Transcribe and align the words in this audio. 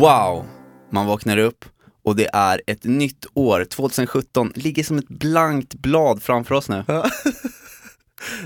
Wow! 0.00 0.46
Man 0.90 1.06
vaknar 1.06 1.36
upp 1.36 1.64
och 2.04 2.16
det 2.16 2.28
är 2.32 2.60
ett 2.66 2.84
nytt 2.84 3.26
år, 3.34 3.64
2017, 3.64 4.52
ligger 4.54 4.84
som 4.84 4.98
ett 4.98 5.08
blankt 5.08 5.74
blad 5.74 6.22
framför 6.22 6.54
oss 6.54 6.68
nu. 6.68 6.84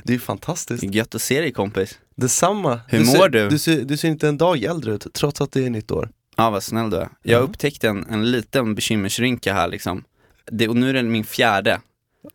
Det 0.05 0.15
är 0.15 0.19
fantastiskt. 0.19 0.81
Det 0.81 0.87
är 0.87 0.91
gött 0.91 1.15
att 1.15 1.23
se 1.23 1.41
dig 1.41 1.53
kompis. 1.53 1.99
Detsamma. 2.17 2.81
Hur 2.89 2.99
du 2.99 3.05
mår 3.05 3.13
ser, 3.15 3.29
du? 3.29 3.49
Du 3.49 3.59
ser, 3.59 3.85
du 3.85 3.97
ser 3.97 4.09
inte 4.09 4.29
en 4.29 4.39
dag 4.39 4.63
äldre 4.63 4.93
ut, 4.95 5.07
trots 5.15 5.41
att 5.41 5.53
det 5.53 5.65
är 5.67 5.71
nytt 5.71 5.91
år. 5.91 6.11
Ja, 6.37 6.51
vad 6.51 6.63
snäll 6.63 6.91
du 6.91 6.97
är. 6.97 7.01
Jag 7.23 7.39
Ja. 7.39 7.39
upptäckte 7.39 7.89
en, 7.89 8.07
en 8.11 8.31
liten 8.31 8.75
bekymmersrynka 8.75 9.55
här 9.55 9.69
liksom. 9.69 10.05
Det, 10.51 10.69
och 10.69 10.77
nu 10.77 10.89
är 10.91 10.95
det 10.95 11.03
min 11.03 11.25
fjärde. 11.25 11.81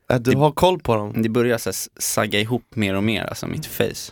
Äh, 0.09 0.20
Du 0.20 0.31
Det- 0.31 0.38
har 0.38 0.51
koll 0.51 0.79
på 0.79 0.95
dem. 0.95 1.21
Det 1.21 1.29
börjar 1.29 1.57
så 1.57 1.70
här 1.70 1.75
sagga 2.01 2.39
ihop 2.39 2.75
mer 2.75 2.93
och 2.95 3.03
mer, 3.03 3.23
alltså 3.23 3.47
mitt 3.47 3.65
face. 3.65 4.11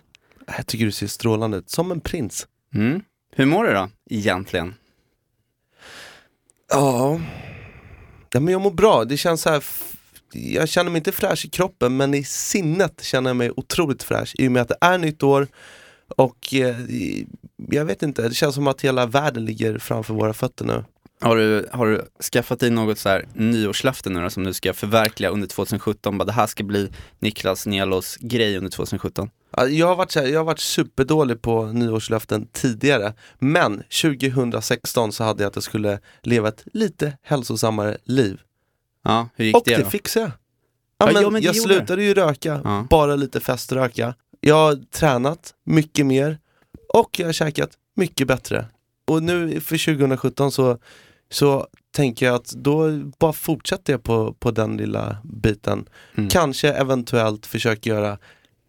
Jag 0.58 0.67
tycker 0.67 0.85
du 0.85 0.91
ser 0.91 1.08
strålande 1.08 1.58
ut, 1.58 1.70
som 1.70 1.91
en 1.91 2.02
prins. 2.02 2.48
Mm. 2.73 3.02
Hur 3.35 3.45
mår 3.45 3.63
du 3.63 3.73
då, 3.73 3.89
egentligen? 4.09 4.73
Ja. 6.71 7.20
ja, 8.31 8.39
men 8.39 8.52
jag 8.52 8.62
mår 8.62 8.71
bra. 8.71 9.05
Det 9.05 9.17
känns 9.17 9.41
så 9.41 9.49
här. 9.49 9.63
Jag 10.31 10.70
känner 10.70 10.91
mig 10.91 10.98
inte 10.98 11.12
fräsch 11.12 11.45
i 11.45 11.49
kroppen, 11.49 11.98
men 11.98 12.13
i 12.13 12.23
sinnet 12.23 13.03
känner 13.03 13.30
jag 13.30 13.38
mig 13.38 13.52
otroligt 13.55 14.03
fräsch 14.03 14.35
i 14.38 14.48
och 14.48 14.52
med 14.52 14.62
att 14.62 14.67
det 14.67 14.77
är 14.81 14.98
nytt 14.98 15.23
år 15.23 15.48
och 16.16 16.53
eh, 16.53 16.76
jag 17.71 17.85
vet 17.85 18.03
inte, 18.03 18.27
det 18.27 18.34
känns 18.34 18.55
som 18.55 18.67
att 18.67 18.81
hela 18.81 19.05
världen 19.05 19.45
ligger 19.45 19.77
framför 19.77 20.13
våra 20.13 20.34
fötter 20.34 20.66
nu. 20.66 20.84
Har 21.21 21.35
du, 21.35 21.70
har 21.71 21.88
du 21.88 22.02
skaffat 22.31 22.59
dig 22.59 22.70
något 22.70 22.99
så 22.99 23.09
här 23.09 23.26
nyårslöfte 23.34 24.09
nu 24.09 24.21
då, 24.21 24.29
som 24.29 24.43
du 24.43 24.54
ska 24.54 24.73
förverkliga 24.73 25.29
under 25.29 25.48
2017? 25.48 26.18
Bara, 26.18 26.26
det 26.26 26.32
här 26.32 26.48
ska 26.48 26.63
bli 26.63 26.90
Niklas 27.20 27.68
Nielos 27.68 28.18
grej 28.21 28.57
under 28.57 28.71
2017. 28.71 29.29
Ja, 29.51 29.67
Jag 29.67 29.87
har, 29.87 29.95
varit 29.95 30.12
så 30.12 30.20
här, 30.20 30.27
jag 30.27 30.40
har 30.40 30.45
varit 30.45 30.59
superdålig 30.59 31.41
på 31.41 31.65
nyårslöften 31.65 32.48
tidigare, 32.51 33.13
men 33.40 33.84
2016 34.01 35.12
så 35.12 35.23
hade 35.23 35.43
jag 35.43 35.49
att 35.49 35.55
jag 35.55 35.63
skulle 35.63 35.99
leva 36.21 36.48
ett 36.48 36.63
lite 36.73 37.17
hälsosammare 37.21 37.98
liv. 38.04 38.39
Ja, 39.04 39.29
hur 39.35 39.45
gick 39.45 39.55
Och 39.55 39.63
det 39.65 39.77
det 39.77 39.84
då? 39.84 39.89
fixade 39.89 40.26
jag. 40.26 40.31
Ja, 41.07 41.13
men 41.13 41.23
ja, 41.23 41.29
men 41.29 41.41
det 41.41 41.45
jag 41.45 41.55
slutade 41.55 42.04
ju 42.04 42.13
röka, 42.13 42.62
Ja. 42.63 42.87
bara 42.89 43.15
lite 43.15 43.39
feströka. 43.39 44.13
Jag 44.41 44.55
har 44.55 44.76
tränat 44.91 45.54
mycket 45.63 46.05
mer 46.05 46.39
och 46.93 47.20
jag 47.20 47.26
har 47.27 47.34
käkat 47.34 47.70
mycket 47.95 48.27
bättre. 48.27 48.65
Och 49.07 49.23
nu 49.23 49.61
för 49.61 49.95
2017 49.95 50.51
så, 50.51 50.77
så 51.32 51.67
tänker 51.91 52.26
jag 52.26 52.35
att 52.35 52.48
då 52.48 52.89
bara 53.20 53.34
fortsätter 53.34 53.93
jag 53.93 54.04
på, 54.04 54.34
på 54.34 54.51
den 54.51 54.77
lilla 54.77 55.17
biten. 55.23 55.89
Mm. 56.15 56.29
Kanske 56.29 56.70
eventuellt 56.73 57.45
försöka 57.45 57.89
göra 57.89 58.17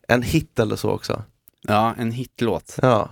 en 0.08 0.22
hit 0.22 0.58
eller 0.58 0.76
så 0.76 0.90
också. 0.90 1.22
Ja, 1.62 1.94
en 1.98 2.12
hitlåt. 2.12 2.76
Ja. 2.82 3.10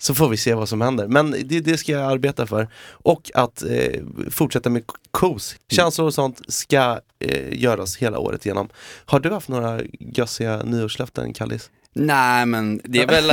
Så 0.00 0.14
får 0.14 0.28
vi 0.28 0.36
se 0.36 0.54
vad 0.54 0.68
som 0.68 0.80
händer. 0.80 1.08
Men 1.08 1.30
det, 1.30 1.60
det 1.60 1.78
ska 1.78 1.92
jag 1.92 2.12
arbeta 2.12 2.46
för. 2.46 2.68
Och 2.90 3.30
att 3.34 3.62
eh, 3.62 4.02
fortsätta 4.30 4.70
med 4.70 4.82
KOS. 5.10 5.56
Känslor 5.70 6.06
och 6.06 6.14
sånt 6.14 6.40
ska 6.48 7.00
eh, 7.18 7.60
göras 7.62 7.96
hela 7.96 8.18
året 8.18 8.46
igenom. 8.46 8.68
Har 9.04 9.20
du 9.20 9.30
haft 9.30 9.48
några 9.48 9.80
gössiga 10.00 10.62
nyårslöften, 10.62 11.32
Kallis? 11.32 11.70
Nej 11.92 12.46
men 12.46 12.80
det 12.84 13.02
är 13.02 13.06
väl, 13.20 13.26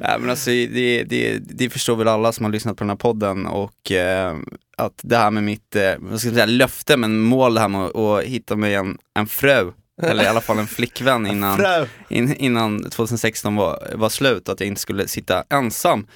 nej 0.00 0.16
men 0.20 0.30
alltså 0.30 0.50
det, 0.50 1.04
det, 1.04 1.38
det 1.38 1.70
förstår 1.70 1.96
väl 1.96 2.08
alla 2.08 2.32
som 2.32 2.44
har 2.44 2.52
lyssnat 2.52 2.76
på 2.76 2.84
den 2.84 2.90
här 2.90 2.96
podden 2.96 3.46
och 3.46 3.92
eh, 3.92 4.36
att 4.76 5.00
det 5.02 5.16
här 5.16 5.30
med 5.30 5.44
mitt, 5.44 5.76
eh, 5.76 5.92
vad 5.98 6.20
ska 6.20 6.28
jag 6.28 6.34
säga, 6.34 6.46
löfte 6.46 6.96
men 6.96 7.20
mål 7.20 7.54
det 7.54 7.60
här 7.60 7.68
med 7.68 7.80
att, 7.80 8.24
hitta 8.24 8.56
mig 8.56 8.74
en, 8.74 8.98
en 9.14 9.26
fru, 9.26 9.72
eller 10.02 10.24
i 10.24 10.26
alla 10.26 10.40
fall 10.40 10.58
en 10.58 10.66
flickvän 10.66 11.26
innan, 11.32 11.86
in, 12.08 12.34
innan 12.36 12.90
2016 12.90 13.56
var, 13.56 13.92
var 13.94 14.08
slut, 14.08 14.48
att 14.48 14.60
jag 14.60 14.66
inte 14.66 14.80
skulle 14.80 15.08
sitta 15.08 15.44
ensam 15.50 16.06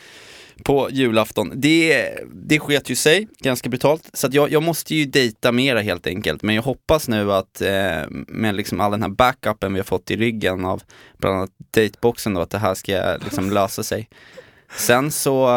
på 0.63 0.89
julafton. 0.91 1.53
Det, 1.55 2.11
det 2.33 2.59
sket 2.59 2.91
ju 2.91 2.97
sig 2.97 3.29
ganska 3.39 3.69
brutalt, 3.69 4.11
så 4.13 4.29
jag, 4.33 4.53
jag 4.53 4.63
måste 4.63 4.95
ju 4.95 5.05
dejta 5.05 5.53
mera 5.53 5.81
helt 5.81 6.07
enkelt. 6.07 6.43
Men 6.43 6.55
jag 6.55 6.63
hoppas 6.63 7.09
nu 7.09 7.33
att 7.33 7.61
eh, 7.61 8.03
med 8.29 8.55
liksom 8.55 8.81
all 8.81 8.91
den 8.91 9.03
här 9.03 9.09
backupen 9.09 9.73
vi 9.73 9.79
har 9.79 9.85
fått 9.85 10.11
i 10.11 10.17
ryggen 10.17 10.65
av 10.65 10.83
bland 11.19 11.37
annat 11.37 11.51
dateboxen 11.71 12.35
då, 12.35 12.41
att 12.41 12.51
det 12.51 12.59
här 12.59 12.75
ska 12.75 13.17
liksom 13.25 13.51
lösa 13.55 13.83
sig. 13.83 14.09
Sen 14.77 15.11
så, 15.11 15.49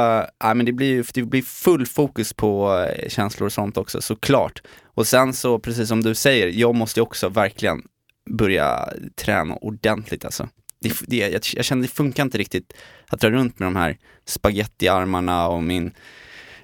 äh, 0.44 0.54
men 0.54 0.66
det 0.66 0.74
blir 0.74 1.06
det 1.14 1.24
blir 1.24 1.42
full 1.42 1.86
fokus 1.86 2.34
på 2.34 2.80
eh, 2.90 3.10
känslor 3.10 3.46
och 3.46 3.54
sånt 3.54 3.78
också 3.78 4.02
såklart. 4.02 4.62
Och 4.94 5.08
sen 5.08 5.34
så, 5.34 5.60
precis 5.60 5.88
som 5.88 6.04
du 6.04 6.16
säger, 6.16 6.48
jag 6.48 6.76
måste 6.76 7.00
ju 7.00 7.02
också 7.02 7.30
verkligen 7.30 7.82
börja 8.30 8.90
träna 9.16 9.56
ordentligt 9.56 10.26
alltså. 10.26 10.50
Det, 10.82 10.94
det, 11.08 11.18
jag, 11.18 11.42
jag 11.56 11.66
känner 11.66 11.82
det 11.82 11.88
funkar 11.88 12.24
inte 12.24 12.38
riktigt 12.38 12.74
att 13.08 13.20
dra 13.20 13.30
runt 13.30 13.60
med 13.60 13.66
de 13.68 13.76
här 13.76 13.98
spagettiarmarna 14.26 15.48
och 15.48 15.64
min, 15.64 15.92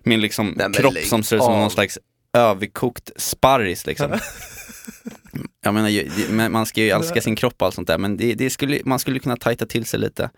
min 0.04 0.22
liksom 0.22 0.54
Nej, 0.58 0.74
kropp 0.74 0.94
lägg 0.94 1.06
som 1.06 1.24
ser 1.24 1.36
ut 1.36 1.44
som 1.44 1.54
någon 1.54 1.72
slags 1.72 2.00
överkokt 2.34 3.12
sparris 3.16 3.86
liksom. 3.86 4.20
Jag 5.64 5.74
menar, 5.74 6.50
man 6.50 6.66
ska 6.66 6.82
ju 6.82 6.90
älska 6.90 7.22
sin 7.22 7.36
kropp 7.36 7.56
och 7.58 7.66
allt 7.66 7.76
sånt 7.76 7.88
där, 7.88 7.98
men 7.98 8.18
det, 8.18 8.34
det 8.34 8.50
skulle, 8.50 8.80
man 8.86 9.00
skulle 9.00 9.20
kunna 9.20 9.38
tajta 9.38 9.66
till 9.66 9.86
sig 9.86 10.00
lite. 10.00 10.30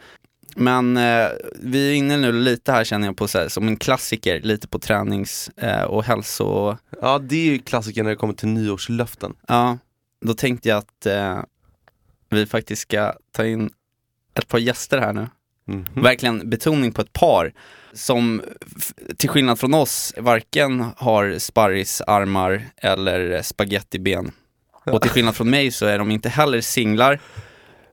Men 0.55 0.97
eh, 0.97 1.27
vi 1.59 1.89
är 1.89 1.93
inne 1.93 2.17
nu 2.17 2.31
lite 2.31 2.71
här 2.71 2.83
känner 2.83 3.07
jag 3.07 3.17
på 3.17 3.27
så 3.27 3.37
här, 3.37 3.47
som 3.47 3.67
en 3.67 3.77
klassiker, 3.77 4.41
lite 4.41 4.67
på 4.67 4.79
tränings 4.79 5.49
eh, 5.57 5.83
och 5.83 6.03
hälso, 6.03 6.77
Ja, 7.01 7.19
det 7.19 7.35
är 7.35 7.45
ju 7.45 7.59
klassiker 7.59 8.03
när 8.03 8.09
det 8.09 8.15
kommer 8.15 8.33
till 8.33 8.47
nyårslöften. 8.47 9.33
ja, 9.47 9.77
då 10.21 10.33
tänkte 10.33 10.69
jag 10.69 10.77
att 10.77 11.05
eh, 11.05 11.39
vi 12.29 12.45
faktiskt 12.45 12.81
ska 12.81 13.13
ta 13.31 13.45
in 13.45 13.69
ett 14.33 14.47
par 14.47 14.59
gäster 14.59 14.97
här 14.97 15.13
nu. 15.13 15.27
Mhm. 15.67 15.85
Verkligen 15.93 16.49
betoning 16.49 16.91
på 16.91 17.01
ett 17.01 17.13
par 17.13 17.53
som 17.93 18.41
till 19.17 19.29
skillnad 19.29 19.59
från 19.59 19.73
oss 19.73 20.13
varken 20.17 20.85
har 20.97 21.39
sparrisarmar 21.39 22.65
eller 22.77 23.41
spagettiben. 23.41 24.31
Och 24.85 25.01
till 25.01 25.11
skillnad 25.11 25.35
från 25.35 25.49
mig 25.49 25.71
så 25.71 25.85
är 25.85 25.97
de 25.97 26.11
inte 26.11 26.29
heller 26.29 26.61
singlar. 26.61 27.19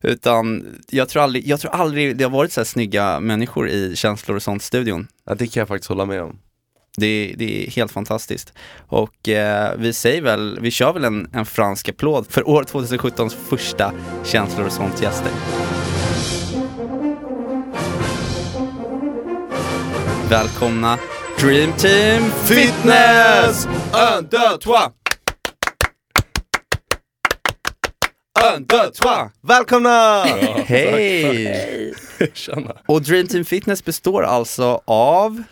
Utan 0.02 0.66
jag 0.88 1.08
tror 1.08 1.22
aldrig, 1.22 1.46
jag 1.46 1.60
tror 1.60 1.70
aldrig 1.70 2.16
det 2.16 2.24
har 2.24 2.30
varit 2.30 2.52
så 2.52 2.60
här 2.60 2.64
snygga 2.64 3.20
människor 3.20 3.68
i 3.68 3.96
känslor 3.96 4.36
och 4.36 4.42
sånt 4.42 4.62
studion. 4.62 5.08
Ja, 5.24 5.34
det 5.34 5.46
kan 5.46 5.60
jag 5.60 5.68
faktiskt 5.68 5.88
hålla 5.88 6.04
med 6.04 6.22
om. 6.22 6.38
Det, 6.96 7.34
det 7.38 7.66
är 7.66 7.70
helt 7.70 7.92
fantastiskt. 7.92 8.52
Och 8.88 9.28
eh, 9.28 9.74
vi 9.78 9.92
säger 9.92 10.22
väl, 10.22 10.58
vi 10.60 10.70
kör 10.70 10.92
väl 10.92 11.04
en, 11.04 11.30
en 11.32 11.46
fransk 11.46 11.88
applåd 11.88 12.26
för 12.30 12.48
år 12.48 12.62
2017s 12.62 13.36
första 13.48 13.92
känslor 14.24 14.66
och 14.66 14.72
sånt 14.72 15.02
gäster. 15.02 15.32
Välkomna 20.28 20.98
Dream 21.40 21.72
Team 21.72 22.30
Fitness! 22.44 23.66
Un, 23.92 24.28
deux, 24.30 24.58
trois! 24.58 24.90
Un, 28.54 28.64
deux, 28.66 28.90
trois! 28.90 29.30
Välkomna! 29.40 30.24
Hej! 30.66 31.94
Tjena. 32.34 32.76
Och 32.86 33.02
Dream 33.02 33.26
Team 33.26 33.44
Fitness 33.44 33.84
består 33.84 34.22
alltså 34.22 34.80
av 34.84 35.42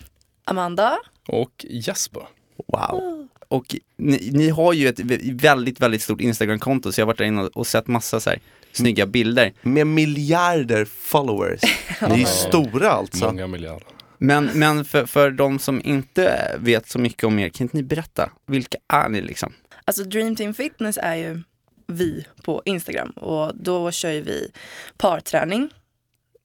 Amanda. 0.44 0.98
Och 1.30 1.66
Jesper. 1.68 2.22
Wow. 2.66 3.28
Och 3.48 3.76
ni, 3.96 4.30
ni 4.32 4.48
har 4.48 4.72
ju 4.72 4.88
ett 4.88 4.98
vä- 4.98 5.40
väldigt, 5.40 5.80
väldigt 5.80 6.02
stort 6.02 6.20
Instagram-konto 6.20 6.92
så 6.92 7.00
jag 7.00 7.06
har 7.06 7.12
varit 7.12 7.18
där 7.18 7.24
inne 7.24 7.42
och 7.42 7.66
sett 7.66 7.86
massa 7.86 8.20
så 8.20 8.30
här 8.30 8.38
snygga 8.72 9.06
bilder. 9.06 9.52
Med 9.62 9.86
miljarder 9.86 10.84
followers. 10.84 11.60
Ni 12.08 12.22
är 12.22 12.26
stora 12.26 12.90
alltså. 12.90 13.24
Många 13.24 13.46
miljarder. 13.46 13.86
Men, 14.18 14.50
men 14.54 14.84
för, 14.84 15.06
för 15.06 15.30
de 15.30 15.58
som 15.58 15.80
inte 15.84 16.56
vet 16.58 16.88
så 16.88 16.98
mycket 16.98 17.24
om 17.24 17.38
er, 17.38 17.48
kan 17.48 17.64
inte 17.64 17.76
ni 17.76 17.82
berätta? 17.82 18.30
Vilka 18.46 18.78
är 18.88 19.08
ni 19.08 19.20
liksom? 19.22 19.52
Alltså 19.84 20.04
Dream 20.04 20.36
Team 20.36 20.54
Fitness 20.54 20.98
är 21.02 21.14
ju 21.14 21.42
vi 21.86 22.26
på 22.42 22.62
Instagram 22.64 23.10
och 23.10 23.52
då 23.54 23.90
kör 23.90 24.10
ju 24.10 24.20
vi 24.22 24.50
parträning. 24.96 25.68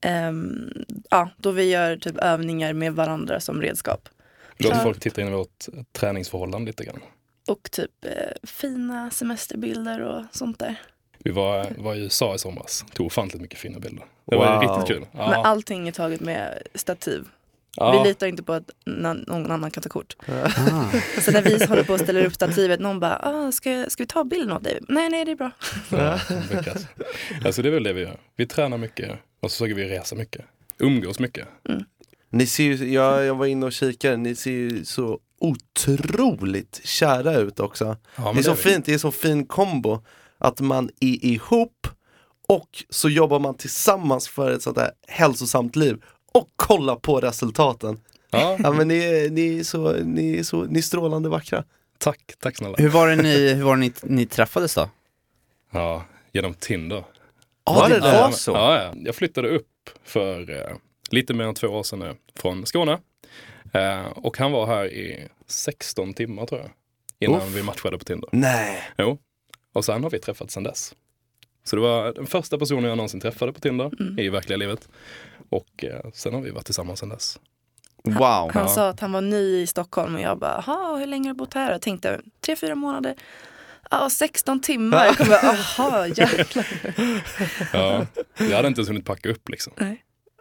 Ehm, 0.02 0.70
ja, 1.10 1.30
då 1.38 1.52
vi 1.52 1.70
gör 1.70 1.98
typ 1.98 2.18
övningar 2.18 2.74
med 2.74 2.94
varandra 2.94 3.40
som 3.40 3.62
redskap. 3.62 4.10
Låt 4.58 4.74
Ja. 4.74 4.80
folk 4.84 5.00
titta 5.00 5.22
in 5.22 5.28
i 5.28 5.32
vårt 5.32 5.66
träningsförhållande 5.92 6.70
lite 6.70 6.86
grann. 6.86 7.00
Och 7.48 7.72
typ 7.72 7.92
eh, 8.06 8.12
fina 8.44 9.10
semesterbilder 9.12 10.02
och 10.02 10.24
sånt 10.32 10.60
där. 10.60 10.82
Vi 11.20 11.32
var, 11.32 11.68
var 11.78 11.96
i 11.96 12.00
USA 12.00 12.36
i 12.36 12.40
somras, 12.40 12.86
tog 12.94 13.06
ofantligt 13.08 13.42
mycket 13.42 13.60
fina 13.60 13.80
bilder. 13.80 14.06
Det 14.26 14.36
var 14.36 14.54
Wow. 14.54 14.62
riktigt 14.78 14.96
kul. 14.96 15.08
Men 15.12 15.22
Ja. 15.30 15.44
allting 15.46 15.88
är 15.88 15.92
taget 15.92 16.22
med 16.22 16.62
stativ. 16.76 17.28
Ja. 17.78 17.92
Vi 18.04 18.10
litar 18.10 18.28
inte 18.28 18.44
på 18.44 18.54
att 18.54 18.70
någon 18.86 19.52
annan 19.52 19.72
kan 19.72 19.84
ta 19.84 19.90
kort. 19.90 20.16
Ah. 20.28 20.50
Så 21.22 21.32
när 21.32 21.42
vi 21.42 21.66
håller 21.66 21.84
på 21.84 21.94
och 21.94 22.00
ställer 22.00 22.26
upp 22.26 22.34
stativet, 22.34 22.80
någon 22.80 23.00
bara, 23.00 23.20
ah, 23.24 23.52
ska, 23.52 23.86
ska 23.90 24.04
vi 24.04 24.08
ta 24.08 24.24
bilden 24.24 24.52
av 24.52 24.64
dig? 24.64 24.80
Nej, 24.88 25.10
nej, 25.10 25.26
det 25.26 25.32
är 25.32 25.36
bra. 25.36 25.52
Ja, 25.90 26.20
alltså 27.46 27.62
det 27.62 27.70
är 27.70 27.72
väl 27.72 27.84
det 27.84 27.94
vi 27.94 28.02
gör. 28.02 28.18
Vi 28.36 28.46
tränar 28.48 28.78
mycket 28.78 29.12
och 29.40 29.52
så 29.52 29.56
försöker 29.66 29.76
vi 29.76 29.90
resa 29.90 30.16
mycket. 30.16 30.46
Umgås 30.78 31.20
mycket. 31.20 31.48
Ni 32.36 32.46
ser 32.46 32.64
ju, 32.64 32.94
jag, 32.94 33.26
jag 33.26 33.36
var 33.36 33.46
inne 33.46 33.66
och 33.66 33.72
kikade, 33.74 34.18
ni 34.18 34.36
ser 34.36 34.52
ju 34.52 34.86
så 34.86 35.20
otroligt 35.40 36.82
kära 36.84 37.34
ut 37.36 37.60
också. 37.60 37.98
Ja, 38.16 38.32
det 38.34 38.40
är 38.40 38.44
så 38.44 38.54
vi. 38.54 38.58
fint, 38.62 38.86
det 38.86 38.94
är 38.94 38.98
så 38.98 39.12
fin 39.12 39.46
kombo. 39.46 40.00
Att 40.38 40.60
man 40.62 40.90
är 41.00 41.26
ihop 41.26 41.88
och 42.48 42.70
så 42.90 43.10
jobbar 43.10 43.40
man 43.40 43.56
tillsammans 43.58 44.28
för 44.28 44.52
ett 44.52 44.62
sånt 44.62 44.78
här 44.78 44.92
hälsosamt 45.08 45.76
liv. 45.76 45.98
Och 46.34 46.50
kolla 46.56 46.96
på 46.96 47.20
resultaten. 47.20 48.00
Ja, 48.32 48.58
Ja 48.64 48.72
men 48.72 48.88
ni, 48.88 48.98
är- 48.98 49.30
ni, 49.30 49.60
är 49.60 49.64
så, 49.64 49.92
ni, 49.94 50.38
är 50.40 50.44
så, 50.44 50.64
ni 50.64 50.80
är 50.80 50.84
strålande 50.84 51.30
vackra. 51.30 51.64
tack, 51.98 52.34
tack 52.40 52.58
snälla. 52.58 52.76
Hur 52.78 52.90
var 52.90 53.08
det 53.08 53.16
ni, 53.16 53.54
hur 53.54 53.64
var 53.64 53.76
det 53.76 53.80
ni, 53.82 53.94
ni 54.04 54.26
träffades 54.26 54.76
då? 54.76 54.90
Ja, 55.72 56.06
genom 56.32 56.54
Tinder. 56.54 57.04
Var 57.64 57.90
det 57.90 57.96
det 58.00 58.02
det? 58.12 58.22
var 58.22 58.32
så? 58.32 58.52
Ja, 58.52 58.84
ja. 58.84 58.94
Jag 58.96 59.16
flyttade 59.16 59.50
upp 59.50 59.68
för 60.04 60.50
eh, 60.50 60.76
lite 61.10 61.34
mer 61.34 61.46
än 61.46 61.56
två 61.56 61.68
år 61.68 61.84
sedan 61.84 62.00
nu 62.00 62.16
från 62.36 62.66
Skåne. 62.66 63.00
Eh, 63.74 64.06
och 64.06 64.38
han 64.38 64.52
var 64.52 64.68
här 64.68 64.86
i 64.94 65.28
16 65.48 66.14
timmar 66.14 66.46
tror 66.46 66.62
jag. 66.62 66.70
Innan 67.20 67.42
Uff. 67.42 67.56
vi 67.56 67.64
matchade 67.64 67.98
på 67.98 68.04
Tinder. 68.06 68.30
Nej. 68.34 68.82
Jo. 68.98 69.18
Och 69.74 69.86
sen 69.86 70.04
har 70.04 70.10
vi 70.10 70.20
träffats 70.20 70.54
sedan 70.54 70.64
dess. 70.64 70.96
Så 71.64 71.76
det 71.76 71.82
var 71.82 72.14
den 72.14 72.26
första 72.28 72.58
personen 72.58 72.84
jag 72.84 72.98
någonsin 72.98 73.20
träffade 73.22 73.54
på 73.54 73.60
Tinder 73.60 73.92
i 74.20 74.30
verkliga 74.30 74.58
livet. 74.58 74.90
Och 75.50 75.84
eh, 75.84 76.10
sen 76.14 76.34
har 76.34 76.42
vi 76.42 76.50
varit 76.52 76.66
tillsammans 76.66 77.00
sedan 77.00 77.10
dess. 77.10 77.40
Wow. 78.04 78.20
Han 78.20 78.50
Ja. 78.54 78.68
sa 78.68 78.90
att 78.90 79.00
han 79.00 79.12
var 79.12 79.22
ny 79.22 79.62
i 79.62 79.68
Stockholm 79.68 80.16
och 80.16 80.22
jag 80.22 80.40
bara, 80.40 80.64
jaha, 80.68 80.98
hur 80.98 81.08
länge 81.08 81.30
har 81.30 81.34
du 81.34 81.38
bott 81.38 81.54
här? 81.54 81.72
Jag 81.72 81.82
tänkte, 81.82 82.22
tre, 82.42 82.56
fyra 82.56 82.76
månader. 82.76 83.16
Ja, 83.92 84.10
16 84.10 84.62
timmar. 84.62 85.06
Jag 85.06 85.18
kom 85.18 85.28
bara, 85.30 85.40
aha, 85.50 86.08
jäklar. 86.08 86.68
Ja, 87.74 88.06
jag 88.38 88.56
hade 88.56 88.68
inte 88.68 88.80
ens 88.80 88.90
hunnit 88.90 89.06
packa 89.06 89.30
upp 89.30 89.50
liksom. 89.50 89.74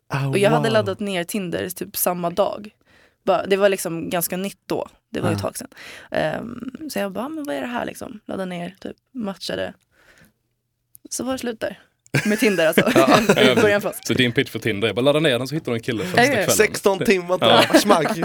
Ah, 0.07 0.29
Och 0.29 0.39
jag 0.39 0.51
hade 0.51 0.63
wow. 0.69 0.73
laddat 0.73 1.01
ner 1.01 1.25
Tinder 1.25 1.69
typ 1.71 1.97
samma 1.97 2.31
dag. 2.31 2.71
Bara, 3.25 3.47
det 3.47 3.57
var 3.57 3.69
liksom 3.69 4.11
ganska 4.11 4.37
nytt 4.37 4.61
då. 4.67 4.89
Det 5.11 5.21
var 5.21 5.29
ju 5.29 5.35
ett 5.35 5.41
Ja. 5.43 5.49
tag 5.49 5.57
sedan. 5.59 5.69
Ehm, 6.11 6.71
så 6.91 6.99
jag 6.99 7.13
bara, 7.13 7.29
men 7.29 7.45
vad 7.45 7.57
är 7.57 7.61
det 7.61 7.67
här 7.67 7.85
liksom? 7.87 8.21
Laddade 8.27 8.47
ner, 8.51 8.77
typ 8.81 8.97
matchade. 9.13 9.75
Så 11.11 11.25
var 11.25 11.33
det 11.33 11.39
slut 11.39 11.61
där. 11.61 11.83
Med 12.25 12.39
Tinder 12.41 12.67
alltså. 12.67 13.81
Fast. 13.81 14.07
Så 14.07 14.15
din 14.15 14.33
pitch 14.33 14.51
för 14.51 14.59
Tinder 14.59 14.89
är 14.89 14.93
bara 14.93 15.01
ladda 15.03 15.21
ner 15.21 15.39
den 15.39 15.49
så 15.49 15.55
hittar 15.55 15.73
du 15.73 15.77
en 15.77 15.83
kille 15.83 16.05
första 16.05 16.21
Ja, 16.21 16.27
ja. 16.27 16.33
kvällen. 16.35 16.51
16 16.51 16.99
timmar 16.99 17.39
till 17.39 17.49
Ja. 17.73 17.79
smack. 17.81 18.19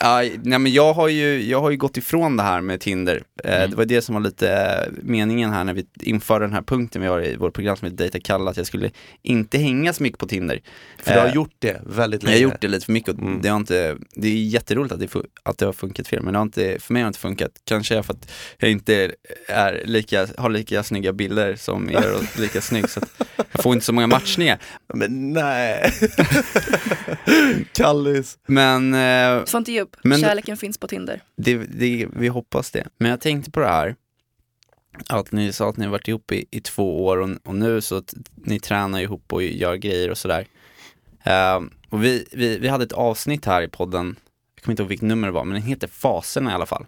Ja, 0.00 0.22
nej 0.42 0.58
men 0.58 0.72
jag 0.72 0.92
har, 0.94 1.08
ju, 1.08 1.42
jag 1.48 1.60
har 1.60 1.70
ju 1.70 1.76
gått 1.76 1.96
ifrån 1.96 2.36
det 2.36 2.42
här 2.42 2.60
med 2.60 2.80
Tinder. 2.80 3.22
Eh, 3.44 3.56
Mm. 3.56 3.70
Det 3.70 3.76
var 3.76 3.84
det 3.84 4.02
som 4.02 4.14
var 4.14 4.22
lite 4.22 4.50
eh, 4.52 4.92
meningen 5.02 5.52
här 5.52 5.64
när 5.64 5.74
vi 5.74 5.86
införde 6.00 6.44
den 6.44 6.52
här 6.52 6.62
punkten 6.62 7.02
vi 7.02 7.08
har 7.08 7.24
i 7.24 7.36
vårt 7.36 7.54
program 7.54 7.76
som 7.76 7.86
heter 7.86 7.96
Dejta 7.96 8.20
Kalle, 8.20 8.50
att 8.50 8.56
jag 8.56 8.66
skulle 8.66 8.90
inte 9.22 9.58
hänga 9.58 9.92
så 9.92 10.02
mycket 10.02 10.18
på 10.18 10.26
Tinder. 10.26 10.60
För 10.98 11.12
du 11.14 11.18
har 11.20 11.26
Eh, 11.26 11.34
gjort 11.34 11.54
det 11.58 11.80
väldigt 11.86 12.22
Jag 12.22 12.28
länge. 12.30 12.44
har 12.44 12.50
gjort 12.52 12.60
det 12.60 12.68
lite 12.68 12.84
för 12.86 12.92
mycket 12.92 13.14
och 13.14 13.20
Mm. 13.20 13.38
det 13.42 13.48
har 13.48 13.56
inte, 13.56 13.96
det 14.14 14.28
är 14.28 14.32
jätteroligt 14.32 14.92
att 14.94 15.00
det, 15.00 15.08
att 15.42 15.58
det 15.58 15.66
har 15.66 15.72
funkat 15.72 16.08
för 16.08 16.16
er, 16.16 16.20
men 16.20 16.32
det 16.32 16.38
har 16.38 16.42
inte, 16.44 16.76
för 16.80 16.92
mig 16.92 17.02
har 17.02 17.06
det 17.06 17.08
inte 17.08 17.18
funkat. 17.18 17.50
Kanske 17.64 18.02
för 18.02 18.12
att 18.14 18.30
jag 18.58 18.70
inte 18.70 19.10
är 19.48 19.82
lika, 19.84 20.26
har 20.38 20.50
lika 20.50 20.82
snygga 20.82 21.12
bilder 21.12 21.56
som 21.56 21.90
er 21.90 22.14
och 22.14 22.40
lika 22.40 22.60
snygg 22.60 22.90
så 22.96 23.00
att 23.00 23.28
jag 23.52 23.62
får 23.62 23.72
inte 23.74 23.86
så 23.86 23.92
många 23.92 24.06
matchningar. 24.06 24.58
Men 24.94 25.32
nej. 25.32 25.92
Kallis. 27.72 28.38
Men 28.46 28.94
eh, 28.94 29.44
Får 29.44 29.58
inte 29.58 29.72
ge 29.72 29.80
upp. 29.80 29.96
Men- 30.04 30.20
Kärleken 30.20 30.56
finns 30.56 30.78
på 30.78 30.88
Tinder. 30.88 31.22
det, 31.36 31.54
det, 31.56 32.08
vi 32.12 32.28
hoppas 32.28 32.70
det. 32.70 32.86
Men 32.98 33.10
jag 33.10 33.20
tänkte 33.20 33.50
på 33.50 33.60
det 33.60 33.66
här, 33.68 33.96
att 35.08 35.32
ni 35.32 35.52
sa 35.52 35.68
att 35.70 35.76
ni 35.76 35.84
har 35.84 35.92
varit 35.92 36.08
ihop 36.08 36.32
i, 36.32 36.44
i 36.50 36.60
två 36.60 37.04
år 37.06 37.16
och, 37.16 37.28
och 37.44 37.54
nu 37.54 37.80
så 37.80 37.96
att 37.96 38.14
ni 38.34 38.60
tränar 38.60 39.00
ihop 39.00 39.32
och 39.32 39.42
gör 39.42 39.74
grejer 39.76 40.10
och 40.10 40.18
sådär. 40.18 40.46
Eh, 41.24 41.60
och 41.90 42.04
vi, 42.04 42.26
vi, 42.32 42.58
vi 42.58 42.68
hade 42.68 42.84
ett 42.84 42.92
avsnitt 42.92 43.44
här 43.44 43.62
i 43.62 43.68
podden, 43.68 44.16
jag 44.54 44.62
kommer 44.64 44.72
inte 44.72 44.82
ihåg 44.82 44.88
vilket 44.88 45.08
nummer 45.08 45.28
det 45.28 45.32
var, 45.32 45.44
men 45.44 45.54
den 45.54 45.68
heter 45.68 45.88
Faserna 45.88 46.50
i 46.50 46.54
alla 46.54 46.66
fall. 46.66 46.86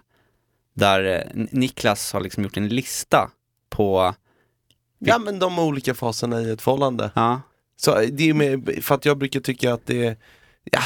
Där 0.75 1.05
eh, 1.05 1.47
Niklas 1.51 2.13
har 2.13 2.21
liksom 2.21 2.43
gjort 2.43 2.57
en 2.57 2.69
lista 2.69 3.31
på, 3.71 4.15
Ja 4.99 5.19
men 5.19 5.39
de 5.39 5.59
olika 5.59 5.95
faserna 5.95 6.41
i 6.41 6.51
ett 6.51 6.63
förhållande. 6.63 7.11
ja, 7.15 7.41
Så 7.77 7.99
det 8.13 8.29
är 8.29 8.35
med, 8.35 8.79
för 8.83 8.95
att 8.95 9.05
jag 9.05 9.19
brukar 9.19 9.41
tycka 9.41 9.75
att 9.75 9.87
det 9.87 10.07
är, 10.07 10.17
ja, 10.73 10.81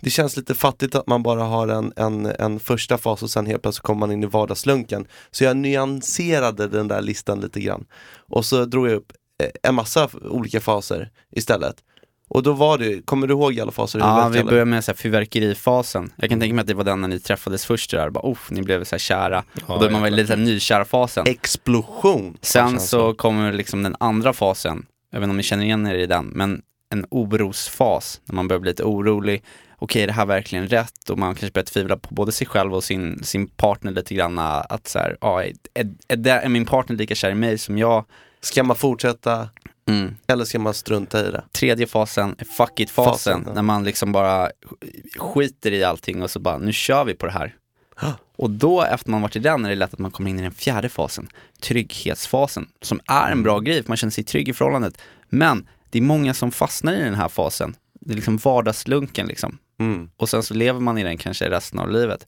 det 0.00 0.10
känns 0.10 0.36
lite 0.36 0.54
fattigt 0.54 0.94
att 0.94 1.06
man 1.06 1.22
bara 1.22 1.42
har 1.42 1.68
en, 1.68 1.92
en, 1.96 2.26
en 2.26 2.60
första 2.60 2.98
fas 2.98 3.22
och 3.22 3.30
sen 3.30 3.46
helt 3.46 3.62
plötsligt 3.62 3.82
kommer 3.82 4.00
man 4.00 4.12
in 4.12 4.22
i 4.22 4.26
vardagslunken. 4.26 5.06
Så 5.30 5.44
jag 5.44 5.56
nyanserade 5.56 6.68
den 6.68 6.88
där 6.88 7.02
listan 7.02 7.40
lite 7.40 7.60
grann. 7.60 7.86
Och 8.16 8.44
så 8.44 8.64
drog 8.64 8.86
jag 8.88 8.94
upp 8.94 9.12
eh, 9.42 9.50
en 9.62 9.74
massa 9.74 10.08
olika 10.30 10.60
faser 10.60 11.10
istället. 11.30 11.76
Och 12.28 12.42
då 12.42 12.52
var 12.52 12.78
det, 12.78 13.06
kommer 13.06 13.26
du 13.26 13.34
ihåg 13.34 13.60
alla 13.60 13.72
faser 13.72 13.98
ja 13.98 14.28
vi 14.32 14.44
började 14.44 14.64
med 14.64 14.84
så 14.84 14.90
här 14.90 14.96
fyrverkerifasen. 14.96 16.12
Jag 16.16 16.30
kan 16.30 16.40
tänka 16.40 16.54
mig 16.54 16.62
att 16.62 16.68
det 16.68 16.74
var 16.74 16.84
den 16.84 17.00
när 17.00 17.08
ni 17.08 17.20
träffades 17.20 17.66
först 17.66 17.90
där, 17.90 18.10
bara, 18.10 18.20
oh, 18.24 18.38
ni 18.50 18.62
blev 18.62 18.84
så 18.84 18.94
här 18.94 18.98
kära. 18.98 19.44
och 19.66 19.80
då 19.80 19.86
är 19.86 19.90
man 19.90 20.02
väl 20.02 20.14
lite 20.14 20.26
så 20.26 20.32
här 20.34 20.44
nykärfasen. 20.44 21.26
Explosion. 21.26 22.38
Sen 22.40 22.70
känslor. 22.70 23.00
så 23.00 23.14
kommer 23.14 23.52
liksom 23.52 23.82
den 23.82 23.96
andra 24.00 24.32
fasen, 24.32 24.86
jag 25.10 25.20
vet 25.20 25.24
inte 25.24 25.30
om 25.30 25.36
ni 25.36 25.42
känner 25.42 25.64
igen 25.64 25.86
er 25.86 25.94
i 25.94 26.06
den, 26.06 26.26
men 26.26 26.62
en 26.90 27.06
orosfas, 27.10 28.20
när 28.24 28.34
man 28.34 28.48
börjar 28.48 28.60
bli 28.60 28.70
lite 28.70 28.84
orolig. 28.84 29.42
Okej, 29.78 30.02
är 30.02 30.06
det 30.06 30.12
här 30.12 30.26
verkligen 30.26 30.68
rätt? 30.68 31.10
Och 31.10 31.18
man 31.18 31.34
kanske 31.34 31.52
börjar 31.52 31.64
tvivla 31.64 31.96
på 31.96 32.14
både 32.14 32.32
sig 32.32 32.46
själv 32.46 32.74
och 32.74 32.84
sin, 32.84 33.24
sin 33.24 33.48
partner 33.48 33.92
lite 33.92 34.14
grann. 34.14 34.38
Att 34.38 34.88
så 34.88 34.98
här, 34.98 35.16
ja, 35.20 35.44
är, 35.44 35.52
är, 35.74 35.94
är, 36.08 36.16
det, 36.16 36.30
är 36.30 36.48
min 36.48 36.66
partner 36.66 36.96
lika 36.96 37.14
kär 37.14 37.30
i 37.30 37.34
mig 37.34 37.58
som 37.58 37.78
jag? 37.78 38.04
Ska 38.40 38.62
man 38.62 38.76
fortsätta 38.76 39.48
Mm. 39.88 40.16
eller 40.26 40.44
ska 40.44 40.58
man 40.58 40.74
strunta 40.74 41.28
i 41.28 41.30
det? 41.30 41.44
Tredje 41.52 41.86
fasen 41.86 42.36
fuck 42.56 42.80
it-fasen, 42.80 43.12
Fasen, 43.12 43.44
ja. 43.46 43.52
när 43.52 43.62
man 43.62 43.84
liksom 43.84 44.12
bara 44.12 44.50
skiter 45.16 45.72
i 45.72 45.84
allting 45.84 46.22
och 46.22 46.30
så 46.30 46.40
bara, 46.40 46.58
nu 46.58 46.72
kör 46.72 47.04
vi 47.04 47.14
på 47.14 47.26
det 47.26 47.32
här. 47.32 47.54
Och 48.36 48.50
då 48.50 48.82
efter 48.82 49.10
man 49.10 49.22
varit 49.22 49.36
i 49.36 49.38
den 49.38 49.64
är 49.64 49.68
det 49.68 49.74
lätt 49.74 49.92
att 49.92 49.98
man 49.98 50.10
kommer 50.10 50.30
in 50.30 50.38
i 50.38 50.42
den 50.42 50.52
fjärde 50.52 50.88
fasen, 50.88 51.28
trygghetsfasen, 51.60 52.68
som 52.82 53.00
är 53.06 53.32
en 53.32 53.42
bra 53.42 53.60
grej 53.60 53.82
för 53.82 53.90
man 53.90 53.96
känner 53.96 54.10
sig 54.10 54.24
trygg 54.24 54.48
i 54.48 54.52
förhållandet. 54.52 54.98
Men 55.28 55.68
det 55.90 55.98
är 55.98 56.02
många 56.02 56.34
som 56.34 56.50
fastnar 56.50 56.92
i 56.92 57.02
den 57.02 57.14
här 57.14 57.28
fasen. 57.28 57.76
Det 58.00 58.12
är 58.12 58.16
liksom 58.16 58.36
vardagslunken 58.36 59.26
liksom. 59.26 59.58
Mm. 59.80 60.10
Och 60.16 60.28
sen 60.28 60.42
så 60.42 60.54
lever 60.54 60.80
man 60.80 60.98
i 60.98 61.02
den 61.02 61.18
kanske 61.18 61.50
resten 61.50 61.78
av 61.78 61.90
livet. 61.90 62.26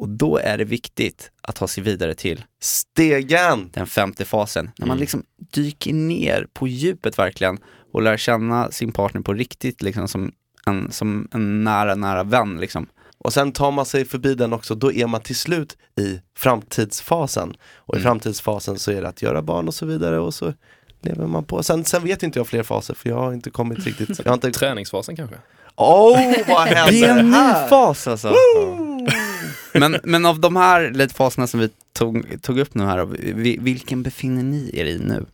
Och 0.00 0.08
då 0.08 0.36
är 0.38 0.58
det 0.58 0.64
viktigt 0.64 1.30
att 1.42 1.56
ta 1.56 1.68
sig 1.68 1.82
vidare 1.82 2.14
till 2.14 2.44
Stegen! 2.60 3.70
den 3.72 3.86
femte 3.86 4.24
fasen, 4.24 4.70
när 4.78 4.86
man 4.86 4.98
liksom 4.98 5.22
dyker 5.52 5.92
ner 5.92 6.46
på 6.52 6.68
djupet 6.68 7.18
verkligen 7.18 7.58
och 7.92 8.02
lär 8.02 8.16
känna 8.16 8.70
sin 8.70 8.92
partner 8.92 9.20
på 9.20 9.32
riktigt 9.32 9.82
liksom 9.82 10.08
som 10.08 10.32
en, 10.66 10.92
som 10.92 11.28
en 11.32 11.64
nära, 11.64 11.94
nära 11.94 12.22
vän 12.22 12.60
liksom. 12.60 12.86
Och 13.18 13.32
sen 13.32 13.52
tar 13.52 13.70
man 13.70 13.86
sig 13.86 14.04
förbi 14.04 14.34
den 14.34 14.52
också, 14.52 14.74
då 14.74 14.92
är 14.92 15.06
man 15.06 15.20
till 15.20 15.36
slut 15.36 15.76
i 16.00 16.20
framtidsfasen. 16.36 17.54
Och 17.74 17.94
i 17.94 17.98
Mm. 17.98 18.02
framtidsfasen 18.10 18.78
så 18.78 18.90
är 18.92 19.02
det 19.02 19.08
att 19.08 19.22
göra 19.22 19.42
barn 19.42 19.68
och 19.68 19.74
så 19.74 19.86
vidare 19.86 20.18
och 20.18 20.34
så 20.34 20.54
lever 21.02 21.26
man 21.26 21.44
på. 21.44 21.62
Sen, 21.62 21.84
sen 21.84 22.04
vet 22.04 22.22
inte 22.22 22.38
jag 22.38 22.46
fler 22.46 22.62
faser 22.62 22.94
för 22.94 23.08
jag 23.08 23.16
har 23.16 23.32
inte 23.32 23.50
kommit 23.50 23.86
riktigt. 23.86 24.18
Jag 24.18 24.26
har 24.26 24.34
inte... 24.34 24.50
Träningsfasen 24.50 25.16
kanske? 25.16 25.36
Oh, 25.80 26.34
vad 26.48 26.66
Det 26.68 26.72
är 26.72 26.74
händer 26.74 27.08
en 27.08 27.26
ny 27.30 27.32
här? 27.36 27.68
fas 27.68 28.06
alltså. 28.08 28.34
Men, 29.74 29.96
men 30.02 30.26
av 30.26 30.40
de 30.40 30.56
här 30.56 30.90
lite 30.90 31.14
faserna 31.14 31.46
som 31.46 31.60
vi 31.60 31.70
tog, 31.92 32.42
tog 32.42 32.58
upp 32.58 32.74
nu 32.74 32.84
här, 32.84 33.04
vi- 33.04 33.58
vilken 33.60 34.02
befinner 34.02 34.42
ni 34.42 34.70
er 34.74 34.84
i 34.84 34.98
nu? 34.98 35.26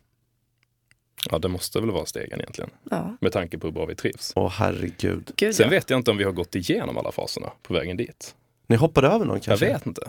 Ja, 1.31 1.39
det 1.39 1.49
måste 1.49 1.81
väl 1.81 1.91
vara 1.91 2.07
stegen 2.07 2.41
egentligen. 2.41 2.71
Ja, 2.91 3.17
Med 3.21 3.33
tanke 3.33 3.59
på 3.59 3.67
hur 3.67 3.73
bra 3.73 3.87
vi 3.87 3.95
trivs. 3.95 4.33
Åh 4.37 4.51
herregud. 4.57 5.31
gud 5.37 5.55
Sen 5.55 5.65
ja. 5.65 5.71
vet 5.71 5.91
jag 5.91 5.99
inte 6.01 6.11
om 6.11 6.17
vi 6.17 6.25
har 6.25 6.33
gått 6.33 6.55
igenom 6.55 6.99
alla 6.99 7.13
faserna 7.13 7.51
på 7.63 7.75
vägen 7.75 7.97
dit. 7.97 8.35
Ni 8.67 8.77
hoppade 8.77 9.07
över 9.09 9.25
någon 9.27 9.37
Jag 9.37 9.45
kanske? 9.45 9.67
vet 9.67 9.87
inte. 9.87 10.09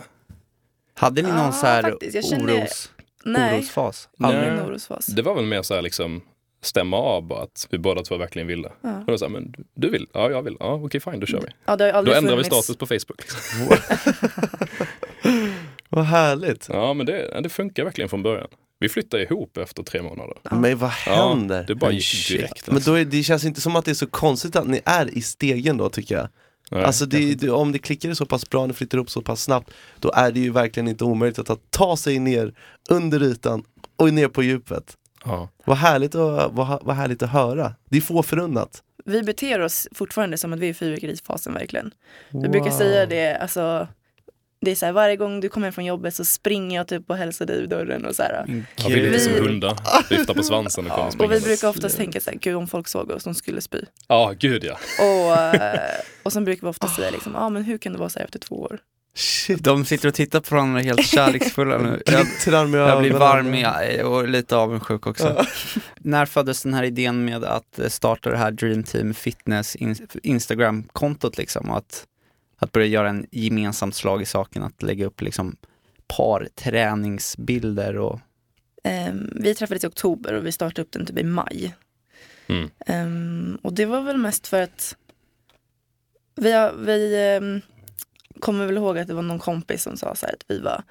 Hade 0.94 1.22
ni 1.22 1.28
någon 1.28 1.38
Ja, 1.38 1.52
så 1.52 1.66
här 1.66 1.82
faktiskt. 1.82 2.14
Jag 2.14 2.24
känner- 2.24 2.54
oros, 2.60 2.92
Nej, 3.24 3.58
orosfas? 3.58 4.08
aldrig 4.20 4.42
Nej. 4.42 4.50
en 4.58 4.66
orosfas. 4.66 5.06
Det 5.06 5.22
var 5.22 5.34
väl 5.34 5.44
mer 5.46 5.62
så 5.62 5.74
här 5.74 5.82
liksom 5.82 6.20
stämma 6.62 6.96
av 6.96 7.26
bara 7.26 7.42
att 7.42 7.66
vi 7.70 7.78
båda 7.78 8.02
två 8.02 8.16
verkligen 8.16 8.48
ville. 8.48 8.72
Ja. 8.82 8.98
Och 9.00 9.06
då 9.06 9.18
sa 9.18 9.28
men 9.28 9.54
du 9.74 9.90
vill? 9.90 10.06
Ja, 10.14 10.30
jag 10.30 10.42
vill. 10.42 10.56
Ja, 10.60 10.72
okej 10.84 11.00
fine, 11.00 11.20
då 11.20 11.26
kör 11.26 11.40
vi. 11.40 11.46
Ja, 11.66 11.76
Då 11.76 11.84
ändrar 11.84 12.36
vi 12.36 12.42
funnits- 12.42 12.44
status 12.62 12.76
på 12.76 12.86
Facebook. 12.86 13.18
Liksom. 13.18 13.76
Vad 15.88 16.04
härligt. 16.04 16.66
Ja, 16.72 16.94
men 16.94 17.06
det, 17.06 17.40
det 17.42 17.48
funkar 17.48 17.84
verkligen 17.84 18.08
från 18.08 18.22
början. 18.22 18.48
Vi 18.80 18.88
flyttade 18.88 19.22
ihop 19.22 19.56
efter 19.56 19.82
tre 19.82 20.02
månader. 20.02 20.36
Men 20.50 20.78
vad 20.78 20.90
händer? 20.90 21.64
det 21.66 21.74
bara 21.74 21.86
Men 21.86 21.96
gick 21.96 22.28
direkt, 22.28 22.66
Men 22.66 22.76
alltså. 22.76 22.90
då 22.90 22.96
är, 22.98 23.04
det 23.04 23.22
känns 23.22 23.44
inte 23.44 23.60
som 23.60 23.76
att 23.76 23.84
det 23.84 23.90
är 23.90 23.94
så 23.94 24.06
konstigt 24.06 24.56
att 24.56 24.66
ni 24.68 24.80
är 24.84 25.18
i 25.18 25.22
stegen 25.22 25.76
då 25.76 25.88
tycker 25.88 26.14
jag. 26.16 26.28
Nej, 26.70 26.84
alltså 26.84 27.06
det, 27.06 27.34
det, 27.34 27.50
om 27.50 27.72
det 27.72 27.78
klickar 27.78 28.14
så 28.14 28.26
pass 28.26 28.50
bra, 28.50 28.66
ni 28.66 28.72
flyttar 28.72 28.98
upp 28.98 29.10
så 29.10 29.22
pass 29.22 29.42
snabbt, 29.42 29.70
då 29.98 30.12
är 30.14 30.32
det 30.32 30.40
ju 30.40 30.50
verkligen 30.50 30.88
inte 30.88 31.04
omöjligt 31.04 31.38
att 31.38 31.46
ta- 31.46 31.56
ta 31.70 31.96
sig 31.96 32.18
ner 32.18 32.54
under 32.90 33.22
ytan 33.22 33.64
och 33.96 34.14
ner 34.14 34.28
på 34.28 34.42
djupet. 34.42 34.96
Ja. 35.28 35.48
Vad 35.64 35.76
härligt 35.76 36.14
att, 36.14 36.52
vad, 36.52 36.84
vad 36.84 36.96
härligt 36.96 37.22
att 37.22 37.30
höra. 37.30 37.74
Det 37.90 37.96
är 37.96 38.00
få 38.00 38.22
förunnat. 38.22 38.82
Vi 39.04 39.22
beter 39.22 39.60
oss 39.60 39.88
fortfarande 39.94 40.38
som 40.38 40.52
att 40.52 40.58
vi 40.58 40.66
är 40.66 40.70
i 40.70 40.74
fyrverkerifasen 40.74 41.54
verkligen. 41.54 41.94
Vi 42.30 42.48
brukar 42.48 42.70
säga 42.70 43.06
det, 43.06 43.36
alltså 43.36 43.88
det 44.60 44.70
är 44.70 44.74
så 44.74 44.86
här, 44.86 44.92
varje 44.92 45.16
gång 45.16 45.40
du 45.40 45.48
kommer 45.48 45.66
hem 45.66 45.72
från 45.72 45.84
jobbet 45.84 46.14
så 46.14 46.24
springer 46.24 46.76
jag 46.76 46.88
typ 46.88 47.10
och 47.10 47.16
hälsar 47.16 47.46
dig 47.46 47.62
i 47.62 47.66
dörren 47.66 48.04
och 48.04 48.16
så 48.16 48.22
här. 48.22 48.44
Ja, 48.76 48.88
vi 48.88 48.94
är 48.94 49.10
lite 49.10 49.20
som 49.20 49.32
hundar. 49.32 49.76
Viftar 50.10 50.34
på 50.34 50.42
svansen 50.42 50.86
och 50.86 50.92
kommer 50.92 51.24
Och 51.24 51.32
vi 51.32 51.40
brukar 51.40 51.68
oftast 51.68 51.96
tänka 51.96 52.20
så 52.20 52.30
här, 52.30 52.38
gud 52.38 52.56
om 52.56 52.68
folk 52.68 52.88
såg 52.88 53.10
oss, 53.10 53.24
de 53.24 53.34
skulle 53.34 53.60
spy. 53.60 53.78
Ja, 54.08 54.34
gud 54.38 54.64
ja. 54.64 54.78
Och, 54.98 55.54
eh, 55.54 55.80
och 56.22 56.32
sen 56.32 56.44
brukar 56.44 56.66
vi 56.66 56.70
ofta 56.70 56.88
säga 56.88 57.10
liksom, 57.10 57.32
ja 57.34 57.40
ah, 57.40 57.48
men 57.48 57.64
hur 57.64 57.78
kan 57.78 57.92
det 57.92 57.98
vara 57.98 58.08
så 58.08 58.18
här 58.18 58.26
efter 58.26 58.38
två 58.38 58.56
år? 58.56 58.78
Shit, 59.18 59.64
De 59.64 59.84
sitter 59.84 60.08
och 60.08 60.14
tittar 60.14 60.40
på 60.40 60.54
varandra 60.54 60.80
helt 60.80 61.06
kärleksfulla 61.06 61.78
nu. 61.78 62.02
Jag, 62.06 62.26
jag 62.88 63.00
blir 63.00 63.12
varm 63.12 63.54
i- 63.54 64.02
och 64.02 64.28
lite 64.28 64.56
avundsjuk 64.56 65.06
också. 65.06 65.44
När 65.98 66.26
föddes 66.26 66.62
den 66.62 66.74
här 66.74 66.82
idén 66.82 67.24
med 67.24 67.44
att 67.44 67.78
eh, 67.78 67.88
starta 67.88 68.30
det 68.30 68.36
här 68.36 68.50
Dream 68.50 68.82
Team 68.82 69.14
Fitness 69.14 69.76
in- 69.76 70.06
Instagram-kontot 70.22 71.38
liksom? 71.38 71.70
Och 71.70 71.76
att, 71.78 72.06
att 72.58 72.72
börja 72.72 72.86
göra 72.86 73.08
en 73.08 73.26
gemensamt 73.30 73.94
slag 73.94 74.22
i 74.22 74.26
saken, 74.26 74.62
att 74.62 74.82
lägga 74.82 75.06
upp 75.06 75.20
liksom 75.20 75.56
par 76.16 76.48
träningsbilder 76.54 77.96
och 77.96 78.20
Ehm, 78.84 79.30
vi 79.34 79.54
träffades 79.54 79.84
i 79.84 79.86
oktober 79.86 80.34
och 80.34 80.46
vi 80.46 80.52
startade 80.52 80.82
upp 80.82 80.92
den 80.92 81.06
typ 81.06 81.18
i 81.18 81.22
maj. 81.24 81.74
Mm. 82.46 82.70
Ehm, 82.86 83.58
och 83.62 83.72
det 83.72 83.86
var 83.86 84.02
väl 84.02 84.16
mest 84.16 84.46
för 84.46 84.62
att 84.62 84.96
vi, 86.36 86.52
har- 86.52 86.72
vi 86.72 87.16
ehm, 87.36 87.60
kommer 88.38 88.66
väl 88.66 88.76
ihåg 88.76 88.98
att 88.98 89.08
det 89.08 89.14
var 89.14 89.22
någon 89.22 89.38
kompis 89.38 89.82
som 89.82 89.96
sa 89.96 90.14
så 90.14 90.26
här 90.26 90.32
att 90.34 90.44
vi 90.48 90.58
var 90.58 90.82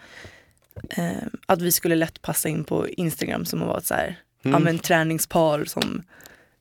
ehm, 0.89 1.29
att 1.45 1.61
vi 1.61 1.71
skulle 1.71 1.95
lätt 1.95 2.21
passa 2.21 2.49
in 2.49 2.63
på 2.63 2.87
Instagram 2.89 3.45
som 3.45 3.61
att 3.61 3.67
vara 3.67 3.77
ett 3.77 3.85
så 3.85 3.93
här, 3.93 4.15
ja, 4.41 4.49
Mm. 4.49 4.63
men, 4.63 4.79
träningspar 4.79 5.65
som, 5.65 6.03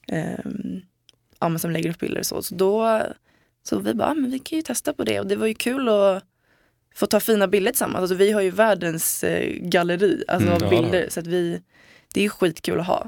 ehm, 0.08 0.80
ja, 1.40 1.48
men, 1.48 1.58
som 1.58 1.70
lägger 1.70 1.90
upp 1.90 1.98
bilder 1.98 2.18
och 2.20 2.26
så. 2.26 2.42
Så 2.42 2.54
då 2.54 3.02
så 3.62 3.78
vi 3.78 3.94
bara, 3.94 4.08
ja, 4.08 4.14
men 4.14 4.30
vi 4.30 4.38
kan 4.38 4.56
ju 4.56 4.62
testa 4.62 4.92
på 4.92 5.04
det 5.04 5.20
och 5.20 5.26
det 5.26 5.36
var 5.36 5.46
ju 5.46 5.54
kul 5.54 5.88
att 5.88 6.24
få 6.94 7.06
ta 7.06 7.20
fina 7.20 7.48
bilder 7.48 7.70
tillsammans. 7.72 8.00
Alltså, 8.00 8.14
vi 8.14 8.32
har 8.32 8.40
ju 8.40 8.50
världens 8.50 9.24
eh, 9.24 9.52
galleri 9.60 10.24
alltså, 10.28 10.48
Mm, 10.48 10.54
av 10.56 10.62
ja, 10.62 10.70
det 10.76 10.82
bilder 10.82 11.08
så 11.10 11.20
att 11.20 11.26
vi, 11.26 11.62
det 12.14 12.20
är 12.20 12.24
ju 12.24 12.30
skitkul 12.30 12.80
att 12.80 12.86
ha. 12.86 12.98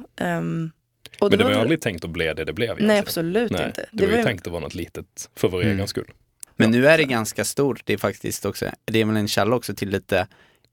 Och 1.20 1.30
Men 1.30 1.38
det 1.38 1.44
var 1.44 1.44
ju 1.44 1.44
väl- 1.44 1.60
aldrig 1.60 1.80
tänkt 1.80 2.04
att 2.04 2.10
bli 2.10 2.24
det 2.24 2.44
det 2.44 2.52
blev 2.52 2.64
egentligen. 2.66 2.88
Nej 2.88 2.98
absolut 2.98 3.50
Nej, 3.52 3.66
inte. 3.66 3.86
Det 3.92 4.06
var 4.06 4.12
ju 4.12 4.18
ju- 4.18 4.24
tänkt 4.24 4.46
att 4.46 4.52
vara 4.52 4.62
något 4.62 4.74
litet 4.74 5.30
för 5.36 5.48
vår 5.48 5.62
Mm. 5.62 5.74
egen 5.76 5.88
skull. 5.88 6.12
Men 6.58 6.70
nu 6.70 6.86
är 6.88 6.98
det 6.98 7.04
ganska 7.04 7.44
stort, 7.44 7.80
det 7.84 7.92
är 7.92 7.96
faktiskt 7.98 8.44
också, 8.44 8.66
det 8.84 9.00
är 9.00 9.04
väl 9.04 9.16
en 9.16 9.28
källa 9.28 9.56
också 9.56 9.74
till 9.74 9.88
lite 9.90 10.26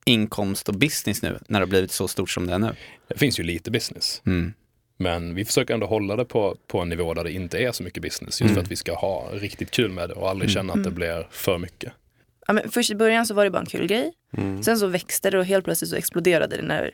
inkomst 0.06 0.70
och 0.70 0.76
business 0.76 1.22
nu, 1.22 1.40
när 1.48 1.60
det 1.60 1.66
har 1.66 1.70
blivit 1.70 1.92
så 1.92 2.08
stort 2.08 2.30
som 2.30 2.48
det 2.48 2.54
är 2.54 2.60
nu. 2.60 2.76
Det 3.08 3.18
finns 3.18 3.40
ju 3.40 3.44
lite 3.44 3.72
business. 3.72 4.22
Mm. 4.26 4.54
Men 4.98 5.36
vi 5.36 5.46
försöker 5.46 5.74
ändå 5.74 5.88
hålla 5.88 6.16
det 6.16 6.26
på, 6.26 6.58
på 6.68 6.80
en 6.80 6.90
nivå 6.90 7.14
där 7.14 7.24
det 7.24 7.32
inte 7.32 7.58
är 7.58 7.72
så 7.72 7.84
mycket 7.84 8.04
business. 8.04 8.42
Just 8.42 8.52
Mm. 8.52 8.54
för 8.56 8.62
att 8.62 8.72
vi 8.72 8.76
ska 8.76 8.96
ha 8.96 9.30
riktigt 9.34 9.72
kul 9.72 9.92
med 9.92 10.10
det 10.10 10.14
och 10.16 10.30
aldrig 10.30 10.50
Mm. 10.50 10.54
känna 10.54 10.74
att 10.74 10.84
det 10.84 10.90
Mm. 10.90 10.96
blir 10.96 11.28
för 11.32 11.58
mycket. 11.58 11.94
ja, 12.48 12.54
men 12.54 12.72
först 12.72 12.92
i 12.92 12.96
början 12.96 13.26
så 13.26 13.34
var 13.34 13.44
det 13.44 13.50
bara 13.52 13.60
en 13.60 13.66
kul 13.66 13.88
grej. 13.88 14.12
Mm. 14.38 14.64
Sen 14.64 14.78
så 14.78 14.88
växte 14.88 15.30
det 15.30 15.40
och 15.40 15.46
helt 15.46 15.66
plötsligt 15.66 15.90
så 15.90 15.96
exploderade 15.96 16.58
det 16.58 16.62
när 16.64 16.92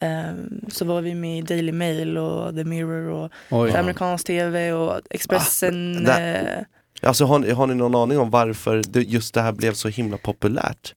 ehm, 0.00 0.60
så 0.68 0.84
var 0.84 1.00
vi 1.02 1.14
med 1.14 1.38
i 1.38 1.42
Daily 1.42 1.72
Mail 1.72 2.18
och 2.18 2.54
The 2.54 2.64
Mirror 2.64 3.08
och 3.08 3.32
Oj. 3.50 3.70
amerikansk 3.76 4.26
tv 4.26 4.72
och 4.72 5.00
Expressen. 5.10 5.96
Ah, 5.96 6.00
där- 6.00 6.56
eh, 6.58 6.64
Alltså 7.02 7.24
har 7.24 7.38
ni, 7.38 7.50
har 7.50 7.66
ni 7.66 7.74
någon 7.74 7.94
aning 7.94 8.18
om 8.18 8.30
varför 8.30 8.82
det, 8.88 9.02
just 9.02 9.34
det 9.34 9.40
här 9.42 9.52
blev 9.52 9.72
så 9.72 9.88
himla 9.88 10.16
populärt? 10.16 10.94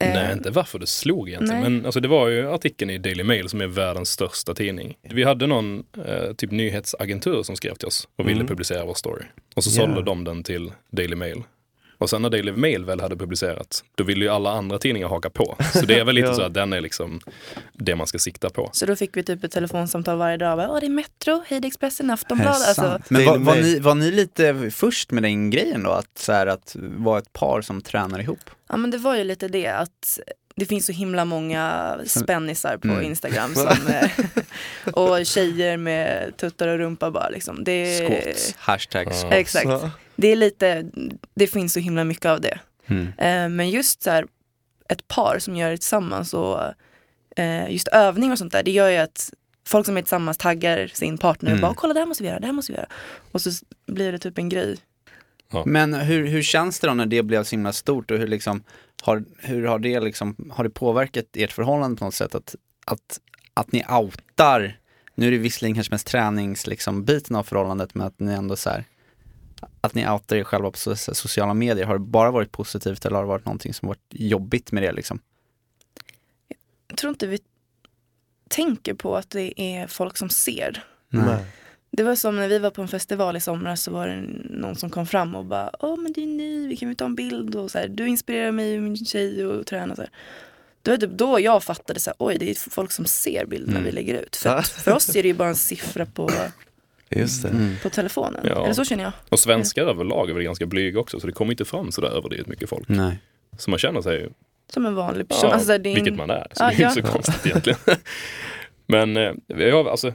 eh, 0.00 0.08
Nej, 0.08 0.32
inte 0.32 0.50
varför 0.50 0.78
det 0.78 0.86
slog 0.86 1.28
egentligen. 1.28 1.60
nej. 1.62 1.70
Men 1.70 1.84
alltså, 1.86 2.00
det 2.00 2.08
var 2.08 2.28
ju 2.28 2.50
artikeln 2.50 2.90
i 2.90 2.98
Daily 2.98 3.22
Mail 3.24 3.48
som 3.48 3.60
är 3.60 3.66
världens 3.66 4.08
största 4.10 4.54
tidning. 4.54 4.94
Vi 5.02 5.24
hade 5.24 5.46
någon 5.46 5.84
eh, 6.06 6.32
typ 6.36 6.50
nyhetsagentur 6.50 7.42
som 7.42 7.56
skrev 7.56 7.74
till 7.74 7.88
oss 7.88 8.08
och 8.16 8.24
ville 8.28 8.34
Mm. 8.40 8.46
publicera 8.46 8.84
vår 8.84 8.94
story. 8.94 9.22
Och 9.56 9.64
så 9.64 9.70
sålde 9.70 10.02
de 10.02 10.24
den 10.24 10.42
till 10.42 10.72
Daily 10.90 11.16
Mail. 11.16 11.42
Och 11.98 12.10
sen 12.10 12.22
när 12.22 12.30
Daily 12.30 12.52
Mail 12.52 12.84
väl 12.84 13.00
hade 13.00 13.16
publicerat, 13.16 13.84
då 13.94 14.04
ville 14.04 14.24
ju 14.24 14.30
alla 14.30 14.50
andra 14.50 14.78
tidningar 14.78 15.08
haka 15.08 15.30
på. 15.30 15.56
Så 15.72 15.80
det 15.86 15.98
är 15.98 16.04
väl 16.04 16.14
lite 16.14 16.28
Ja. 16.28 16.34
så 16.34 16.42
att 16.42 16.54
den 16.54 16.72
är 16.72 16.80
liksom 16.80 17.20
det 17.72 17.96
man 17.96 18.06
ska 18.06 18.18
sikta 18.18 18.50
på. 18.50 18.70
Så 18.72 18.86
då 18.86 18.96
fick 18.96 19.16
vi 19.16 19.22
typ 19.22 19.44
ett 19.44 19.52
telefonsamtal 19.52 20.18
varje 20.18 20.36
dag. 20.36 20.56
Bara, 20.58 20.70
Åh, 20.70 20.80
det 20.80 20.86
är 20.86 20.90
Metro, 20.90 21.42
hej 21.48 21.60
det 21.60 21.66
är 21.66 21.68
Expressen, 21.68 22.06
Är 22.06 22.08
det 22.08 22.14
Aftonbladet. 22.14 22.68
Alltså? 22.68 22.98
Men 23.08 23.24
var, 23.24 23.38
var, 23.38 23.56
ni, 23.56 23.78
var 23.78 23.94
ni 23.94 24.10
lite 24.10 24.70
först 24.70 25.10
med 25.10 25.22
den 25.22 25.50
grejen 25.50 25.82
då? 25.82 25.90
Att, 25.90 26.18
så 26.18 26.32
här, 26.32 26.46
att 26.46 26.76
vara 26.80 27.18
ett 27.18 27.32
par 27.32 27.62
som 27.62 27.80
tränar 27.82 28.20
ihop? 28.20 28.40
ja 28.68 28.76
men 28.76 28.90
det 28.90 28.98
var 28.98 29.16
ju 29.16 29.24
lite 29.24 29.48
det 29.48 29.66
att 29.66 30.18
det 30.56 30.66
finns 30.66 30.86
så 30.86 30.92
himla 30.92 31.24
många 31.24 31.96
spännisar 32.06 32.76
på 32.76 32.88
Mm. 32.88 33.02
Instagram 33.04 33.54
som, 33.54 33.68
eh, 33.88 34.10
och 34.94 35.26
tjejer 35.26 35.76
med 35.76 36.32
tuttar 36.36 36.68
och 36.68 36.78
rumpa 36.78 37.10
bara 37.10 37.28
liksom. 37.28 37.64
Det, 37.64 38.06
Squats, 38.08 38.54
hashtag 38.58 39.06
Ja. 39.06 39.10
squats. 39.12 39.34
Exakt. 39.34 39.68
Det 40.20 40.28
är 40.28 40.36
lite, 40.36 40.84
det 41.34 41.46
finns 41.46 41.72
så 41.72 41.80
himla 41.80 42.04
mycket 42.04 42.26
av 42.26 42.40
det. 42.40 42.58
Mm. 42.86 43.06
Eh, 43.06 43.56
men 43.56 43.70
just 43.70 44.02
så 44.02 44.10
här, 44.10 44.26
ett 44.88 45.08
par 45.08 45.38
som 45.38 45.56
gör 45.56 45.70
det 45.70 45.76
tillsammans 45.76 46.34
och 46.34 46.60
eh, 47.36 47.70
just 47.70 47.88
övning 47.88 48.32
och 48.32 48.38
sånt 48.38 48.52
där, 48.52 48.62
det 48.62 48.70
gör 48.70 48.88
ju 48.90 48.96
att 48.96 49.30
folk 49.66 49.86
som 49.86 49.96
är 49.96 50.02
tillsammans 50.02 50.38
taggar 50.38 50.86
sin 50.86 51.18
partner 51.18 51.50
och 51.50 51.58
Mm. 51.58 51.62
bara 51.62 51.74
kolla 51.74 51.94
det 51.94 52.00
här 52.00 52.06
måste 52.06 52.22
vi 52.22 52.28
göra, 52.28 52.40
det 52.40 52.46
här 52.46 52.52
måste 52.52 52.72
vi 52.72 52.76
göra. 52.78 52.88
Och 53.32 53.40
så 53.40 53.50
blir 53.86 54.12
det 54.12 54.18
typ 54.18 54.38
en 54.38 54.48
grej. 54.48 54.76
Men 55.66 55.94
hur, 55.94 56.26
hur 56.26 56.42
känns 56.42 56.80
det 56.80 56.86
då 56.86 56.94
när 56.94 57.06
det 57.06 57.22
blev 57.22 57.44
så 57.44 57.50
himla 57.50 57.72
stort 57.72 58.10
och 58.10 58.18
hur, 58.18 58.26
liksom, 58.26 58.62
har, 59.02 59.24
hur 59.38 59.64
har, 59.66 59.78
det 59.78 60.00
liksom, 60.00 60.50
har 60.54 60.64
det 60.64 60.70
påverkat 60.70 61.24
ert 61.36 61.52
förhållande 61.52 61.96
på 61.96 62.04
något 62.04 62.14
sätt? 62.14 62.34
Att, 62.34 62.54
att, 62.86 63.20
att 63.54 63.72
ni 63.72 63.84
outar, 63.90 64.78
nu 65.14 65.26
är 65.26 65.30
det 65.30 65.38
visserligen 65.38 65.74
kanske 65.74 65.94
mest 65.94 66.06
tränings, 66.06 66.66
liksom, 66.66 67.04
biten 67.04 67.36
av 67.36 67.42
förhållandet, 67.42 67.94
men 67.94 68.06
att 68.06 68.20
ni 68.20 68.32
ändå 68.32 68.56
så 68.56 68.70
här, 68.70 68.84
att 69.80 69.94
ni 69.94 70.08
outar 70.10 70.36
er 70.36 70.44
själva 70.44 70.70
på 70.70 70.76
so- 70.76 70.94
so- 70.94 71.14
sociala 71.14 71.54
medier, 71.54 71.84
har 71.86 71.94
det 71.94 72.04
bara 72.04 72.30
varit 72.30 72.52
positivt 72.52 73.04
eller 73.04 73.16
har 73.16 73.22
det 73.22 73.28
varit 73.28 73.44
någonting 73.44 73.74
som 73.74 73.88
varit 73.88 74.04
jobbigt 74.10 74.72
med 74.72 74.82
det 74.82 74.92
liksom? 74.92 75.20
Jag 76.88 76.98
tror 76.98 77.10
inte 77.10 77.26
vi 77.26 77.38
tänker 78.48 78.94
på 78.94 79.16
att 79.16 79.30
det 79.30 79.60
är 79.60 79.86
folk 79.86 80.16
som 80.16 80.30
ser. 80.30 80.84
Nej. 81.08 81.44
Det 81.90 82.02
var 82.02 82.14
som 82.16 82.36
när 82.36 82.48
vi 82.48 82.58
var 82.58 82.70
på 82.70 82.82
en 82.82 82.88
festival 82.88 83.36
i 83.36 83.40
somras 83.40 83.82
så 83.82 83.90
var 83.90 84.06
det 84.08 84.20
någon 84.50 84.76
som 84.76 84.90
kom 84.90 85.06
fram 85.06 85.34
och 85.34 85.44
bara 85.44 85.70
Åh 85.80 85.96
men 85.96 86.12
det 86.12 86.22
är 86.22 86.26
ni, 86.26 86.66
vi 86.66 86.76
kan 86.76 86.88
väl 86.88 86.96
ta 86.96 87.04
en 87.04 87.14
bild 87.14 87.54
och 87.56 87.70
så 87.70 87.78
här, 87.78 87.88
du 87.88 88.08
inspirerar 88.08 88.52
mig 88.52 88.76
och 88.76 88.82
min 88.82 88.96
tjej 89.04 89.46
och 89.46 89.66
träna 89.66 89.96
så 89.96 90.02
här. 90.02 90.10
Då, 90.82 90.92
är 90.92 90.96
det 90.96 91.06
typ 91.06 91.18
då 91.18 91.40
jag 91.40 91.64
fattade 91.64 92.00
så 92.00 92.10
här, 92.10 92.16
oj 92.18 92.36
det 92.38 92.50
är 92.50 92.70
folk 92.70 92.92
som 92.92 93.04
ser 93.04 93.46
bilderna 93.46 93.72
Mm. 93.78 93.84
vi 93.84 93.92
lägger 93.92 94.22
ut. 94.22 94.36
För, 94.36 94.60
för 94.62 94.92
oss 94.92 95.16
är 95.16 95.22
det 95.22 95.28
ju 95.28 95.34
bara 95.34 95.48
en 95.48 95.56
siffra 95.56 96.06
på, 96.06 96.30
Just 97.10 97.42
det. 97.42 97.48
Mm. 97.48 97.74
på 97.82 97.90
telefonen. 97.90 98.40
Ja. 98.44 98.64
Eller 98.64 98.72
så 98.74 98.84
känner 98.84 99.04
jag. 99.04 99.12
Och 99.28 99.38
svenskar 99.38 99.82
överlag 99.84 100.30
är 100.30 100.34
väl 100.34 100.42
ganska 100.42 100.66
blyga 100.66 101.00
också, 101.00 101.20
så 101.20 101.26
det 101.26 101.32
kommer 101.32 101.52
inte 101.52 101.64
fram 101.64 101.92
sådär 101.92 102.08
överdrivet 102.08 102.46
mycket 102.46 102.68
folk. 102.68 102.88
Nej. 102.88 103.18
Så 103.58 103.70
man 103.70 103.78
känner 103.78 104.00
sig, 104.00 104.28
Som 104.72 104.86
en 104.86 104.94
vanlig 104.94 105.28
person. 105.28 105.48
ja, 105.48 105.54
alltså, 105.54 105.72
är 105.72 105.78
vilket 105.78 106.16
man 106.16 106.30
är. 106.30 106.46
Så 106.52 106.64
Ja, 106.64 106.68
det 106.68 106.74
är 106.76 106.80
ja. 106.80 106.88
inte 106.90 107.02
så 107.06 107.12
konstigt 107.12 107.46
egentligen. 107.46 107.78
Men 108.86 109.16
eh, 109.16 109.32
vi 109.46 109.70
har, 109.70 109.84
alltså, 109.90 110.12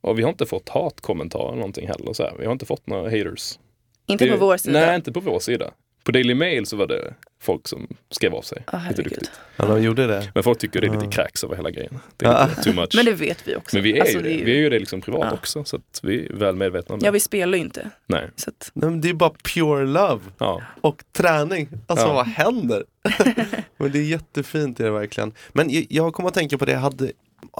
och 0.00 0.18
vi 0.18 0.22
har 0.22 0.30
inte 0.30 0.46
fått 0.46 0.68
hatkommentarer 0.68 1.56
någonting 1.56 1.88
heller. 1.88 2.12
Så 2.12 2.22
här. 2.22 2.32
Vi 2.38 2.44
har 2.44 2.52
inte 2.52 2.66
fått 2.66 2.86
några 2.86 3.02
haters. 3.10 3.58
inte 4.06 4.24
Det- 4.24 4.30
på 4.30 4.36
vår 4.46 4.56
sida. 4.56 4.80
Nej, 4.80 4.96
inte 4.96 5.12
på 5.12 5.20
vår 5.20 5.38
sida. 5.40 5.70
På 6.04 6.12
Daily 6.12 6.34
Mail 6.34 6.66
så 6.66 6.76
var 6.76 6.86
det 6.86 7.14
folk 7.42 7.68
som 7.68 7.86
skrev 8.10 8.34
av 8.34 8.42
sig. 8.42 8.62
Ja, 8.72 8.80
lite 8.88 9.02
duktigt. 9.02 9.30
Ja, 9.56 9.64
de 9.66 9.82
gjorde 9.82 10.06
det. 10.06 10.30
Men 10.34 10.42
folk 10.42 10.58
tycker 10.58 10.80
det 10.80 10.86
är 10.86 10.90
lite 11.00 11.06
kräks 11.06 11.44
över 11.44 11.56
hela 11.56 11.70
grejen. 11.70 11.98
Det 12.16 12.26
är 12.26 12.48
lite 12.48 12.62
too 12.62 12.74
much. 12.74 12.92
Men 12.96 13.04
det 13.04 13.12
vet 13.12 13.48
vi 13.48 13.56
också. 13.56 13.76
Men 13.76 13.82
vi 13.82 13.96
är 13.96 14.00
Alltså, 14.00 14.16
ju 14.16 14.22
det. 14.22 14.30
är 14.34 14.38
ju- 14.38 14.44
Vi 14.44 14.52
är 14.52 14.56
ju 14.60 14.70
det 14.70 14.78
liksom 14.78 15.00
privat 15.00 15.20
Ja. 15.30 15.32
också. 15.32 15.64
Så 15.64 15.76
att 15.76 16.00
vi 16.02 16.26
är 16.26 16.32
väl 16.32 16.56
medvetna 16.56 16.92
om 16.94 16.98
det. 17.00 17.06
Ja 17.06 17.12
vi 17.12 17.20
spelar 17.20 17.58
ju 17.58 17.64
inte. 17.64 17.90
Nej. 18.06 18.30
Så 18.36 18.50
att, 18.50 18.70
Nej, 18.74 18.90
men 18.90 19.00
det 19.00 19.08
är 19.08 19.14
bara 19.14 19.32
pure 19.54 19.86
love 19.86 20.20
Ja. 20.38 20.62
och 20.80 21.04
träning. 21.12 21.68
Alltså 21.86 22.06
Ja. 22.06 22.12
vad 22.14 22.26
händer? 22.26 22.84
men 23.78 23.92
det 23.92 23.98
är 23.98 24.02
jättefint 24.02 24.76
det 24.76 24.82
är 24.82 24.86
det 24.86 24.98
verkligen. 24.98 25.32
Men 25.52 25.68
jag, 25.88 26.14
kommer 26.14 26.28
att 26.28 26.34
tänka 26.34 26.58
på 26.58 26.64
det, 26.64 26.74
hade, 26.74 27.12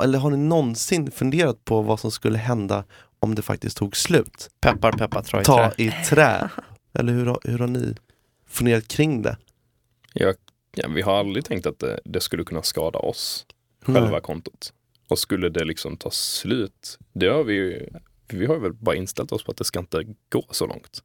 eller 0.03 0.19
har 0.19 0.31
ni 0.31 0.37
någonsin 0.37 1.11
funderat 1.11 1.65
på 1.65 1.83
vad 1.83 2.01
som 2.01 2.11
skulle 2.11 2.39
hända 2.39 2.85
om 3.21 3.35
det 3.35 3.43
faktiskt 3.43 3.77
tog 3.77 3.97
slut? 3.97 4.49
Peppar, 4.61 4.93
peppar, 4.93 5.23
tra 5.23 5.41
i 5.41 5.45
Ta 5.45 5.71
trä. 5.71 5.85
i 5.85 5.91
trä. 6.09 6.49
Eller 6.99 7.13
hur, 7.13 7.37
hur 7.51 7.59
har 7.59 7.67
ni 7.67 7.95
funderat 8.55 8.89
kring 8.89 9.23
det? 9.23 9.37
Jag, 10.13 10.35
ja, 10.77 10.89
vi 10.89 11.03
har 11.03 11.19
aldrig 11.19 11.45
tänkt 11.45 11.67
att 11.67 11.79
det, 11.79 12.01
det 12.05 12.21
skulle 12.21 12.45
kunna 12.45 12.63
skada 12.63 12.99
oss, 12.99 13.47
själva 13.83 14.11
Nej. 14.11 14.21
kontot. 14.21 14.73
Och 15.09 15.19
skulle 15.19 15.49
det 15.49 15.65
liksom 15.65 15.97
ta 15.97 16.11
slut, 16.11 16.99
det 17.13 17.27
har 17.27 17.45
vi 17.45 17.55
ju, 17.55 17.89
vi 18.29 18.47
har 18.47 18.59
väl 18.59 18.73
bara 18.73 18.97
inställt 18.97 19.33
oss 19.33 19.45
på 19.45 19.51
att 19.51 19.57
det 19.57 19.65
ska 19.65 19.79
inte 19.79 20.05
gå 20.29 20.45
så 20.51 20.67
långt. 20.67 21.03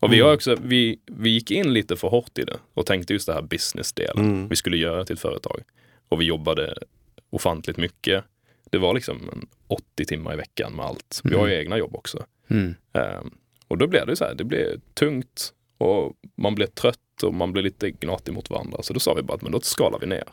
Och 0.00 0.12
vi 0.12 0.16
Mm. 0.16 0.26
har 0.26 0.34
också, 0.34 0.56
vi, 0.62 1.00
vi 1.06 1.30
gick 1.30 1.50
in 1.50 1.72
lite 1.72 1.96
för 1.96 2.08
hårt 2.08 2.38
i 2.38 2.44
det 2.44 2.56
och 2.74 2.86
tänkte 2.86 3.12
just 3.12 3.26
det 3.26 3.32
här 3.34 3.42
business-delen. 3.42 4.24
Mm. 4.24 4.48
Vi 4.48 4.56
skulle 4.56 4.76
göra 4.76 5.04
till 5.04 5.14
ett 5.14 5.20
företag. 5.20 5.60
Och 6.08 6.20
vi 6.20 6.24
jobbade 6.24 6.74
ofantligt 7.30 7.76
mycket. 7.76 8.24
Det 8.70 8.78
var 8.78 8.94
liksom 8.94 9.28
en 9.32 9.46
80 9.66 10.04
timmar 10.04 10.32
i 10.32 10.36
veckan 10.36 10.72
med 10.72 10.84
allt. 10.86 11.20
Vi 11.24 11.36
har 11.36 11.46
ju 11.46 11.54
egna 11.54 11.78
jobb 11.78 11.94
också. 11.96 12.24
Mm. 12.48 12.74
Ehm, 12.92 13.30
och 13.68 13.78
då 13.78 13.86
blev 13.86 14.06
det 14.06 14.16
så 14.16 14.24
här, 14.24 14.34
det 14.34 14.44
blev 14.44 14.80
tungt 14.94 15.52
och 15.80 16.12
man 16.36 16.54
blev 16.54 16.66
trött 16.66 17.22
och 17.22 17.34
man 17.34 17.52
blev 17.52 17.64
lite 17.64 17.90
gnatig 17.90 18.32
mot 18.32 18.50
varandra. 18.50 18.82
Så 18.82 18.92
då 18.92 19.00
sa 19.00 19.14
vi 19.14 19.22
bara 19.22 19.34
att 19.34 19.42
men 19.42 19.52
då 19.52 19.60
skalar 19.60 19.98
vi 19.98 20.06
ner. 20.06 20.24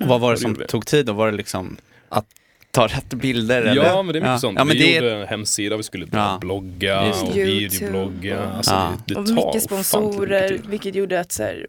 Och 0.00 0.06
vad 0.06 0.20
var 0.20 0.30
det 0.30 0.36
det 0.36 0.40
som 0.40 0.54
tog 0.68 0.86
tid 0.86 1.06
då? 1.06 1.12
Var 1.12 1.30
det 1.30 1.36
liksom 1.36 1.76
att 2.08 2.26
ta 2.70 2.86
rätt 2.86 3.14
bilder? 3.14 3.62
Eller? 3.62 3.84
Ja, 3.84 4.02
men 4.02 4.12
det 4.12 4.18
är 4.18 4.20
mycket 4.20 4.30
ja. 4.32 4.38
sånt. 4.38 4.58
Ja, 4.58 4.64
men 4.64 4.76
vi 4.76 4.82
det 4.82 4.94
gjorde 4.94 5.12
en 5.14 5.26
hemsida, 5.28 5.76
vi 5.76 5.82
skulle 5.82 6.06
Ja. 6.12 6.38
blogga 6.40 7.12
och 7.22 7.36
videoblogga. 7.36 8.40
Alltså, 8.44 8.72
Ja. 8.72 8.92
det, 9.06 9.14
det 9.14 9.20
och 9.20 9.28
mycket 9.28 9.62
sponsorer, 9.62 10.42
mycket 10.42 10.62
tid. 10.62 10.70
vilket 10.70 10.94
gjorde 10.94 11.20
att 11.20 11.32
så 11.32 11.42
här, 11.42 11.66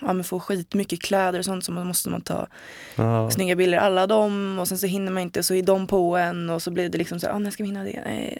ja, 0.00 0.12
men 0.12 0.24
få 0.24 0.40
skitmycket 0.40 1.02
kläder 1.02 1.38
och 1.38 1.44
sånt 1.44 1.64
så 1.64 1.72
man 1.72 1.86
måste 1.86 2.10
man 2.10 2.20
ta 2.20 2.46
Ja. 2.96 3.30
snygga 3.30 3.56
bilder 3.56 3.78
alla 3.78 4.06
dem 4.06 4.58
och 4.58 4.68
sen 4.68 4.78
så 4.78 4.86
hinner 4.86 5.12
man 5.12 5.22
inte 5.22 5.42
så 5.42 5.54
är 5.54 5.62
de 5.62 5.86
på 5.86 6.16
en 6.16 6.50
och 6.50 6.62
så 6.62 6.70
blir 6.70 6.88
det 6.88 6.98
liksom 6.98 7.20
så 7.20 7.26
här, 7.26 7.34
ah, 7.34 7.38
när 7.38 7.50
ska 7.50 7.62
vi 7.62 7.68
hinna 7.68 7.84
det? 7.84 8.00
Nej. 8.04 8.38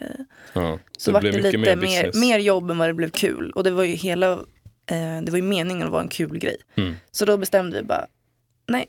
Ja. 0.53 0.79
Så 0.99 1.11
det 1.11 1.13
vart 1.13 1.21
blev 1.23 1.33
det 1.35 1.43
lite 1.43 1.59
mer 1.59 1.77
mer, 1.77 2.11
mer 2.15 2.39
jobb 2.39 2.71
än 2.71 2.79
vad 2.79 2.89
det 2.89 2.95
blev 2.95 3.11
kul 3.11 3.51
och 3.55 3.65
det 3.65 3.71
var 3.71 3.85
ju 3.85 3.95
hela 3.95 4.39
Eh, 4.87 5.23
det 5.23 5.31
var 5.31 5.37
ju 5.37 5.43
meningen 5.43 5.87
att 5.87 5.93
vara 5.93 6.03
en 6.03 6.09
kul 6.09 6.39
grej. 6.39 6.57
Mm. 6.77 6.95
Så 7.11 7.25
då 7.25 7.37
bestämde 7.37 7.77
vi 7.77 7.83
bara, 7.83 8.07
nej, 8.69 8.87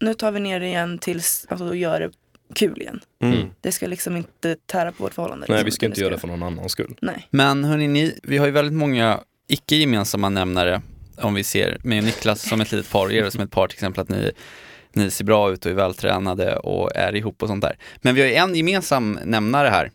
nu 0.00 0.14
tar 0.14 0.32
vi 0.32 0.40
ner 0.40 0.60
det 0.60 0.66
igen 0.66 0.98
tills, 0.98 1.46
alltså 1.48 1.66
och 1.66 1.76
gör 1.76 2.00
det 2.00 2.10
kul 2.54 2.82
igen. 2.82 3.00
Mm. 3.22 3.48
Det 3.60 3.72
ska 3.72 3.86
liksom 3.86 4.16
inte 4.16 4.56
tära 4.66 4.92
på 4.92 5.02
vårt 5.02 5.14
förhållande. 5.14 5.46
Nej, 5.48 5.56
liksom, 5.56 5.64
vi 5.64 5.70
ska 5.70 5.86
inte 5.86 6.00
göra 6.00 6.10
det 6.10 6.18
för 6.18 6.28
någon 6.28 6.42
annans 6.42 6.72
skull. 6.72 6.96
Nej. 7.02 7.28
Men 7.30 7.64
hörni, 7.64 7.88
ni, 7.88 8.18
vi 8.22 8.38
har 8.38 8.46
ju 8.46 8.52
väldigt 8.52 8.74
många 8.74 9.20
icke-gemensamma 9.48 10.28
nämnare 10.28 10.82
om 11.16 11.34
vi 11.34 11.44
ser 11.44 11.78
med 11.82 12.04
Niklas 12.04 12.48
som 12.48 12.60
ett 12.60 12.72
litet 12.72 12.90
par 12.90 13.06
och 13.06 13.12
er 13.12 13.30
som 13.30 13.40
ett 13.40 13.50
par 13.50 13.68
till 13.68 13.76
exempel 13.76 14.02
att 14.02 14.08
ni, 14.08 14.30
ni 14.92 15.10
ser 15.10 15.24
bra 15.24 15.52
ut 15.52 15.66
och 15.66 15.72
är 15.72 15.76
vältränade 15.76 16.56
och 16.56 16.96
är 16.96 17.14
ihop 17.14 17.42
och 17.42 17.48
sånt 17.48 17.62
där. 17.62 17.78
Men 17.96 18.14
vi 18.14 18.20
har 18.20 18.28
ju 18.28 18.34
en 18.34 18.54
gemensam 18.54 19.18
nämnare 19.24 19.68
här 19.68 19.90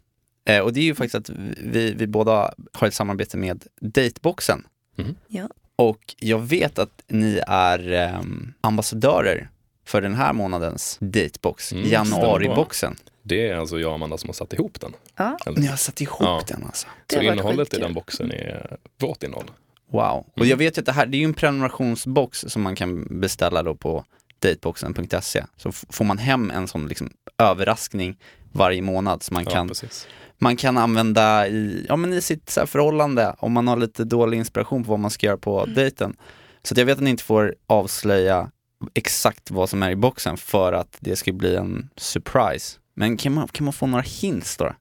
eh, 0.46 0.60
och 0.60 0.74
det 0.74 0.80
är 0.80 0.84
ju 0.84 0.96
faktiskt 0.96 1.16
att 1.16 1.30
vi, 1.58 1.94
vi 1.94 2.08
båda 2.08 2.54
har 2.74 2.88
ett 2.88 2.94
samarbete 2.94 3.38
med 3.38 3.64
Dateboxen. 3.82 4.68
Mhm. 4.96 5.16
Ja. 5.28 5.50
Och 5.76 6.16
jag 6.20 6.40
vet 6.40 6.80
att 6.80 7.04
ni 7.08 7.42
är 7.48 7.92
ehm, 7.92 8.54
ambassadörer 8.62 9.50
för 9.90 10.02
den 10.02 10.16
här 10.16 10.34
månadens 10.34 10.98
Datebox, 11.02 11.72
Mm, 11.72 11.90
januariboxen. 11.90 12.96
Det 13.24 13.50
är 13.50 13.56
alltså 13.58 13.80
jag 13.80 13.90
och 13.90 13.96
Amanda 13.96 14.18
som 14.18 14.30
har 14.30 14.34
satt 14.34 14.54
ihop 14.54 14.82
den. 14.82 14.94
Ja. 15.16 15.38
Eller- 15.46 15.60
Ni 15.60 15.68
har 15.68 15.78
satt 15.78 16.02
ihop 16.02 16.18
Ja. 16.22 16.42
den 16.48 16.64
alltså. 16.66 16.88
Det 17.08 17.16
Så 17.16 17.22
innehållet 17.22 17.74
i 17.74 17.78
den 17.80 17.94
boxen 17.94 18.32
är 18.32 18.78
vårt 19.00 19.24
innehåll. 19.24 19.52
Wow. 19.92 20.26
Och 20.36 20.46
jag 20.46 20.58
vet 20.58 20.78
ju 20.78 20.80
att 20.80 20.86
det 20.86 20.92
här, 20.92 21.06
det 21.06 21.18
är 21.18 21.20
ju 21.20 21.26
en 21.26 21.34
prenumerationsbox 21.34 22.46
som 22.48 22.62
man 22.62 22.76
kan 22.76 23.20
beställa 23.20 23.64
då 23.64 23.76
på 23.76 24.06
dateboxen.se. 24.40 25.44
Så 25.58 25.72
får 25.72 26.06
man 26.06 26.18
hem 26.18 26.52
en 26.52 26.68
sån 26.68 26.88
liksom 26.88 27.10
överraskning 27.38 28.18
varje 28.52 28.82
månad 28.82 29.24
som 29.24 29.34
man 29.34 29.44
Ja, 29.44 29.52
kan, 29.52 29.68
precis. 29.68 30.08
man 30.38 30.56
kan 30.58 30.78
använda 30.78 31.48
i, 31.48 31.86
ja, 31.90 31.96
men 31.96 32.14
i 32.14 32.22
sitt 32.22 32.50
så 32.50 32.60
här 32.60 32.68
förhållande 32.68 33.36
om 33.40 33.52
man 33.52 33.68
har 33.68 33.78
lite 33.78 34.04
dålig 34.04 34.38
inspiration 34.38 34.84
på 34.84 34.90
vad 34.90 35.00
man 35.00 35.12
ska 35.12 35.28
göra 35.28 35.38
på 35.38 35.66
dejten. 35.66 36.16
Så 36.64 36.74
att 36.74 36.78
jag 36.78 36.86
vet 36.86 36.98
att 36.98 37.04
ni 37.04 37.10
inte 37.10 37.24
får 37.24 37.56
avslöja 37.68 38.52
exakt 38.94 39.52
vad 39.52 39.70
som 39.70 39.84
är 39.84 39.92
i 39.92 39.96
boxen 39.96 40.38
för 40.38 40.74
att 40.74 40.98
det 41.00 41.16
ska 41.16 41.32
bli 41.34 41.56
en 41.56 41.90
surprise. 41.96 42.78
Men 42.94 43.18
kan 43.18 43.34
man, 43.34 43.48
kan 43.48 43.66
man 43.66 43.74
få 43.74 43.88
några 43.88 44.04
hints 44.04 44.58
då? 44.58 44.76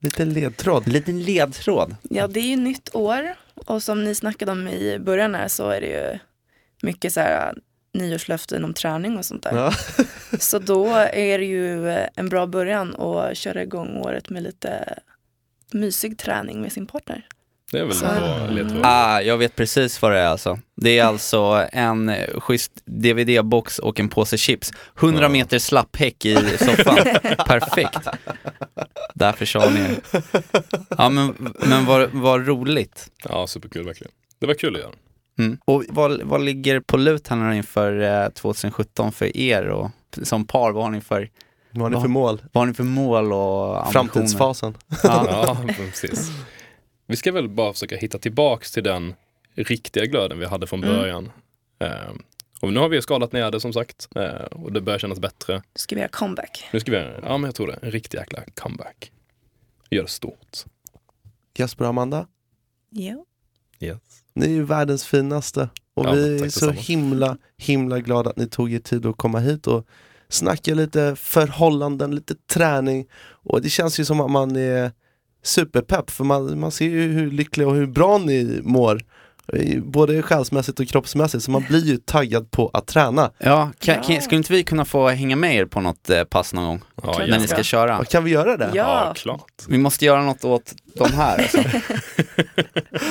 Lite 0.00 0.24
ledtråd. 0.24 0.86
En 0.86 0.92
liten 0.92 1.22
ledtråd. 1.22 1.96
ja, 2.02 2.26
det 2.28 2.40
är 2.40 2.44
ju 2.44 2.56
nytt 2.56 2.94
år 2.94 3.34
och 3.54 3.82
som 3.82 4.04
ni 4.04 4.14
snackade 4.14 4.52
om 4.52 4.68
i 4.68 4.98
början 4.98 5.34
här 5.34 5.48
så 5.48 5.68
är 5.68 5.80
det 5.80 5.86
ju 5.86 6.18
mycket 6.82 7.12
så 7.12 7.20
här 7.20 7.54
nyårslöften 7.92 8.64
om 8.64 8.74
träning 8.74 9.18
och 9.18 9.24
sånt 9.24 9.42
där. 9.42 9.56
Ja. 9.56 9.72
Så 10.38 10.58
då 10.58 10.86
är 10.96 11.38
det 11.38 11.44
ju 11.44 11.90
en 12.14 12.28
bra 12.28 12.46
början 12.46 12.96
att 12.96 13.36
köra 13.36 13.62
igång 13.62 13.96
året 13.96 14.30
med 14.30 14.42
lite 14.42 14.98
mysig 15.72 16.18
träning 16.18 16.60
med 16.60 16.72
sin 16.72 16.86
partner. 16.86 17.26
Det 17.72 17.78
är 17.78 17.84
väl 17.84 17.98
bra 17.98 18.46
ledtråd. 18.46 18.80
Ah, 18.84 19.20
jag 19.20 19.36
vet 19.38 19.56
precis 19.56 20.02
vad 20.02 20.12
det 20.12 20.18
är 20.18 20.26
alltså. 20.26 20.58
Det 20.76 20.98
är 20.98 21.04
alltså 21.04 21.66
en 21.72 22.08
eh, 22.08 22.40
schysst 22.40 22.72
DVD-box 22.84 23.78
och 23.78 24.00
en 24.00 24.08
påse 24.08 24.38
chips. 24.38 24.72
100 25.00 25.22
Ja. 25.22 25.28
meter 25.28 25.58
slapphäck 25.58 26.24
i 26.24 26.36
soffan. 26.58 26.96
Perfekt. 27.46 28.06
Där 29.14 29.70
ni 29.70 29.80
er. 29.80 29.96
Ja 30.98 31.08
men, 31.08 31.52
men 31.58 31.86
vad, 31.86 32.10
vad 32.12 32.46
roligt. 32.46 33.10
Ja, 33.28 33.46
superkul 33.46 33.86
verkligen. 33.86 34.12
Det 34.40 34.46
var 34.46 34.54
kul 34.54 34.74
att 34.76 34.80
göra. 34.82 34.92
Mm. 35.38 35.58
Och 35.64 35.84
vad, 35.88 36.22
vad 36.22 36.40
ligger 36.44 36.80
på 36.80 36.96
lut 36.96 37.28
här 37.28 37.36
nu 37.36 37.56
inför 37.56 38.22
eh, 38.24 38.28
2017 38.28 39.12
för 39.12 39.36
er 39.36 39.68
och 39.68 39.90
som 40.22 40.44
par? 40.44 40.72
Vad 40.72 40.82
har 40.84 40.90
ni 40.90 41.00
för, 41.00 41.28
Vad 41.70 41.82
har 41.82 41.90
ni 41.98 42.02
för 42.02 42.08
mål? 42.08 42.42
vad 42.52 42.60
har 42.62 42.66
ni 42.66 42.74
för 42.74 42.84
mål 42.84 43.32
och 43.32 43.76
ambitioner? 43.86 43.92
Framtidsfasen. 43.92 44.76
Ja. 45.02 45.26
Ja, 45.28 45.56
precis. 45.76 46.30
Vi 47.10 47.16
ska 47.16 47.32
väl 47.32 47.48
bara 47.48 47.72
försöka 47.72 47.96
hitta 47.96 48.18
tillbaks 48.18 48.72
till 48.72 48.82
den 48.82 49.14
riktiga 49.54 50.06
glöden 50.06 50.38
vi 50.38 50.46
hade 50.46 50.66
från 50.66 50.84
Mm. 50.84 50.96
början. 50.96 51.30
Eh, 51.78 51.90
och 52.60 52.72
nu 52.72 52.80
har 52.80 52.88
vi 52.88 53.02
skalat 53.02 53.32
ner 53.32 53.50
det 53.50 53.60
som 53.60 53.72
sagt 53.72 54.08
eh, 54.16 54.24
och 54.44 54.72
det 54.72 54.80
börjar 54.80 54.98
kännas 54.98 55.18
bättre. 55.20 55.62
Ska 55.74 55.94
vi 55.94 56.00
göra 56.00 56.08
comeback? 56.10 56.64
Nu 56.72 56.80
ska 56.80 56.90
vi, 56.92 56.96
ja 57.22 57.38
men 57.38 57.44
jag 57.48 57.54
tror 57.54 57.66
det, 57.66 57.78
en 57.82 57.90
riktig 57.90 58.18
jäkla 58.18 58.42
comeback. 58.54 59.12
Gör 59.90 60.02
det 60.02 60.08
stort. 60.08 60.56
Jesper 61.54 61.84
och 61.84 61.88
Amanda, 61.90 62.26
Ja. 62.90 63.24
Yes. 63.80 63.98
ni 64.34 64.46
är 64.46 64.50
ju 64.50 64.62
världens 64.64 65.06
finaste. 65.06 65.68
Och 65.94 66.06
Ja, 66.06 66.12
vi 66.12 66.34
är 66.34 66.38
så 66.38 66.44
detsamma. 66.44 66.72
himla, 66.72 67.38
himla 67.56 67.98
glada 68.00 68.30
att 68.30 68.36
ni 68.36 68.48
tog 68.48 68.72
er 68.72 68.78
tid 68.78 69.06
att 69.06 69.16
komma 69.16 69.38
hit 69.38 69.66
och 69.66 69.86
snacka 70.28 70.74
lite 70.74 71.16
förhållanden, 71.16 72.14
lite 72.14 72.34
träning. 72.34 73.06
Och 73.22 73.62
det 73.62 73.68
känns 73.70 74.00
ju 74.00 74.04
som 74.04 74.20
att 74.20 74.30
man 74.30 74.56
är 74.56 74.92
superpepp 75.42 76.10
för 76.10 76.24
man, 76.24 76.60
man 76.60 76.70
ser 76.70 76.84
ju 76.88 77.12
hur 77.12 77.30
lyckliga 77.30 77.68
och 77.68 77.74
hur 77.74 77.86
bra 77.86 78.18
ni 78.18 78.60
mår. 78.62 79.00
eh, 79.52 79.80
Både 79.82 80.22
själsmässigt 80.22 80.80
och 80.80 80.88
kroppsmässigt, 80.88 81.44
så 81.44 81.50
man 81.50 81.64
blir 81.68 81.84
ju 81.84 81.96
taggad 81.96 82.50
på 82.50 82.70
att 82.72 82.86
träna. 82.86 83.30
Ja, 83.38 83.70
kan, 83.78 84.02
kan, 84.02 84.14
Ja. 84.14 84.20
skulle 84.20 84.36
inte 84.36 84.52
vi 84.52 84.62
kunna 84.64 84.84
få 84.84 85.08
hänga 85.08 85.36
med 85.36 85.54
er 85.56 85.64
på 85.64 85.80
något 85.80 86.10
eh, 86.10 86.24
pass 86.24 86.54
någon 86.54 86.64
gång? 86.66 86.80
Ja, 87.02 87.18
när 87.28 87.38
ni 87.38 87.46
ska 87.48 87.62
köra? 87.62 87.98
Och 87.98 88.08
kan 88.08 88.24
vi 88.24 88.30
göra 88.30 88.56
det? 88.56 88.70
ja. 88.74 89.04
Ja. 89.06 89.14
klart. 89.16 89.62
Vi 89.68 89.78
måste 89.78 90.04
göra 90.04 90.22
något 90.22 90.44
åt 90.44 90.74
de 90.94 91.12
här 91.12 91.38
alltså. 91.38 91.58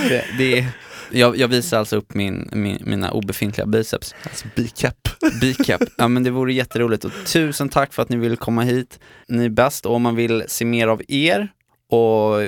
det, 0.09 0.25
det 0.37 0.59
är, 0.59 0.65
jag, 1.11 1.37
jag 1.37 1.47
visar 1.47 1.79
alltså 1.79 1.95
upp 1.95 2.13
min, 2.13 2.49
min, 2.51 2.81
mina 2.85 3.11
obefintliga 3.11 3.65
biceps. 3.67 4.15
Alltså, 4.23 4.47
bicap. 4.55 5.09
Bicap. 5.41 5.81
Ja 5.97 6.07
men 6.07 6.23
det 6.23 6.29
vore 6.31 6.53
jätteroligt 6.53 7.05
och 7.05 7.11
tusen 7.25 7.69
tack 7.69 7.93
för 7.93 8.01
att 8.01 8.09
ni 8.09 8.17
vill 8.17 8.37
komma 8.37 8.61
hit. 8.61 8.99
Ni 9.27 9.45
är 9.45 9.49
bäst 9.49 9.85
och 9.85 9.95
om 9.95 10.01
man 10.01 10.15
vill 10.15 10.43
se 10.47 10.65
mer 10.65 10.87
av 10.87 11.01
er 11.07 11.47
och 11.89 12.41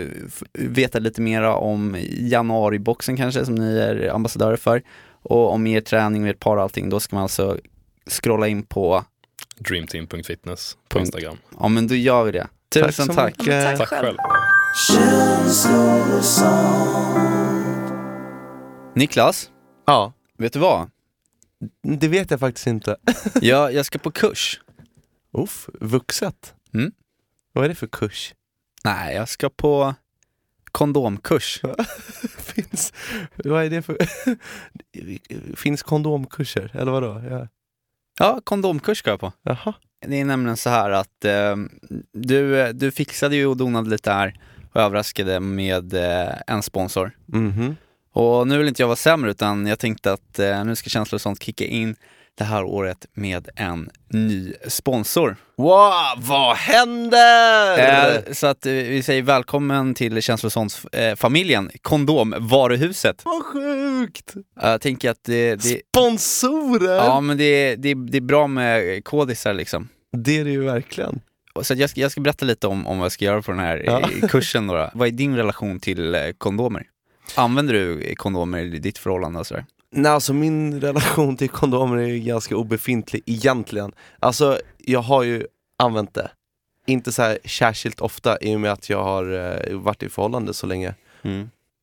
veta 0.53 0.99
lite 0.99 1.21
mera 1.21 1.55
om 1.55 1.97
januariboxen 2.17 3.17
kanske 3.17 3.45
som 3.45 3.55
ni 3.55 3.77
är 3.77 4.09
ambassadörer 4.09 4.57
för 4.57 4.83
och 5.23 5.53
om 5.53 5.67
er 5.67 5.81
träning 5.81 6.21
med 6.21 6.31
ett 6.31 6.39
par 6.39 6.57
och 6.57 6.63
allting, 6.63 6.89
då 6.89 6.99
ska 6.99 7.15
man 7.15 7.23
alltså 7.23 7.57
scrolla 8.09 8.47
in 8.47 8.63
på, 8.63 9.05
Dreamteam.fitness 9.57 10.77
på. 10.89 10.99
Instagram. 10.99 11.37
ja 11.59 11.67
men 11.67 11.87
då 11.87 11.95
gör 11.95 12.23
vi 12.23 12.31
det. 12.31 12.47
Tusen 12.73 13.05
så 13.05 13.13
tack. 13.13 13.37
mycket. 13.37 13.65
Tack 13.65 13.77
Tack 13.77 13.87
själv. 13.89 14.17
själv. 14.17 14.17
Niklas, 18.95 19.49
Ja, 19.85 20.13
vet 20.37 20.53
du 20.53 20.59
vad? 20.59 20.89
det 21.83 22.07
vet 22.07 22.31
jag 22.31 22.39
faktiskt 22.39 22.67
inte. 22.67 22.95
Jag, 23.41 23.73
jag 23.73 23.85
ska 23.85 23.99
på 23.99 24.11
kurs. 24.11 24.61
Uff, 25.37 25.69
vuxet. 25.73 26.53
Mm. 26.73 26.91
Vad 27.53 27.65
är 27.65 27.69
det 27.69 27.75
för 27.75 27.87
kurs? 27.87 28.33
Nej, 28.83 29.15
jag 29.15 29.29
ska 29.29 29.49
på 29.49 29.95
kondomkurs. 30.71 31.61
Finns, 32.37 32.93
vad 33.35 33.65
är 33.65 33.69
det 33.69 33.81
för... 33.81 33.97
Finns 35.55 35.83
kondomkurser, 35.83 36.71
eller 36.73 36.91
vadå? 36.91 37.21
Ja. 37.29 37.47
Ja, 38.19 38.41
kondomkurs 38.43 38.97
ska 38.97 39.09
jag 39.09 39.19
på. 39.19 39.33
Jaha. 39.41 39.73
Det 40.07 40.19
är 40.19 40.25
nämligen 40.25 40.57
så 40.57 40.69
här 40.69 40.89
att 40.89 41.25
eh, 41.25 41.55
du, 42.13 42.73
du 42.73 42.91
fixade 42.91 43.35
ju 43.35 43.45
och 43.45 43.57
donade 43.57 43.89
lite 43.89 44.11
här 44.11 44.39
och 44.73 44.81
överraskade 44.81 45.39
med 45.39 45.93
eh, 45.93 46.33
en 46.47 46.63
sponsor. 46.63 47.11
Mhm. 47.25 47.75
Och 48.13 48.47
nu 48.47 48.57
vill 48.57 48.67
inte 48.67 48.81
jag 48.81 48.87
vara 48.87 48.95
sämre 48.95 49.31
utan 49.31 49.67
jag 49.67 49.79
tänkte 49.79 50.13
att 50.13 50.39
eh, 50.39 50.65
nu 50.65 50.75
ska 50.75 50.89
känslor 50.89 51.17
och 51.17 51.21
sånt 51.21 51.43
kicka 51.43 51.65
in 51.65 51.95
det 52.37 52.43
här 52.43 52.63
året 52.63 53.05
med 53.13 53.49
en 53.55 53.89
ny 54.09 54.53
sponsor. 54.67 55.35
Wow, 55.57 56.01
vad 56.17 56.55
händer? 56.55 57.77
Eh, 58.27 58.33
så 58.33 58.47
att 58.47 58.65
eh, 58.65 58.71
vi 58.71 59.03
säger 59.03 59.21
välkommen 59.21 59.93
till 59.93 60.13
sånt 60.51 60.81
eh, 60.91 61.15
Kondomvaruhuset. 61.81 63.21
Vad 63.25 63.43
sjukt! 63.45 64.33
Jag 64.61 64.81
tänker 64.81 65.09
att 65.09 65.23
det, 65.23 65.55
det, 65.55 65.81
Sponsorer! 65.97 66.95
ja, 66.95 67.21
men 67.21 67.37
det, 67.37 67.75
det, 67.75 67.93
det 67.93 68.17
är 68.17 68.21
bra 68.21 68.47
med 68.47 69.03
kodisar 69.05 69.53
liksom. 69.53 69.89
Det 70.17 70.39
är 70.39 70.45
det 70.45 70.51
ju 70.51 70.63
verkligen. 70.63 71.19
Så 71.61 71.73
jag, 71.73 71.89
ska, 71.89 72.01
jag 72.01 72.11
ska 72.11 72.21
berätta 72.21 72.45
lite 72.45 72.67
om, 72.67 72.87
om 72.87 72.97
vad 72.97 73.05
jag 73.05 73.11
ska 73.11 73.25
göra 73.25 73.41
på 73.41 73.51
den 73.51 73.59
här 73.59 73.83
Ja. 73.85 73.99
eh, 74.21 74.27
kursen. 74.29 74.67
Då, 74.67 74.73
då. 74.73 74.89
Vad 74.93 75.07
är 75.07 75.11
din 75.11 75.35
relation 75.35 75.79
till 75.79 76.33
kondomer? 76.37 76.83
Använder 77.35 77.73
du 77.73 78.15
kondomer 78.15 78.59
i 78.59 78.79
ditt 78.79 78.97
förhållande 78.97 79.39
och 79.39 79.47
sådär? 79.47 79.65
Nej, 79.91 80.11
alltså 80.11 80.33
min 80.33 80.81
relation 80.81 81.37
till 81.37 81.49
kondomer 81.49 81.97
är 81.97 82.07
ju 82.07 82.19
ganska 82.19 82.55
obefintlig 82.57 83.21
egentligen. 83.25 83.91
Alltså, 84.19 84.59
jag 84.77 84.99
har 85.01 85.23
ju 85.23 85.47
använt 85.77 86.13
det. 86.13 86.31
Inte 86.87 87.11
så 87.11 87.21
här 87.21 87.37
särskilt 87.45 88.01
ofta 88.01 88.37
i 88.41 88.55
och 88.55 88.59
med 88.59 88.71
att 88.71 88.89
jag 88.89 89.03
har 89.03 89.33
eh, 89.69 89.77
varit 89.77 90.03
i 90.03 90.09
förhållande 90.09 90.53
så 90.53 90.67
länge. 90.67 90.95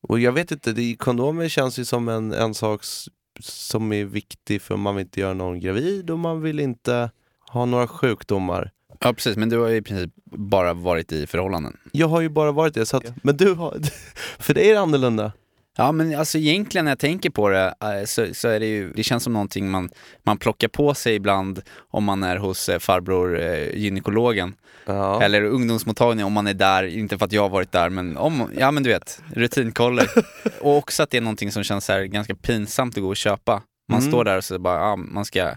Och 0.09 0.21
jag 0.21 0.33
vet 0.33 0.51
inte, 0.51 0.73
det, 0.73 0.97
kondomer 0.99 1.49
känns 1.49 1.79
ju 1.79 1.85
som 1.85 2.09
en, 2.09 2.33
en 2.33 2.55
sak 2.55 2.83
s- 2.83 3.09
som 3.41 3.93
är 3.93 4.05
viktig 4.05 4.63
för 4.63 4.77
man 4.77 4.97
vill 4.97 5.05
inte 5.05 5.21
göra 5.21 5.35
någon 5.35 5.61
gravid 5.61 6.11
och 6.11 6.19
man 6.19 6.43
vill 6.43 6.61
inte 6.61 7.11
ha 7.51 7.65
några 7.65 7.87
sjukdomar. 7.89 8.71
Ja 9.01 9.13
precis, 9.13 9.37
men 9.37 9.49
du 9.49 9.59
har 9.59 9.69
ju 9.69 9.77
i 9.77 9.83
princip 9.83 10.11
bara 10.25 10.75
varit 10.75 11.13
i 11.13 11.27
förhållanden. 11.27 11.77
Jag 11.93 12.09
har 12.09 12.21
ju 12.21 12.29
bara 12.29 12.53
varit 12.53 12.75
det, 12.75 12.87
så 12.87 12.97
att, 12.97 13.05
men 13.23 13.37
du 13.37 13.53
har, 13.55 13.77
för 14.39 14.55
dig 14.55 14.71
är 14.71 14.75
det 14.75 14.81
annorlunda. 14.81 15.33
Ja 15.81 15.93
men 15.93 16.15
alltså 16.19 16.39
egentligen 16.39 16.85
när 16.85 16.93
jag 16.93 16.99
tänker 16.99 17.31
på 17.31 17.49
det 17.49 17.75
eh, 17.81 18.05
så, 18.05 18.35
så 18.35 18.49
är 18.49 18.61
det 18.61 18.67
ju, 18.67 18.93
det 18.93 19.03
känns 19.03 19.23
som 19.25 19.33
någonting 19.33 19.71
man, 19.71 19.91
man 20.23 20.39
plockar 20.39 20.69
på 20.69 20.95
sig 20.95 21.15
ibland 21.15 21.63
om 21.91 22.05
man 22.05 22.23
är 22.23 22.37
hos 22.37 22.69
eh, 22.69 22.79
farbror 22.79 23.41
eh, 23.41 23.75
gynekologen. 23.77 24.55
Ja. 24.87 25.23
Eller 25.23 25.43
ungdomsmottagningen 25.43 26.27
om 26.27 26.33
man 26.33 26.47
är 26.47 26.55
där, 26.55 26.85
inte 26.85 27.19
för 27.19 27.25
att 27.25 27.33
jag 27.33 27.43
har 27.43 27.49
varit 27.49 27.73
där 27.73 27.89
men 27.89 28.17
om, 28.17 28.51
ja 28.59 28.71
men 28.71 28.83
du 28.83 28.91
vet, 28.91 29.23
rutinkoller. 29.35 30.07
och 30.61 30.77
också 30.77 31.03
att 31.03 31.11
det 31.11 31.17
är 31.17 31.21
någonting 31.21 31.53
som 31.53 31.65
känns 31.65 31.85
så 31.85 31.93
här 31.93 32.05
ganska 32.05 32.35
pinsamt 32.35 32.97
att 32.97 33.03
gå 33.03 33.09
och 33.09 33.17
köpa. 33.17 33.63
Man 33.89 33.99
Mm. 34.01 34.11
står 34.11 34.25
där 34.25 34.37
och 34.37 34.45
så 34.45 34.59
bara, 34.59 34.79
ja, 34.81 34.97
man 34.97 35.25
ska 35.25 35.51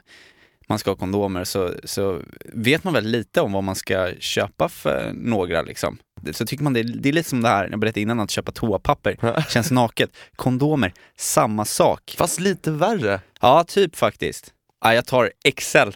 man 0.72 0.80
ska 0.80 0.92
ha 0.92 0.96
kondomer 0.96 1.44
så, 1.44 1.74
så 1.84 2.22
vet 2.54 2.84
man 2.84 2.94
väldigt 2.94 3.12
lite 3.12 3.42
om 3.42 3.52
vad 3.52 3.64
man 3.64 3.76
ska 3.76 4.12
köpa 4.20 4.70
för 4.70 5.12
några 5.16 5.62
liksom. 5.62 5.98
Så 6.32 6.46
tycker 6.46 6.64
man 6.64 6.74
det, 6.74 6.84
det 6.84 7.10
är 7.10 7.14
lite 7.14 7.30
som 7.30 7.42
det 7.42 7.50
här, 7.50 7.68
jag 7.72 7.80
berättade 7.80 8.02
innan, 8.02 8.20
att 8.20 8.32
köpa 8.32 8.52
toapapper. 8.52 9.46
Känns 9.50 9.72
naket. 9.72 10.10
Kondomer, 10.36 10.94
samma 11.18 11.66
sak. 11.66 12.16
Fast 12.18 12.40
lite 12.40 12.72
värre. 12.72 13.22
Ja, 13.42 13.64
typ 13.64 13.96
faktiskt. 13.96 14.54
Ja, 14.84 14.94
jag 14.94 15.06
tar 15.06 15.32
XL. 15.56 15.90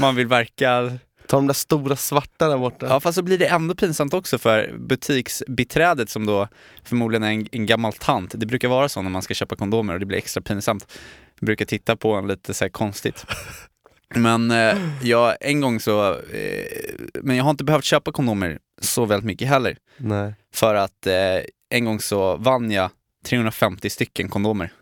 Man 0.00 0.16
vill 0.16 0.26
verka... 0.26 0.98
Ta 1.26 1.36
de 1.36 1.46
där 1.46 1.54
stora 1.54 1.96
svarta 1.96 2.48
där 2.48 2.58
borta. 2.58 2.86
Ja, 2.86 3.00
fast 3.00 3.16
så 3.16 3.22
blir 3.22 3.38
det 3.38 3.46
ändå 3.46 3.74
pinsamt 3.74 4.14
också 4.14 4.38
för 4.38 4.74
butiksbiträdet 4.78 6.10
som 6.10 6.26
då 6.26 6.48
förmodligen 6.84 7.22
är 7.22 7.30
en, 7.30 7.46
en 7.52 7.66
gammal 7.66 7.92
tant. 7.92 8.32
Det 8.34 8.46
brukar 8.46 8.68
vara 8.68 8.88
så 8.88 9.02
när 9.02 9.10
man 9.10 9.22
ska 9.22 9.34
köpa 9.34 9.56
kondomer 9.56 9.94
och 9.94 10.00
det 10.00 10.06
blir 10.06 10.18
extra 10.18 10.40
pinsamt. 10.40 10.86
Jag 11.40 11.46
brukar 11.46 11.64
titta 11.64 11.96
på 11.96 12.12
en 12.14 12.26
lite 12.26 12.54
så 12.54 12.70
konstigt. 12.70 13.26
Men 14.16 14.50
eh, 14.50 14.78
jag, 15.02 15.36
en 15.40 15.60
gång 15.60 15.80
så, 15.80 16.12
eh, 16.12 16.94
men 17.22 17.36
jag 17.36 17.44
har 17.44 17.50
inte 17.50 17.64
behövt 17.64 17.84
köpa 17.84 18.12
kondomer 18.12 18.58
så 18.80 19.04
väldigt 19.04 19.26
mycket 19.26 19.48
heller. 19.48 19.76
Nej. 19.96 20.34
För 20.54 20.74
att 20.74 21.06
eh, 21.06 21.40
en 21.70 21.84
gång 21.84 22.00
så 22.00 22.36
vann 22.36 22.70
jag 22.70 22.90
350 23.26 23.90
stycken 23.90 24.28
kondomer. 24.28 24.72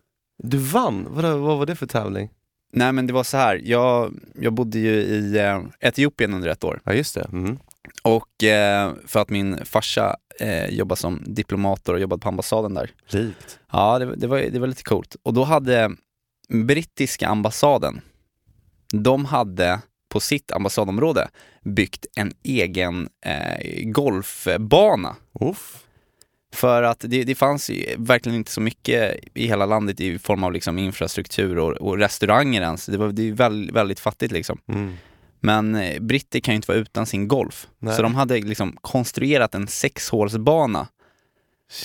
Du 0.42 0.58
vann? 0.58 1.06
Vad, 1.10 1.24
vad 1.24 1.58
var 1.58 1.66
det 1.66 1.76
för 1.76 1.86
tävling? 1.86 2.30
Nej 2.72 2.92
men 2.92 3.06
det 3.06 3.12
var 3.12 3.24
så 3.24 3.36
här, 3.36 3.60
jag, 3.64 4.14
jag 4.34 4.52
bodde 4.52 4.78
ju 4.78 4.92
i 4.92 5.38
eh, 5.38 5.62
Etiopien 5.80 6.34
under 6.34 6.48
ett 6.48 6.64
år. 6.64 6.80
Ja 6.84 6.92
just 6.92 7.14
det. 7.14 7.28
Mm. 7.32 7.58
Och 8.02 8.44
eh, 8.44 8.92
för 9.06 9.20
att 9.20 9.30
min 9.30 9.64
farsa 9.64 10.16
eh, 10.40 10.66
jobbar 10.66 10.96
som 10.96 11.22
diplomat 11.26 11.88
och 11.88 12.00
jobbade 12.00 12.20
på 12.20 12.28
ambassaden 12.28 12.74
där. 12.74 12.90
Likt. 13.08 13.58
Ja, 13.72 13.98
det, 13.98 14.16
det, 14.16 14.26
var, 14.26 14.38
det 14.38 14.58
var 14.58 14.66
lite 14.66 14.82
coolt. 14.82 15.16
Och 15.22 15.34
då 15.34 15.44
hade 15.44 15.90
brittiska 16.48 17.28
ambassaden, 17.28 18.00
de 18.92 19.24
hade 19.24 19.80
på 20.08 20.20
sitt 20.20 20.52
ambassadområde 20.52 21.28
byggt 21.64 22.06
en 22.16 22.32
egen 22.42 23.08
eh, 23.26 23.84
golfbana. 23.84 25.16
Uff. 25.40 25.78
För 26.54 26.82
att 26.82 27.00
det, 27.00 27.24
det 27.24 27.34
fanns 27.34 27.70
verkligen 27.96 28.36
inte 28.36 28.50
så 28.50 28.60
mycket 28.60 29.16
i 29.34 29.46
hela 29.46 29.66
landet 29.66 30.00
i 30.00 30.18
form 30.18 30.44
av 30.44 30.52
liksom 30.52 30.78
infrastruktur 30.78 31.58
och, 31.58 31.72
och 31.72 31.98
restauranger 31.98 32.62
ens. 32.62 32.86
Det 32.86 32.96
var 32.96 33.12
det 33.12 33.22
är 33.22 33.26
ju 33.26 33.34
väl, 33.34 33.70
väldigt 33.72 34.00
fattigt 34.00 34.32
liksom. 34.32 34.58
Mm. 34.68 34.94
Men 35.40 35.74
eh, 35.74 36.00
britter 36.00 36.40
kan 36.40 36.54
ju 36.54 36.56
inte 36.56 36.68
vara 36.68 36.78
utan 36.78 37.06
sin 37.06 37.28
golf. 37.28 37.68
Nej. 37.78 37.96
Så 37.96 38.02
de 38.02 38.14
hade 38.14 38.40
liksom 38.40 38.76
konstruerat 38.80 39.54
en 39.54 39.68
sexhålsbana 39.68 40.88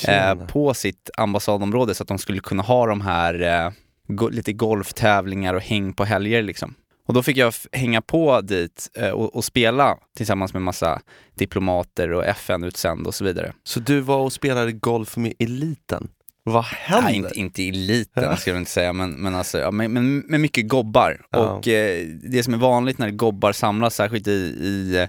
eh, 0.08 0.36
på 0.36 0.74
sitt 0.74 1.10
ambassadområde 1.18 1.96
så 1.96 2.04
att 2.04 2.10
de 2.10 2.18
skulle 2.18 2.40
kunna 2.40 2.64
ha 2.64 2.88
de 2.88 3.02
här 3.02 3.42
eh, 3.42 3.72
go- 4.08 4.30
lite 4.30 4.54
golftävlingar 4.54 5.54
och 5.54 5.62
häng 5.62 5.94
på 5.94 6.06
helger 6.06 6.42
liksom. 6.42 6.76
Och 7.08 7.14
då 7.14 7.24
fick 7.24 7.38
jag 7.38 7.54
hänga 7.72 8.02
på 8.02 8.42
dit 8.42 8.90
eh, 8.94 9.10
och, 9.10 9.36
och 9.36 9.44
spela 9.46 9.98
tillsammans 10.18 10.54
med 10.54 10.62
massa 10.62 11.02
diplomater 11.36 12.12
och 12.12 12.26
FN-utsända 12.26 13.08
och 13.08 13.16
så 13.16 13.24
vidare. 13.24 13.54
Så 13.64 13.80
du 13.80 14.00
var 14.00 14.18
och 14.18 14.34
spelade 14.34 14.72
golf 14.72 15.18
med 15.18 15.34
eliten? 15.40 16.08
Vad 16.44 16.64
händer? 16.64 17.04
Nej, 17.08 17.16
inte, 17.16 17.40
inte 17.40 17.68
eliten 17.68 18.38
ska 18.38 18.52
jag 18.52 18.58
inte 18.60 18.72
säga, 18.72 18.94
men, 18.94 19.12
men, 19.12 19.36
alltså, 19.36 19.58
ja, 19.58 19.72
men, 19.72 19.94
men 19.94 20.18
med 20.20 20.40
mycket 20.42 20.68
gobbar. 20.68 21.22
Ja. 21.30 21.40
Och 21.40 21.68
eh, 21.68 22.08
det 22.08 22.44
som 22.44 22.54
är 22.54 22.58
vanligt 22.58 22.98
när 22.98 23.10
gobbar 23.12 23.52
samlas, 23.52 23.96
särskilt 23.96 24.28
i, 24.28 24.32
i, 24.32 25.08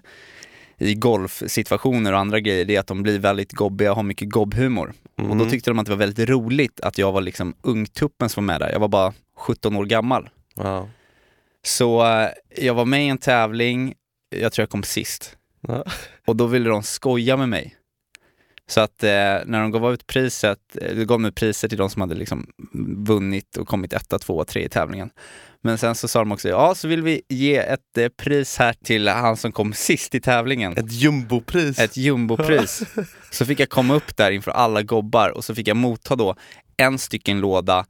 i 0.78 0.94
golfsituationer 0.94 2.12
och 2.12 2.18
andra 2.18 2.40
grejer, 2.40 2.64
det 2.64 2.76
är 2.76 2.80
att 2.80 2.86
de 2.86 3.02
blir 3.02 3.18
väldigt 3.18 3.52
gobbiga 3.52 3.90
och 3.90 3.96
har 3.96 4.02
mycket 4.02 4.30
gobbhumor. 4.30 4.92
Och 5.16 5.22
då 5.26 5.32
Mm. 5.32 5.50
tyckte 5.50 5.70
de 5.70 5.78
att 5.78 5.86
det 5.86 5.92
var 5.92 5.96
väldigt 5.98 6.28
roligt 6.28 6.80
att 6.80 6.98
jag 6.98 7.12
var 7.12 7.20
liksom 7.20 7.54
ungtuppen 7.62 8.28
som 8.28 8.46
var 8.46 8.52
med 8.54 8.60
där. 8.60 8.72
Jag 8.72 8.80
var 8.80 8.88
bara 8.88 9.12
17 9.36 9.76
år 9.76 9.84
gammal. 9.84 10.28
Ja. 10.56 10.88
Så 11.66 12.06
eh, 12.06 12.28
jag 12.56 12.74
var 12.74 12.84
med 12.84 13.04
i 13.04 13.08
en 13.08 13.18
tävling, 13.18 13.94
jag 14.36 14.52
tror 14.52 14.62
jag 14.62 14.70
kom 14.70 14.82
sist. 14.82 15.36
Ja. 15.68 15.84
Och 16.26 16.36
då 16.36 16.46
ville 16.46 16.68
de 16.68 16.82
skoja 16.82 17.36
med 17.36 17.48
mig. 17.48 17.78
Så 18.68 18.80
att 18.80 19.02
eh, 19.02 19.10
när 19.46 19.60
de 19.60 19.70
gav 19.70 19.92
ut 19.92 20.06
priset, 20.06 20.58
eh, 20.80 20.96
de 20.96 21.04
gav 21.04 21.20
mig 21.20 21.32
priser 21.32 21.68
till 21.68 21.78
de 21.78 21.90
som 21.90 22.02
hade 22.02 22.14
liksom 22.14 22.46
vunnit 23.06 23.56
och 23.56 23.68
kommit 23.68 23.92
etta, 23.92 24.18
tvåa, 24.18 24.44
tre 24.44 24.64
i 24.64 24.68
tävlingen. 24.68 25.10
Men 25.62 25.78
sen 25.78 25.94
så 25.94 26.08
sa 26.08 26.18
de 26.18 26.32
också, 26.32 26.48
ja 26.48 26.74
så 26.74 26.88
vill 26.88 27.02
vi 27.02 27.22
ge 27.28 27.56
ett 27.56 27.98
eh, 27.98 28.08
pris 28.08 28.56
här 28.56 28.72
till 28.84 29.08
han 29.08 29.36
som 29.36 29.52
kom 29.52 29.72
sist 29.72 30.14
i 30.14 30.20
tävlingen. 30.20 30.72
Ett 30.72 30.92
jumbopris. 30.92 31.78
Ett 31.78 31.96
jumbopris. 31.96 32.82
Så 33.30 33.46
fick 33.46 33.60
jag 33.60 33.68
komma 33.68 33.94
upp 33.94 34.16
där 34.16 34.30
inför 34.30 34.50
alla 34.50 34.82
gobbar 34.82 35.28
och 35.28 35.44
så 35.44 35.54
fick 35.54 35.68
jag 35.68 35.76
motta 35.76 36.16
då 36.16 36.36
en 36.76 36.98
stycken 36.98 37.40
låda 37.40 37.86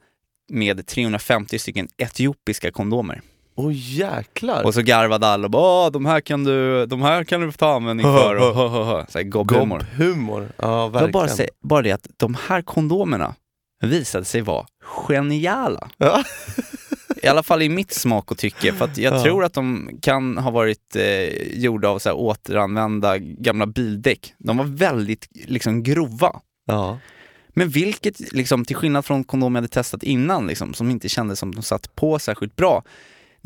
med 0.52 0.86
350 0.86 1.58
stycken 1.58 1.88
etiopiska 1.96 2.70
kondomer. 2.70 3.22
Åh 3.60 3.70
jäklar! 3.74 4.64
Och 4.64 4.74
så 4.74 4.82
garvade 4.82 5.26
alla 5.26 5.44
och 5.44 5.50
bara 5.50 5.90
de 5.90 6.06
här 6.06 6.20
kan 6.20 6.44
du, 6.44 6.86
de 6.86 7.02
här 7.02 7.24
kan 7.24 7.40
du 7.40 7.52
ta 7.52 7.74
användning 7.76 8.06
för 9.08 9.22
gobbhumor. 9.22 9.78
Gobbhumor. 9.78 10.52
Ja 10.56 10.88
verkligen. 10.88 11.12
bara, 11.12 11.28
se- 11.28 11.48
bara 11.62 11.82
det 11.82 11.92
att 11.92 12.08
de 12.16 12.36
här 12.48 12.62
kondomerna 12.62 13.34
visade 13.82 14.24
sig 14.24 14.40
vara 14.40 14.66
geniala. 14.84 15.88
Ja. 15.96 16.24
I 17.22 17.26
alla 17.26 17.42
fall 17.42 17.62
i 17.62 17.68
mitt 17.68 17.92
smak 17.92 18.30
och 18.30 18.38
tycke, 18.38 18.72
för 18.72 18.90
jag 18.96 19.14
Ja. 19.14 19.22
tror 19.22 19.44
att 19.44 19.52
de 19.54 19.90
kan 20.02 20.38
ha 20.38 20.50
varit 20.50 20.96
eh, 20.96 21.58
gjorda 21.58 21.88
av 21.88 21.98
så 21.98 22.08
här, 22.08 22.16
återanvända 22.16 23.18
gamla 23.18 23.66
bildäck. 23.66 24.34
De 24.38 24.56
var 24.56 24.64
väldigt 24.64 25.28
liksom, 25.32 25.82
grova. 25.82 26.40
Ja. 26.66 26.98
Men 27.48 27.68
vilket, 27.68 28.32
liksom, 28.32 28.64
till 28.64 28.76
skillnad 28.76 29.04
från 29.04 29.24
kondomer 29.24 29.58
jag 29.58 29.62
hade 29.62 29.68
testat 29.74 30.02
innan, 30.02 30.46
liksom, 30.46 30.74
som 30.74 30.90
inte 30.90 31.08
kändes 31.08 31.38
som 31.38 31.54
de 31.54 31.62
satt 31.62 31.94
på 31.94 32.18
särskilt 32.18 32.56
bra, 32.56 32.82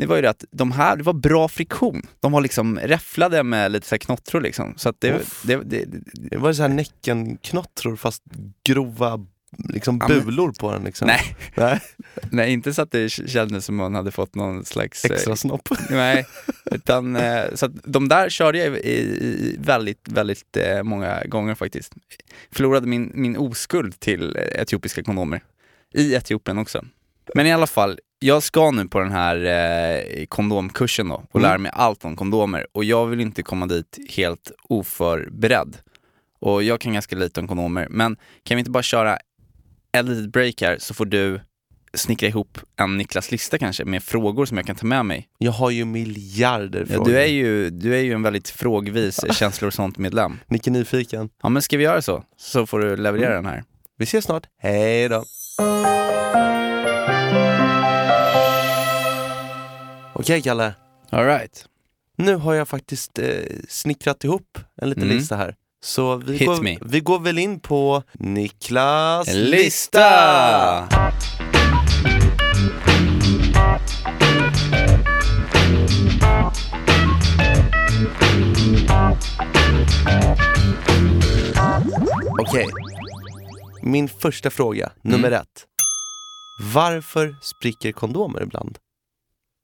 det 0.03 0.07
var 0.07 0.17
ju 0.17 0.23
det 0.23 0.31
att 0.31 0.45
de 0.51 0.73
här, 0.73 0.97
det 0.97 1.03
var 1.03 1.13
bra 1.13 1.49
friktion. 1.49 2.03
De 2.21 2.33
var 2.33 2.41
liksom 2.41 2.79
räfflade 2.79 3.43
med 3.43 3.73
lite 3.73 3.87
så 3.87 3.95
här 3.95 3.99
knottror 3.99 4.41
liksom. 4.41 4.75
Så 4.77 4.89
att 4.89 5.01
det, 5.01 5.23
det, 5.43 5.57
det, 5.57 5.85
det, 6.13 6.37
var 6.37 6.53
så 6.53 6.63
här 6.63 6.69
Näcken-knottror 6.69 7.97
fast 7.97 8.23
grova 8.65 9.27
liksom 9.69 9.99
bulor 9.99 10.53
på 10.53 10.73
den 10.73 10.85
liksom. 10.85 11.07
nej, 11.07 11.37
Nej. 11.55 11.81
nej, 12.31 12.53
inte 12.53 12.75
så 12.75 12.83
att 12.83 12.91
det 12.91 13.09
kändes 13.09 13.65
som 13.65 13.77
man 13.77 13.95
hade 13.95 14.11
fått 14.11 14.35
någon 14.35 14.65
slags... 14.65 15.05
eh, 15.05 15.11
Extra 15.11 15.37
snopp. 15.37 15.69
Nej, 15.91 16.27
utan 16.65 17.17
eh, 17.17 17.45
så 17.55 17.67
att 17.67 17.73
de 17.85 18.09
där 18.09 18.29
körde 18.29 18.59
jag 18.59 18.79
i, 18.79 18.89
i 18.89 19.57
väldigt, 19.61 20.09
väldigt 20.09 20.57
eh, 20.57 20.83
många 20.83 21.25
gånger 21.25 21.55
faktiskt. 21.55 21.93
Förlorade 22.51 22.87
min, 22.87 23.13
min 23.15 23.37
oskuld 23.37 24.01
till 24.01 24.37
etiopiska 24.37 25.03
kondomer. 25.03 25.43
I 25.95 26.15
Etiopien 26.15 26.59
också. 26.59 26.85
Men 27.35 27.47
i 27.47 27.53
alla 27.53 27.67
fall, 27.67 27.99
jag 28.23 28.43
ska 28.43 28.71
nu 28.71 28.89
på 28.89 28.99
den 28.99 29.13
här 29.13 29.37
eh, 29.45 30.27
kondomkursen 30.27 31.09
då 31.09 31.15
och 31.15 31.41
Mm. 31.41 31.49
lära 31.51 31.59
mig 31.59 31.73
allt 31.75 32.05
om 32.05 32.17
kondomer 32.17 32.67
och 32.73 32.85
jag 32.85 33.07
vill 33.07 33.21
inte 33.21 33.43
komma 33.43 33.67
dit 33.67 33.99
helt 34.11 34.53
oförberedd. 34.69 35.77
Och 36.41 36.63
jag 36.63 36.81
kan 36.81 36.93
ganska 36.93 37.17
lite 37.17 37.41
om 37.41 37.49
kondomer, 37.49 37.87
men 37.91 38.17
kan 38.43 38.57
vi 38.57 38.59
inte 38.59 38.71
bara 38.71 38.83
köra 38.83 39.19
ett 39.99 40.05
litet 40.07 40.33
break 40.33 40.61
här 40.63 40.77
så 40.79 40.95
får 40.95 41.05
du 41.07 41.41
snickra 41.95 42.29
ihop 42.29 42.59
en 42.77 42.97
Niklas 42.97 43.31
lista 43.31 43.59
kanske 43.59 43.85
med 43.85 44.03
frågor 44.03 44.47
som 44.47 44.57
jag 44.57 44.67
kan 44.67 44.77
ta 44.77 44.87
med 44.87 45.07
mig. 45.07 45.29
Jag 45.39 45.53
har 45.53 45.71
ju 45.71 45.85
miljarder 45.85 46.81
Ja, 46.89 46.95
frågor. 46.95 47.11
du, 47.11 47.19
är 47.23 47.27
ju, 47.27 47.71
du 47.71 47.95
är 47.95 48.01
ju 48.03 48.13
en 48.13 48.23
väldigt 48.23 48.49
frågvis 48.49 49.21
känslor 49.39 49.67
och 49.69 49.75
sånt 49.75 49.99
medlem. 49.99 50.39
Nicke 50.47 50.71
nyfiken. 50.71 51.31
Ja 51.43 51.49
men 51.49 51.63
ska 51.63 51.77
vi 51.77 51.85
göra 51.85 52.03
så? 52.03 52.25
Så 52.37 52.67
får 52.67 52.79
du 52.81 52.97
leverera 52.97 53.35
den 53.35 53.47
här. 53.47 53.65
Vi 53.99 54.03
ses 54.05 54.25
snart. 54.25 54.47
Hej 54.59 55.09
då. 55.09 55.25
Okej 60.15 60.43
Kalle, 60.43 60.75
Alright. 61.11 61.67
nu 62.17 62.37
har 62.37 62.55
jag 62.55 62.69
faktiskt 62.69 63.19
eh, 63.19 63.27
snickrat 63.69 64.25
ihop 64.25 64.59
en 64.83 64.89
liten 64.91 65.03
Mm. 65.03 65.17
lista 65.17 65.37
här. 65.37 65.55
Så 65.85 66.17
vi 66.17 66.37
Hit 66.37 66.47
går, 66.49 66.63
me. 66.63 66.79
vi 66.83 67.01
går 67.01 67.19
väl 67.19 67.39
in 67.39 67.61
på 67.61 68.03
Niklas 68.13 69.29
Lista! 69.35 70.89
Okej. 82.41 82.67
Min 83.83 84.09
första 84.09 84.51
fråga, 84.51 84.87
Mm. 84.87 85.21
nummer 85.21 85.31
ett. 85.37 85.67
Varför 86.75 87.37
spricker 87.43 87.93
kondomer 87.93 88.43
ibland? 88.43 88.79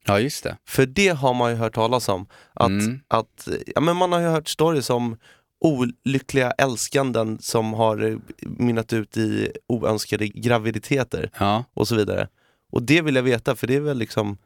Ja 0.09 0.19
just 0.19 0.43
det. 0.43 0.57
För 0.67 0.85
det 0.85 1.07
har 1.09 1.33
man 1.33 1.51
ju 1.51 1.57
hört 1.57 1.75
talas 1.75 2.09
om. 2.09 2.25
Att, 2.53 2.67
Mm. 2.69 2.99
att 3.07 3.47
ja, 3.75 3.81
men 3.81 3.95
man 3.95 4.11
har 4.11 4.19
ju 4.19 4.27
hört 4.27 4.47
stories 4.47 4.89
om 4.89 5.17
olyckliga 5.61 6.51
älskanden 6.51 7.37
som 7.41 7.73
har 7.73 8.19
mynnat 8.41 8.93
ut 8.93 9.17
i 9.17 9.51
oönskade 9.67 10.27
graviditeter 10.27 11.29
Ja. 11.39 11.63
och 11.73 11.87
så 11.87 11.95
vidare. 11.95 12.27
Och 12.71 12.83
det 12.83 13.01
vill 13.01 13.15
jag 13.15 13.23
veta 13.23 13.55
för 13.55 13.67
det 13.67 13.75
är 13.75 13.79
väl 13.79 13.97
liksom, 13.97 14.37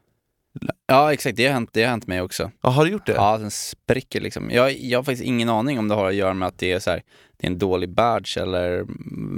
ja, 0.88 1.14
exakt. 1.14 1.38
Det 1.38 1.46
har 1.46 1.54
hänt, 1.54 1.70
det 1.74 1.84
har 1.84 1.90
hänt 1.90 2.08
mig 2.08 2.22
också. 2.22 2.52
ja, 2.62 2.70
har 2.70 2.86
du 2.86 2.92
gjort 2.92 3.06
det? 3.06 3.14
Ja, 3.14 3.38
den 3.38 3.52
spricker 3.52 4.22
liksom. 4.22 4.50
Jag, 4.52 4.78
jag 4.78 5.00
har 5.00 5.04
faktiskt 5.04 5.24
ingen 5.24 5.50
aning 5.50 5.80
om 5.80 5.88
det 5.88 5.96
har 5.96 6.08
att 6.10 6.16
göra 6.16 6.34
med 6.34 6.48
att 6.48 6.58
det 6.58 6.72
är, 6.72 6.80
så 6.80 6.90
här, 6.92 7.02
det 7.38 7.48
är 7.48 7.52
en 7.52 7.58
dålig 7.60 7.90
badge 7.90 8.38
eller 8.38 8.86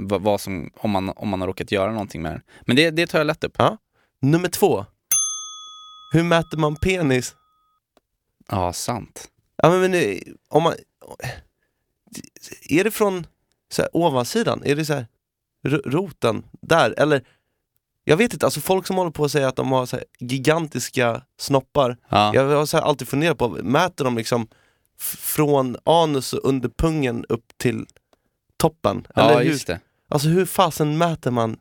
vad, 0.08 0.22
vad 0.22 0.40
som, 0.40 0.70
om 0.76 0.90
man, 0.90 1.08
om 1.16 1.28
man 1.28 1.40
har 1.40 1.48
råkat 1.48 1.72
göra 1.72 1.90
någonting 1.92 2.22
med 2.22 2.32
den. 2.32 2.40
Men 2.66 2.76
det, 2.76 2.90
det 2.90 3.06
tar 3.06 3.18
jag 3.18 3.26
lätt 3.26 3.44
upp. 3.44 3.56
Nummer 4.22 4.48
två. 4.48 4.84
Hur 6.12 6.22
mäter 6.22 6.58
man 6.58 6.76
penis? 6.76 7.34
Ja, 8.48 8.72
sant. 8.72 9.28
Ja 9.62 9.70
men, 9.70 9.80
men 9.80 9.94
eh, 9.94 10.18
om 10.48 10.62
man... 10.62 10.74
Är 12.68 12.84
det 12.84 12.90
från 12.90 13.26
så 13.72 13.82
här, 13.82 13.90
ovansidan? 13.96 14.62
Är 14.64 14.76
det 14.76 14.84
så 14.84 14.92
här, 14.94 15.06
ro- 15.64 15.82
roten 15.84 16.44
där? 16.60 16.94
Eller? 16.98 17.24
Jag 18.04 18.16
vet 18.16 18.32
inte, 18.32 18.46
alltså 18.46 18.60
folk 18.60 18.86
som 18.86 18.96
håller 18.96 19.10
på 19.10 19.24
att 19.24 19.30
säga 19.32 19.48
att 19.48 19.56
de 19.56 19.72
har 19.72 19.86
så 19.86 19.96
här, 19.96 20.04
gigantiska 20.18 21.22
snoppar. 21.38 21.96
Ja. 22.08 22.34
Jag 22.34 22.48
har 22.56 22.66
så 22.66 22.76
här, 22.76 22.84
alltid 22.84 23.08
funderat 23.08 23.38
på, 23.38 23.48
mäter 23.48 24.04
de 24.04 24.16
liksom 24.16 24.48
från 24.98 25.76
anus 25.84 26.32
och 26.32 26.44
under 26.48 26.68
pungen 26.68 27.24
upp 27.28 27.44
till 27.56 27.86
toppen? 28.56 29.06
Ja, 29.14 29.22
Eller 29.30 29.38
hur, 29.44 29.50
just 29.50 29.66
det. 29.66 29.80
Alltså 30.08 30.28
hur 30.28 30.46
fasen 30.46 30.98
mäter 30.98 31.30
man 31.30 31.58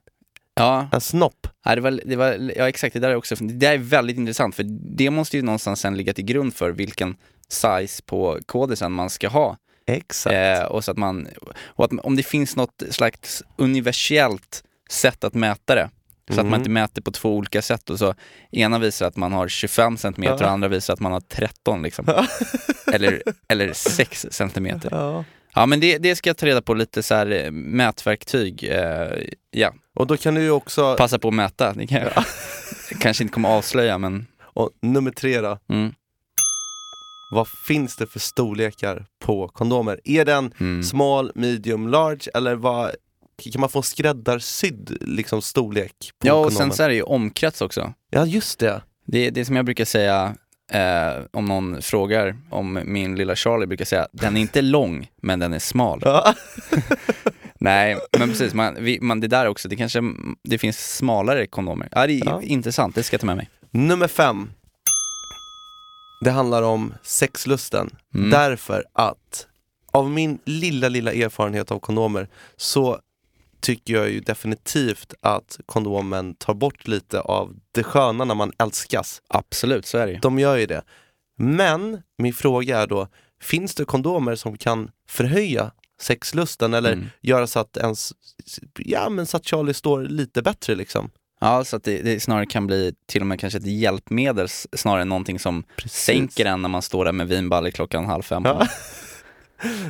Ja, 0.55 0.87
en 0.91 1.01
snopp? 1.01 1.47
Ja, 1.65 1.75
det 1.75 1.81
var, 1.81 1.99
det 2.05 2.15
var, 2.15 2.51
ja 2.55 2.69
exakt, 2.69 2.93
det 2.93 2.99
där 2.99 3.09
är 3.09 3.15
också, 3.15 3.35
det 3.35 3.53
där 3.53 3.73
är 3.73 3.77
väldigt 3.77 4.17
intressant 4.17 4.55
för 4.55 4.63
det 4.97 5.09
måste 5.09 5.37
ju 5.37 5.43
någonstans 5.43 5.79
sen 5.79 5.97
ligga 5.97 6.13
till 6.13 6.25
grund 6.25 6.53
för 6.55 6.71
vilken 6.71 7.15
size 7.47 8.03
på 8.05 8.39
kodisen 8.45 8.91
man 8.91 9.09
ska 9.09 9.27
ha. 9.27 9.57
Exakt. 9.87 10.33
Eh, 10.33 10.65
och 10.65 10.83
så 10.83 10.91
att 10.91 10.97
man, 10.97 11.27
och 11.65 11.85
att 11.85 11.91
om 12.03 12.15
det 12.15 12.23
finns 12.23 12.55
något 12.55 12.83
slags 12.89 13.43
universellt 13.57 14.63
sätt 14.89 15.23
att 15.23 15.33
mäta 15.33 15.75
det. 15.75 15.89
Så 16.29 16.33
att 16.33 16.37
man 16.37 16.47
Mm. 16.47 16.59
inte 16.59 16.69
mäter 16.69 17.01
på 17.01 17.11
två 17.11 17.35
olika 17.35 17.61
sätt 17.61 17.89
och 17.89 17.99
så 17.99 18.13
ena 18.51 18.79
visar 18.79 19.07
att 19.07 19.15
man 19.17 19.31
har 19.33 19.47
25 19.47 19.97
cm 19.97 20.13
och 20.33 20.41
Ja. 20.41 20.45
andra 20.45 20.67
visar 20.67 20.93
att 20.93 20.99
man 20.99 21.11
har 21.11 21.19
13 21.19 21.81
liksom. 21.83 22.05
eller, 22.93 23.21
eller 23.47 23.73
6 23.73 24.25
cm. 24.31 24.79
Ja. 24.91 25.23
Ja 25.55 25.65
men 25.65 25.79
det, 25.79 25.97
det 25.97 26.15
ska 26.15 26.29
jag 26.29 26.37
ta 26.37 26.45
reda 26.45 26.61
på 26.61 26.73
lite 26.73 27.03
så 27.03 27.15
här 27.15 27.31
eh, 27.31 27.51
mätverktyg. 27.51 28.63
Eh, 28.63 29.11
ja, 29.51 29.73
Och 29.95 30.07
då 30.07 30.17
kan 30.17 30.35
du 30.35 30.41
ju 30.41 30.51
också, 30.51 30.95
passa 30.95 31.19
på 31.19 31.27
att 31.27 31.33
mäta. 31.33 31.73
Det 31.73 31.87
kan 31.87 32.01
jag 32.01 32.11
kanske 32.99 33.23
inte 33.23 33.33
kommer 33.33 33.49
avslöja 33.49 33.97
men 33.97 34.27
och 34.43 34.69
nummer 34.81 35.11
tre 35.11 35.41
då, 35.41 35.59
mm, 35.69 35.93
vad 37.31 37.47
finns 37.67 37.95
det 37.95 38.07
för 38.07 38.19
storlekar 38.19 39.05
på 39.19 39.47
kondomer? 39.47 39.99
Är 40.03 40.25
den 40.25 40.53
mm. 40.59 40.83
small, 40.83 41.31
medium, 41.35 41.87
large 41.87 42.29
eller 42.33 42.55
vad, 42.55 42.91
kan 43.51 43.61
man 43.61 43.69
få 43.69 43.81
skräddarsydd 43.81 44.97
liksom, 45.01 45.41
storlek 45.41 46.11
på 46.19 46.27
Ja 46.27 46.33
och 46.33 46.43
kondomen? 46.43 46.69
sen 46.69 46.77
så 46.77 46.83
är 46.83 46.89
det 46.89 46.95
ju 46.95 47.03
omkrets 47.03 47.61
också. 47.61 47.93
Ja 48.09 48.25
just 48.25 48.59
det. 48.59 48.81
Det, 49.07 49.29
det 49.29 49.41
är 49.41 49.45
som 49.45 49.55
jag 49.55 49.65
brukar 49.65 49.85
säga 49.85 50.35
eh, 50.71 51.23
om 51.33 51.45
någon 51.45 51.81
frågar 51.81 52.35
om 52.49 52.79
min 52.85 53.15
lilla 53.15 53.35
Charlie 53.35 53.65
brukar 53.67 53.85
säga, 53.85 54.07
den 54.11 54.37
är 54.37 54.41
inte 54.41 54.61
lång 54.61 55.07
men 55.21 55.39
den 55.39 55.53
är 55.53 55.59
smal. 55.59 56.01
Ja. 56.05 56.33
Nej 57.59 57.97
men 58.19 58.29
precis, 58.29 58.53
man, 58.53 58.75
vi, 58.79 58.99
man, 59.01 59.19
det 59.19 59.27
där 59.27 59.45
också, 59.47 59.67
det 59.69 59.75
kanske 59.75 60.01
det 60.43 60.57
finns 60.57 60.95
smalare 60.97 61.47
kondomer. 61.47 61.89
Ja 61.91 62.07
det 62.07 62.13
är 62.13 62.25
Ja. 62.25 62.41
intressant, 62.41 62.95
det 62.95 63.03
ska 63.03 63.13
jag 63.13 63.21
ta 63.21 63.27
med 63.27 63.37
mig. 63.37 63.49
Nummer 63.71 64.07
fem. 64.07 64.49
Det 66.21 66.31
handlar 66.31 66.63
om 66.63 66.93
sexlusten. 67.03 67.89
Mm. 68.15 68.29
Därför 68.29 68.83
att 68.93 69.47
av 69.91 70.09
min 70.09 70.39
lilla, 70.45 70.89
lilla 70.89 71.13
erfarenhet 71.13 71.71
av 71.71 71.79
kondomer 71.79 72.27
så 72.57 72.99
tycker 73.59 73.93
jag 73.93 74.09
ju 74.09 74.19
definitivt 74.19 75.13
att 75.21 75.59
kondomen 75.65 76.35
tar 76.35 76.53
bort 76.53 76.87
lite 76.87 77.19
av 77.21 77.55
det 77.71 77.83
sköna 77.83 78.25
när 78.25 78.35
man 78.35 78.51
älskas. 78.59 79.21
Absolut, 79.27 79.85
så 79.85 79.97
är 79.97 80.05
det 80.07 80.13
ju. 80.13 80.19
De 80.19 80.39
gör 80.39 80.55
ju 80.57 80.65
det. 80.65 80.81
Men 81.37 82.01
min 82.17 82.33
fråga 82.33 82.79
är 82.79 82.87
då, 82.87 83.07
finns 83.41 83.75
det 83.75 83.85
kondomer 83.85 84.35
som 84.35 84.57
kan 84.57 84.89
förhöja 85.09 85.71
sexlusten 86.01 86.73
eller 86.73 86.93
Mm. 86.93 87.05
göra 87.21 87.47
så 87.47 87.59
att 87.59 87.77
ens, 87.77 88.11
ja 88.77 89.09
men 89.09 89.25
så 89.25 89.37
att 89.37 89.45
Charlie 89.45 89.73
står 89.73 90.03
lite 90.03 90.41
bättre 90.41 90.75
liksom? 90.75 91.09
Ja, 91.39 91.63
så 91.63 91.75
att 91.75 91.83
det, 91.83 92.01
det 92.01 92.19
snarare 92.19 92.45
kan 92.45 92.67
bli 92.67 92.93
till 93.07 93.21
och 93.21 93.27
med 93.27 93.39
kanske 93.39 93.57
ett 93.59 93.65
hjälpmedel 93.65 94.47
snarare 94.73 95.01
än 95.01 95.09
någonting 95.09 95.39
som 95.39 95.63
sänker 95.85 96.45
en 96.45 96.61
när 96.61 96.69
man 96.69 96.81
står 96.81 97.05
där 97.05 97.11
med 97.11 97.27
vinballe 97.27 97.71
klockan 97.71 98.05
halv 98.05 98.21
fem. 98.21 98.41
Ja. 98.45 98.67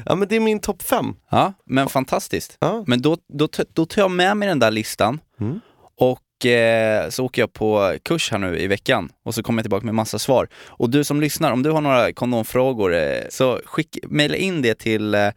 ja 0.06 0.16
men 0.16 0.28
det 0.28 0.36
är 0.36 0.40
min 0.40 0.60
topp 0.60 0.82
fem. 0.82 1.16
Ja, 1.30 1.54
men 1.66 1.90
fantastiskt. 1.90 2.58
Ja. 2.60 2.84
Men 2.88 3.02
då, 3.02 3.18
då, 3.34 3.48
då 3.74 3.86
tar 3.86 4.02
jag 4.02 4.12
med 4.12 4.38
mig 4.38 4.48
den 4.48 4.60
där 4.60 4.72
listan 4.72 5.20
Mm. 5.40 5.60
och 5.98 6.46
eh, 6.46 7.10
så 7.10 7.26
åker 7.26 7.42
jag 7.42 7.54
på 7.54 7.98
kurs 8.04 8.32
här 8.32 8.38
nu 8.38 8.60
i 8.60 8.68
veckan 8.68 9.10
och 9.24 9.36
så 9.36 9.44
kommer 9.44 9.60
jag 9.60 9.64
tillbaka 9.64 9.86
med 9.86 9.96
massa 9.96 10.20
svar. 10.20 10.48
Och 10.68 10.90
du 10.90 11.04
som 11.04 11.22
lyssnar, 11.22 11.52
om 11.52 11.64
du 11.64 11.72
har 11.72 11.82
några 11.82 12.14
kondomfrågor 12.14 12.94
eh, 12.96 13.22
så 13.30 13.62
skick, 13.66 13.98
mejla 14.04 14.36
in 14.36 14.62
det 14.62 14.76
till 14.80 15.16
eh, 15.16 15.30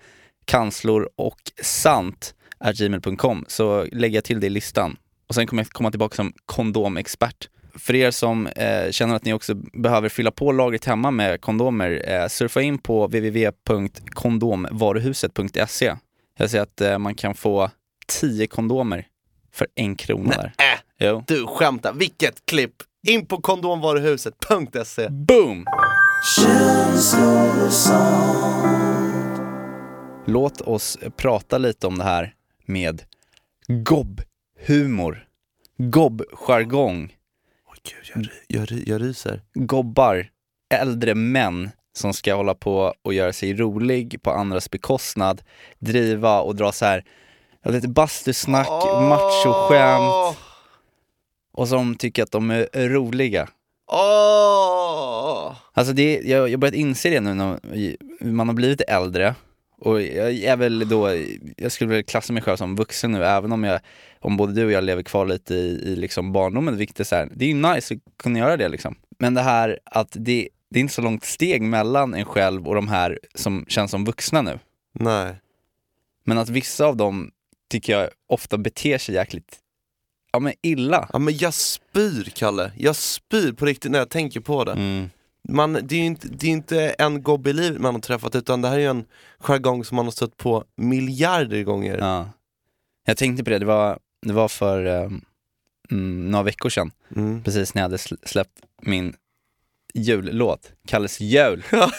kanslor 0.44 1.08
och 1.16 1.38
sant 1.62 2.34
gmail.com 2.78 3.44
så 3.48 3.84
lägger 3.92 4.16
jag 4.16 4.24
till 4.24 4.40
det 4.40 4.46
i 4.46 4.50
listan. 4.50 4.96
Och 5.28 5.34
sen 5.34 5.46
kommer 5.46 5.62
jag 5.62 5.70
komma 5.70 5.90
tillbaka 5.90 6.16
som 6.16 6.32
kondomexpert. 6.46 7.48
För 7.80 7.94
er 7.94 8.10
som 8.10 8.46
eh, 8.46 8.90
känner 8.90 9.14
att 9.14 9.24
ni 9.24 9.32
också 9.32 9.54
behöver 9.54 10.08
fylla 10.08 10.30
på 10.30 10.52
lagret 10.52 10.84
hemma 10.84 11.10
med 11.10 11.40
kondomer, 11.40 12.02
eh, 12.06 12.26
surfa 12.28 12.62
in 12.62 12.78
på 12.78 13.06
www.kondomvaruhuset.se. 13.06 15.96
Jag 16.38 16.50
ser 16.50 16.60
att 16.60 16.80
eh, 16.80 16.98
man 16.98 17.14
kan 17.14 17.34
få 17.34 17.70
10 18.06 18.46
kondomer 18.46 19.06
för 19.52 19.66
en 19.74 19.96
krona 19.96 20.30
där. 20.30 20.52
Äh, 20.58 20.78
Jo. 21.00 21.24
du 21.26 21.46
skämtar, 21.46 21.92
vilket 21.92 22.46
klipp! 22.46 22.74
In 23.08 23.26
på 23.26 23.40
kondomvaruhuset.se 23.40 25.08
Boom! 25.08 25.64
Låt 30.26 30.60
oss 30.60 30.98
prata 31.16 31.58
lite 31.58 31.86
om 31.86 31.98
det 31.98 32.04
här 32.04 32.34
med 32.66 33.02
gobb-humor, 33.68 35.24
gobb-jargong, 35.78 37.12
gud, 37.90 38.30
jag, 38.46 38.68
jag, 38.70 38.82
jag 38.86 39.02
ryser. 39.02 39.42
gobbar, 39.54 40.26
äldre 40.74 41.14
män 41.14 41.70
som 41.96 42.14
ska 42.14 42.34
hålla 42.34 42.54
på 42.54 42.94
och 43.02 43.14
göra 43.14 43.32
sig 43.32 43.54
rolig 43.54 44.22
på 44.22 44.30
andras 44.30 44.70
bekostnad, 44.70 45.42
driva 45.78 46.40
och 46.40 46.56
dra 46.56 46.72
så 46.72 46.84
här, 46.84 47.04
jag 47.62 47.72
vet, 47.72 47.86
bastusnack, 47.86 48.68
machoskämt 49.08 50.38
och 51.52 51.68
som 51.68 51.94
tycker 51.94 52.22
att 52.22 52.30
de 52.32 52.50
är 52.50 52.88
roliga. 52.88 53.48
Åh! 53.92 55.56
Alltså 55.72 55.92
det, 55.92 56.20
jag 56.24 56.48
jag 56.48 56.52
har 56.52 56.56
börjat 56.56 56.74
inse 56.74 57.10
det 57.10 57.20
nu 57.20 57.34
när 57.34 58.32
man 58.32 58.48
har 58.48 58.54
blivit 58.54 58.80
äldre 58.80 59.34
och 59.80 60.02
jag 60.02 60.34
är 60.34 60.56
väl 60.56 60.88
då, 60.88 61.10
jag 61.56 61.72
skulle 61.72 61.90
väl 61.94 62.04
klassa 62.04 62.32
mig 62.32 62.42
själv 62.42 62.56
som 62.56 62.76
vuxen 62.76 63.12
nu 63.12 63.24
även 63.24 63.52
om 63.52 63.64
jag, 63.64 63.80
om 64.20 64.36
både 64.36 64.52
du 64.52 64.64
och 64.64 64.72
jag 64.72 64.84
lever 64.84 65.02
kvar 65.02 65.26
lite 65.26 65.54
i, 65.54 65.92
i 65.92 65.96
liksom 65.96 66.32
barndomen, 66.32 66.76
vilket 66.76 67.00
är 67.00 67.04
så 67.04 67.16
här, 67.16 67.28
det 67.34 67.44
är 67.44 67.48
ju 67.48 67.54
nice 67.54 67.94
att 67.94 68.00
kunna 68.16 68.38
göra 68.38 68.56
det 68.56 68.68
liksom. 68.68 68.94
Men 69.18 69.34
det 69.34 69.42
här 69.42 69.78
att 69.84 70.12
det, 70.12 70.48
det 70.70 70.78
är 70.78 70.80
inte 70.80 70.94
så 70.94 71.02
långt 71.02 71.24
steg 71.24 71.62
mellan 71.62 72.14
en 72.14 72.24
själv 72.24 72.68
och 72.68 72.74
de 72.74 72.88
här 72.88 73.18
som 73.34 73.64
känns 73.68 73.90
som 73.90 74.04
vuxna 74.04 74.42
nu. 74.42 74.58
Nej. 74.92 75.34
Men 76.24 76.38
att 76.38 76.48
vissa 76.48 76.86
av 76.86 76.96
dem 76.96 77.30
tycker 77.70 77.92
jag 77.92 78.10
ofta 78.26 78.58
beter 78.58 78.98
sig 78.98 79.14
jäkligt, 79.14 79.58
ja 80.32 80.38
men 80.38 80.52
illa. 80.62 81.08
Ja 81.12 81.18
men 81.18 81.36
jag 81.36 81.54
spyr 81.54 82.32
Kalle, 82.34 82.72
jag 82.76 82.96
spyr 82.96 83.52
på 83.52 83.66
riktigt 83.66 83.90
när 83.90 83.98
jag 83.98 84.10
tänker 84.10 84.40
på 84.40 84.64
det. 84.64 84.72
Mm. 84.72 85.10
Man, 85.48 85.72
det 85.72 85.94
är 85.94 85.98
ju 85.98 86.04
inte, 86.04 86.28
det 86.28 86.46
är 86.46 86.50
inte 86.50 86.88
en 86.88 87.22
gobb 87.22 87.46
i 87.46 87.52
livet 87.52 87.80
man 87.80 87.94
har 87.94 88.00
träffat 88.00 88.34
utan 88.34 88.62
det 88.62 88.68
här 88.68 88.76
är 88.76 88.80
ju 88.80 88.86
en 88.86 89.04
jargong 89.38 89.84
som 89.84 89.96
man 89.96 90.06
har 90.06 90.10
stött 90.12 90.36
på 90.36 90.64
miljarder 90.76 91.62
gånger. 91.62 91.98
Ja. 91.98 92.28
Jag 93.04 93.16
tänkte 93.16 93.44
på 93.44 93.50
det, 93.50 93.58
det 93.58 93.66
var, 93.66 93.98
det 94.28 94.34
var 94.34 94.48
för 94.48 94.84
mm, 95.90 96.30
några 96.30 96.42
veckor 96.42 96.68
sedan. 96.70 96.90
Mm. 97.16 97.42
precis 97.42 97.74
när 97.74 97.82
jag 97.82 97.84
hade 97.84 97.96
sl- 97.96 98.26
släppt 98.28 98.58
min 98.82 99.14
jullåt, 99.94 100.72
Kalles 100.86 101.20
jul. 101.20 101.64
Ja. 101.72 101.90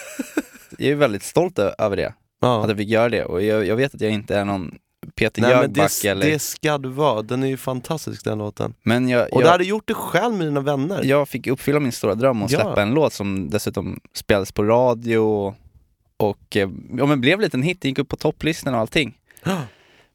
jag 0.78 0.92
är 0.92 0.96
väldigt 0.96 1.24
stolt 1.24 1.60
över 1.60 1.98
det, 1.98 2.14
Ja. 2.42 2.64
att 2.64 2.70
jag 2.70 2.78
fick 2.78 2.90
göra 2.90 3.10
det. 3.10 3.26
Och 3.26 3.42
jag, 3.44 3.66
jag 3.66 3.76
vet 3.76 3.96
att 3.96 4.02
jag 4.02 4.12
inte 4.12 4.36
är 4.38 4.46
någon 4.46 4.78
Peter 5.16 5.42
Nej 5.42 5.52
men 5.56 5.62
Jöback 5.62 5.92
det, 6.02 6.08
eller... 6.10 6.26
det 6.26 6.40
ska 6.40 6.78
du 6.78 6.90
vara, 6.90 7.22
den 7.22 7.44
är 7.44 7.48
ju 7.48 7.58
fantastisk 7.58 8.24
den 8.24 8.38
låten. 8.38 8.74
Men 8.84 9.10
jag, 9.10 9.34
Och 9.34 9.40
du 9.40 9.46
jag, 9.46 9.52
hade 9.52 9.64
gjort 9.64 9.88
det 9.88 9.94
själv 9.94 10.36
med 10.38 10.48
dina 10.48 10.62
vänner. 10.62 11.04
jag 11.04 11.30
fick 11.30 11.48
uppfylla 11.48 11.80
min 11.80 11.92
stora 11.92 12.16
dröm 12.16 12.44
och 12.44 12.52
Ja. 12.52 12.60
släppa 12.60 12.82
en 12.82 12.94
låt 12.94 13.14
som 13.14 13.50
dessutom 13.50 14.00
spelades 14.14 14.52
på 14.52 14.64
radio 14.64 15.18
och, 16.18 16.56
eh, 16.56 16.70
ja, 16.98 17.06
men 17.06 17.22
blev 17.22 17.34
en 17.40 17.44
liten 17.44 17.64
hit, 17.64 17.86
gick 17.86 18.00
upp 18.00 18.10
på 18.10 18.16
topplistan 18.16 18.74
och 18.74 18.80
allting. 18.80 19.18
Ja. 19.44 19.62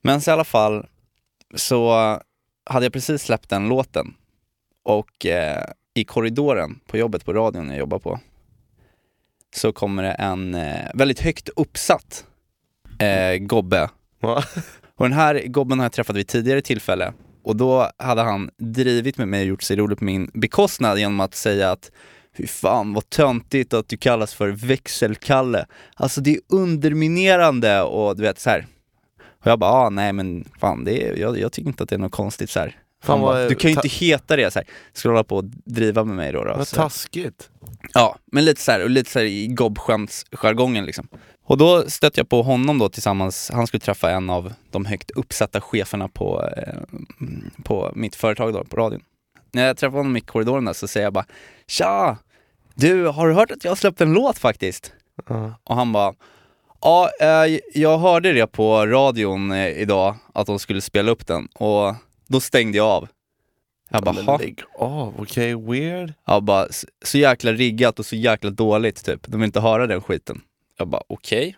Men 0.02 0.20
så 0.20 0.30
i 0.30 0.32
alla 0.34 0.44
fall 0.44 0.86
så 1.54 1.92
hade 2.66 2.86
jag 2.86 2.92
precis 2.92 3.22
släppt 3.22 3.50
den 3.50 3.68
låten 3.68 4.14
och 4.82 5.26
eh, 5.26 5.64
i 5.94 6.04
korridoren 6.04 6.80
på 6.86 6.96
jobbet 6.98 7.24
på 7.24 7.32
radion 7.32 7.68
jag 7.68 7.78
jobbar 7.78 7.98
på 7.98 8.20
så 9.56 9.72
kommer 9.72 10.02
det 10.02 10.12
en 10.12 10.54
eh, 10.54 10.90
väldigt 10.94 11.20
högt 11.20 11.48
uppsatt 11.48 12.24
eh, 12.98 13.36
gobbe. 13.38 13.90
Och 14.96 15.04
den 15.04 15.12
här 15.12 15.42
gobben 15.46 15.78
har 15.78 15.84
jag 15.84 15.92
träffat 15.92 16.16
vid 16.16 16.28
tidigare 16.28 16.62
tillfälle. 16.62 17.12
Och 17.42 17.56
då 17.56 17.90
hade 17.98 18.22
han 18.22 18.50
drivit 18.56 19.18
med 19.18 19.28
mig 19.28 19.40
och 19.40 19.46
gjort 19.46 19.62
sig 19.62 19.76
rolig 19.76 19.98
på 19.98 20.04
min 20.04 20.30
bekostnad 20.34 20.98
genom 20.98 21.20
att 21.20 21.34
säga 21.34 21.70
att 21.70 21.90
Fy 22.36 22.46
fan 22.46 22.92
vad 22.92 23.10
töntigt 23.10 23.74
att 23.74 23.88
du 23.88 23.96
kallas 23.96 24.34
för 24.34 24.48
växelkalle. 24.48 25.66
Alltså 25.94 26.20
det 26.20 26.30
är 26.30 26.40
underminerande 26.48 27.82
och 27.82 28.16
du 28.16 28.22
vet 28.22 28.40
så 28.40 28.50
här. 28.50 28.66
Och 29.44 29.50
jag 29.50 29.58
bara, 29.58 29.70
ah, 29.70 29.90
nej 29.90 30.12
men 30.12 30.44
fan 30.60 30.84
det 30.84 31.02
är, 31.08 31.16
jag, 31.16 31.38
jag 31.38 31.52
tycker 31.52 31.68
inte 31.68 31.82
att 31.82 31.88
det 31.88 31.94
är 31.94 31.98
något 31.98 32.12
konstigt 32.12 32.50
så 32.50 32.60
här. 32.60 32.76
Fan, 33.02 33.20
bara, 33.20 33.32
vad- 33.40 33.48
du 33.48 33.54
kan 33.54 33.70
ju 33.70 33.76
inte 33.76 33.88
heta 33.88 34.36
det 34.36 34.50
så 34.52 34.58
här. 34.58 34.68
Ska 34.92 35.08
du 35.08 35.12
hålla 35.12 35.24
på 35.24 35.36
och 35.36 35.44
driva 35.64 36.04
med 36.04 36.16
mig 36.16 36.32
då? 36.32 36.44
då 36.44 36.54
Vad 36.56 36.68
så. 36.68 36.76
taskigt. 36.76 37.50
Ja, 37.94 38.16
men 38.32 38.44
lite 38.44 38.60
så 38.60 38.72
här, 38.72 38.82
och 38.82 38.90
lite 38.90 39.10
så 39.10 39.18
här 39.18 39.26
i 39.26 39.46
gobbskämtsjargongen 39.46 40.84
liksom. 40.86 41.08
Och 41.46 41.58
då 41.58 41.90
stötte 41.90 42.20
jag 42.20 42.28
på 42.28 42.42
honom 42.42 42.78
då 42.78 42.88
tillsammans, 42.88 43.50
han 43.54 43.66
skulle 43.66 43.80
träffa 43.80 44.10
en 44.10 44.30
av 44.30 44.52
de 44.70 44.84
högt 44.84 45.10
uppsatta 45.10 45.60
cheferna 45.60 46.08
på, 46.08 46.48
eh, 46.56 46.74
på 47.64 47.92
mitt 47.94 48.16
företag 48.16 48.52
då, 48.52 48.64
på 48.64 48.76
radion. 48.76 49.00
När 49.52 49.66
jag 49.66 49.76
träffade 49.76 49.98
honom 49.98 50.16
i 50.16 50.20
korridoren 50.20 50.64
där 50.64 50.72
så 50.72 50.88
säger 50.88 51.06
jag 51.06 51.12
bara 51.12 51.26
Tja! 51.66 52.16
Du, 52.74 53.06
har 53.06 53.28
du 53.28 53.34
hört 53.34 53.50
att 53.50 53.64
jag 53.64 53.70
har 53.70 53.76
släppt 53.76 54.00
en 54.00 54.12
låt 54.12 54.38
faktiskt? 54.38 54.92
Ja. 55.28 55.54
Och 55.64 55.76
han 55.76 55.92
bara 55.92 56.14
Ja, 56.84 57.10
eh, 57.20 57.58
jag 57.74 57.98
hörde 57.98 58.32
det 58.32 58.46
på 58.46 58.86
radion 58.86 59.52
eh, 59.52 59.68
idag, 59.68 60.16
att 60.34 60.46
de 60.46 60.58
skulle 60.58 60.80
spela 60.80 61.10
upp 61.10 61.26
den 61.26 61.46
och 61.54 61.94
då 62.28 62.40
stängde 62.40 62.78
jag 62.78 62.86
av. 62.86 63.08
Jag 63.90 64.02
bara, 64.02 64.22
"Ha?" 64.22 64.38
lägg 64.38 64.62
av, 64.78 65.14
okej, 65.18 65.54
weird. 65.54 66.12
Ja, 66.26 66.40
bara 66.40 66.66
så, 67.04 67.18
jäkla 67.18 67.52
riggat 67.52 67.98
och 67.98 68.06
så 68.06 68.16
jäkla 68.16 68.50
dåligt 68.50 69.04
typ. 69.04 69.20
De 69.26 69.40
vill 69.40 69.46
inte 69.46 69.60
höra 69.60 69.86
den 69.86 70.02
skiten. 70.02 70.40
Jag 70.78 70.88
bara 70.88 71.02
okej. 71.06 71.56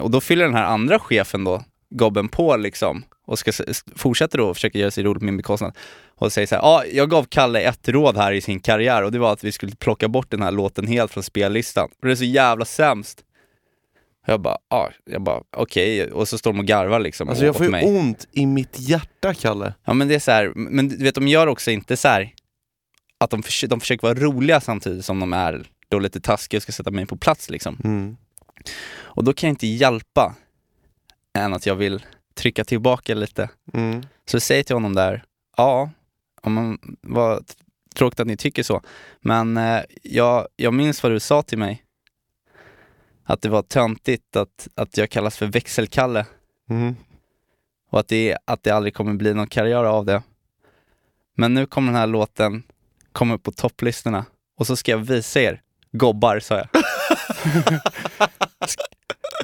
Och 0.00 0.10
då 0.10 0.20
fyller 0.20 0.44
den 0.44 0.54
här 0.54 0.64
andra 0.64 0.98
chefen 0.98 1.44
då, 1.44 1.64
gobben 1.90 2.28
på 2.28 2.56
liksom. 2.56 3.04
Och 3.26 3.38
ska, 3.38 3.52
fortsätter 3.96 4.38
då 4.38 4.48
och 4.48 4.56
försöka 4.56 4.78
göra 4.78 4.90
sig 4.90 5.04
rolig 5.04 5.20
på 5.20 5.24
min 5.24 5.36
bekostnad. 5.36 5.76
Och 6.16 6.32
säger 6.32 6.46
så 6.46 6.54
här, 6.54 6.62
ja, 6.62 6.84
jag 6.92 7.10
gav 7.10 7.24
Kalle 7.24 7.60
ett 7.60 7.88
råd 7.88 8.16
här 8.16 8.32
i 8.32 8.40
sin 8.40 8.60
karriär 8.60 9.02
och 9.02 9.12
det 9.12 9.18
var 9.18 9.32
att 9.32 9.44
vi 9.44 9.52
skulle 9.52 9.76
plocka 9.76 10.08
bort 10.08 10.30
den 10.30 10.42
här 10.42 10.50
låten 10.50 10.86
helt 10.86 11.12
från 11.12 11.22
spellistan. 11.22 11.88
För 12.00 12.06
det 12.06 12.12
är 12.12 12.16
så 12.16 12.24
jävla 12.24 12.64
sämst. 12.64 13.24
Jag 14.26 14.40
bara, 14.40 14.56
jag 15.04 15.22
bara 15.22 15.42
okej. 15.56 16.12
Och 16.12 16.28
så 16.28 16.38
står 16.38 16.52
de 16.52 16.58
och 16.58 16.66
garvar 16.66 17.00
liksom 17.00 17.28
Alltså 17.28 17.44
jag 17.44 17.56
får 17.56 17.64
ju 17.66 17.72
mig. 17.72 17.84
ont 17.84 18.28
i 18.32 18.46
mitt 18.46 18.78
hjärta, 18.80 19.34
Kalle. 19.34 19.74
Ja 19.84 19.92
men 19.94 20.08
det 20.08 20.14
är 20.14 20.18
så 20.18 20.30
här, 20.30 20.52
men 20.54 20.88
du 20.88 20.96
vet 21.04 21.14
de 21.14 21.28
gör 21.28 21.46
också 21.46 21.70
inte 21.70 21.96
så 21.96 22.08
här 22.08 22.34
att 23.20 23.30
de, 23.30 23.42
förs- 23.42 23.64
de 23.68 23.80
försöker 23.80 24.06
vara 24.06 24.18
roliga 24.18 24.60
samtidigt 24.60 25.04
som 25.04 25.20
de 25.20 25.32
är 25.32 25.66
då 25.88 25.98
lite 25.98 26.20
taskiga 26.20 26.58
och 26.58 26.62
ska 26.62 26.72
sätta 26.72 26.90
mig 26.90 27.06
på 27.06 27.16
plats 27.16 27.50
liksom. 27.50 27.78
Mm. 27.84 28.16
Och 28.96 29.24
då 29.24 29.32
kan 29.32 29.48
jag 29.48 29.52
inte 29.52 29.66
hjälpa 29.66 30.34
än 31.38 31.54
att 31.54 31.66
jag 31.66 31.74
vill 31.74 32.04
trycka 32.34 32.64
tillbaka 32.64 33.14
lite. 33.14 33.50
Mm. 33.72 34.02
Så 34.30 34.34
jag 34.34 34.42
säger 34.42 34.62
till 34.62 34.76
honom 34.76 34.94
där, 34.94 35.24
ja, 35.56 35.90
ja 36.42 36.48
men, 36.50 36.78
vad 37.02 37.44
tråkigt 37.94 38.20
att 38.20 38.26
ni 38.26 38.36
tycker 38.36 38.62
så. 38.62 38.82
Men 39.20 39.56
eh, 39.56 39.80
jag, 40.02 40.48
jag 40.56 40.74
minns 40.74 41.02
vad 41.02 41.12
du 41.12 41.20
sa 41.20 41.42
till 41.42 41.58
mig. 41.58 41.82
Att 43.30 43.42
det 43.42 43.48
var 43.48 43.62
töntigt 43.62 44.36
att, 44.36 44.68
att 44.74 44.96
jag 44.96 45.10
kallas 45.10 45.36
för 45.36 45.46
växelkalle 45.46 46.26
Mm. 46.70 46.96
och 47.90 48.00
att 48.00 48.08
det, 48.08 48.36
att 48.44 48.62
det 48.62 48.70
aldrig 48.70 48.94
kommer 48.94 49.14
bli 49.14 49.34
någon 49.34 49.46
karriär 49.46 49.84
av 49.84 50.04
det. 50.04 50.22
Men 51.36 51.54
nu 51.54 51.66
kommer 51.66 51.92
den 51.92 52.00
här 52.00 52.06
låten 52.06 52.62
komma 53.12 53.34
upp 53.34 53.42
på 53.42 53.52
topplistorna 53.52 54.24
och 54.58 54.66
så 54.66 54.76
ska 54.76 54.90
jag 54.90 54.98
visa 54.98 55.40
er 55.40 55.60
gobbar, 55.92 56.40
sa 56.40 56.54
jag. 56.56 56.68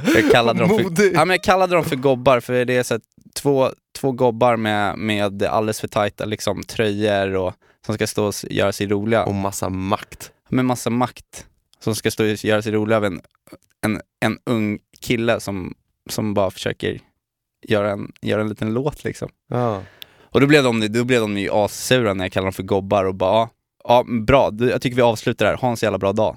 jag, 0.14 0.30
kallade 0.30 0.60
dem 0.60 0.68
för, 0.68 1.14
ja, 1.14 1.24
men 1.24 1.30
jag 1.34 1.42
kallade 1.42 1.74
dem 1.74 1.84
för 1.84 1.96
gobbar 1.96 2.40
för 2.40 2.64
det 2.64 2.76
är 2.76 2.82
så 2.82 3.00
två, 3.34 3.70
två 3.98 4.12
gobbar 4.12 4.56
med, 4.56 4.98
med 4.98 5.42
alldeles 5.42 5.80
för 5.80 5.88
tajta 5.88 6.24
liksom, 6.24 6.62
tröjor 6.62 7.34
och 7.34 7.54
som 7.86 7.94
ska 7.94 8.06
stå 8.06 8.26
och 8.26 8.34
göra 8.50 8.72
sig 8.72 8.86
roliga 8.86 9.24
Och 9.24 9.34
massa 9.34 9.68
makt. 9.68 10.32
med 10.48 10.64
massa 10.64 10.90
makt 10.90 11.46
som 11.78 11.94
ska 11.94 12.10
stå 12.10 12.24
och 12.24 12.44
göra 12.44 12.62
sig 12.62 12.72
rolig 12.72 12.96
av 12.96 13.04
en, 13.04 13.20
en, 13.84 14.00
en 14.20 14.38
ung 14.46 14.78
kille 15.00 15.40
som, 15.40 15.74
som 16.10 16.34
bara 16.34 16.50
försöker 16.50 17.00
göra 17.68 17.90
en, 17.90 18.12
göra 18.22 18.40
en 18.40 18.48
liten 18.48 18.74
låt 18.74 19.04
liksom. 19.04 19.28
Ja. 19.48 19.82
Och 20.20 20.40
då 20.40 20.46
blev 20.46 20.64
de, 20.64 20.88
då 20.92 21.04
blev 21.04 21.20
de 21.20 21.38
ju 21.38 21.50
assura 21.50 22.14
när 22.14 22.24
jag 22.24 22.32
kallade 22.32 22.46
dem 22.46 22.52
för 22.52 22.62
gobbar 22.62 23.04
och 23.04 23.14
bara, 23.14 23.32
ja, 23.32 23.50
ja 23.84 24.04
bra, 24.26 24.52
jag 24.58 24.82
tycker 24.82 24.96
vi 24.96 25.02
avslutar 25.02 25.46
här, 25.46 25.56
ha 25.56 25.70
en 25.70 25.76
så 25.76 25.84
jävla 25.84 25.98
bra 25.98 26.12
dag. 26.12 26.36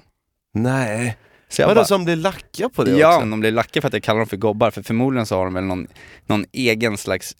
Nej. 0.54 1.16
Så 1.48 1.62
Vadå 1.62 1.74
bara, 1.74 1.84
som 1.84 2.04
blir 2.04 2.16
lacka 2.16 2.68
på 2.68 2.84
det 2.84 2.90
ja, 2.90 3.08
också? 3.08 3.20
men 3.20 3.30
de 3.30 3.40
blir 3.40 3.52
lacka 3.52 3.80
för 3.80 3.88
att 3.88 3.94
jag 3.94 4.02
kallar 4.02 4.18
dem 4.18 4.26
för 4.26 4.36
gobbar, 4.36 4.70
för 4.70 4.82
förmodligen 4.82 5.26
så 5.26 5.36
har 5.36 5.44
de 5.44 5.54
väl 5.54 5.64
någon, 5.64 5.86
någon 6.26 6.44
egen 6.52 6.96
slags 6.96 7.36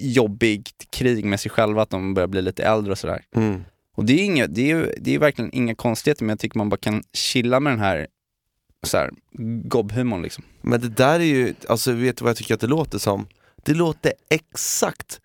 jobbig 0.00 0.68
krig 0.90 1.24
med 1.24 1.40
sig 1.40 1.50
själva, 1.50 1.82
att 1.82 1.90
de 1.90 2.14
börjar 2.14 2.26
bli 2.26 2.42
lite 2.42 2.64
äldre 2.64 2.92
och 2.92 2.98
sådär. 2.98 3.22
Mm. 3.36 3.64
Och 3.96 4.04
det 4.04 4.12
är, 4.12 4.24
inga, 4.24 4.46
det, 4.46 4.60
är 4.70 4.76
ju, 4.76 4.94
det 4.98 5.10
är 5.10 5.12
ju 5.12 5.18
verkligen 5.18 5.54
inga 5.54 5.74
konstigheter, 5.74 6.24
men 6.24 6.28
jag 6.28 6.38
tycker 6.38 6.58
man 6.58 6.68
bara 6.68 6.76
kan 6.76 7.02
chilla 7.12 7.60
med 7.60 7.72
den 7.72 7.80
här, 7.80 8.06
så 8.82 8.96
här 8.96 9.10
gobbhumorn 9.64 10.22
liksom. 10.22 10.44
Men 10.60 10.80
det 10.80 10.88
där 10.88 11.20
är 11.20 11.24
ju, 11.24 11.54
alltså 11.68 11.92
vet 11.92 12.16
du 12.16 12.24
vad 12.24 12.30
jag 12.30 12.36
tycker 12.36 12.54
att 12.54 12.60
det 12.60 12.66
låter 12.66 12.98
som? 12.98 13.26
Det 13.64 13.74
låter 13.74 14.12
exakt 14.30 15.20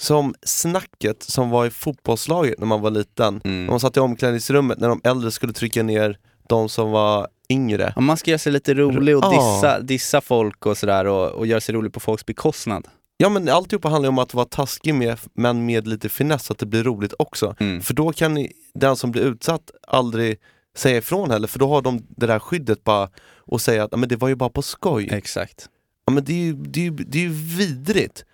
som 0.00 0.34
snacket 0.42 1.22
som 1.22 1.50
var 1.50 1.66
i 1.66 1.70
fotbollslaget 1.70 2.58
när 2.58 2.66
man 2.66 2.80
var 2.80 2.90
liten. 2.90 3.40
Mm. 3.44 3.64
När 3.64 3.70
man 3.70 3.80
satt 3.80 3.96
i 3.96 4.00
omklädningsrummet 4.00 4.78
när 4.78 4.88
de 4.88 5.00
äldre 5.04 5.30
skulle 5.30 5.52
trycka 5.52 5.82
ner 5.82 6.18
de 6.48 6.68
som 6.68 6.90
var 6.90 7.28
yngre. 7.50 7.92
Ja, 7.96 8.00
man 8.00 8.16
ska 8.16 8.30
göra 8.30 8.38
sig 8.38 8.52
lite 8.52 8.74
rolig 8.74 9.16
och 9.16 9.24
Ja. 9.24 9.30
dissa, 9.30 9.80
dissa 9.80 10.20
folk 10.20 10.66
och 10.66 10.78
sådär 10.78 11.04
och, 11.04 11.28
och 11.30 11.46
göra 11.46 11.60
sig 11.60 11.74
rolig 11.74 11.92
på 11.92 12.00
folks 12.00 12.26
bekostnad. 12.26 12.88
Ja 13.16 13.28
men 13.28 13.48
alltihopa 13.48 13.88
handlar 13.88 14.06
ju 14.06 14.08
om 14.08 14.18
att 14.18 14.34
vara 14.34 14.46
taskig 14.46 14.94
med, 14.94 15.18
men 15.34 15.66
med 15.66 15.86
lite 15.88 16.08
finess 16.08 16.44
så 16.44 16.52
att 16.52 16.58
det 16.58 16.66
blir 16.66 16.84
roligt 16.84 17.14
också. 17.18 17.54
Mm. 17.60 17.80
För 17.82 17.94
då 17.94 18.12
kan 18.12 18.46
den 18.74 18.96
som 18.96 19.10
blir 19.10 19.22
utsatt 19.22 19.70
aldrig 19.86 20.38
säga 20.76 20.96
ifrån 20.98 21.30
heller, 21.30 21.48
för 21.48 21.58
då 21.58 21.68
har 21.68 21.82
de 21.82 22.06
det 22.08 22.26
där 22.26 22.38
skyddet 22.38 22.84
bara 22.84 23.10
och 23.38 23.60
säga 23.60 23.84
att 23.84 23.88
"Ja, 23.92 23.96
men 23.98 24.08
det 24.08 24.16
var 24.16 24.28
ju 24.28 24.34
bara 24.34 24.50
på 24.50 24.62
skoj. 24.62 25.08
Exakt. 25.12 25.68
Ja 26.06 26.12
men 26.12 26.24
det 26.24 26.32
är 26.32 26.44
ju, 26.44 26.52
det 26.52 26.80
är 26.80 26.84
ju, 26.84 26.90
det 26.90 27.18
är 27.18 27.22
ju 27.22 27.32
vidrigt. 27.56 28.24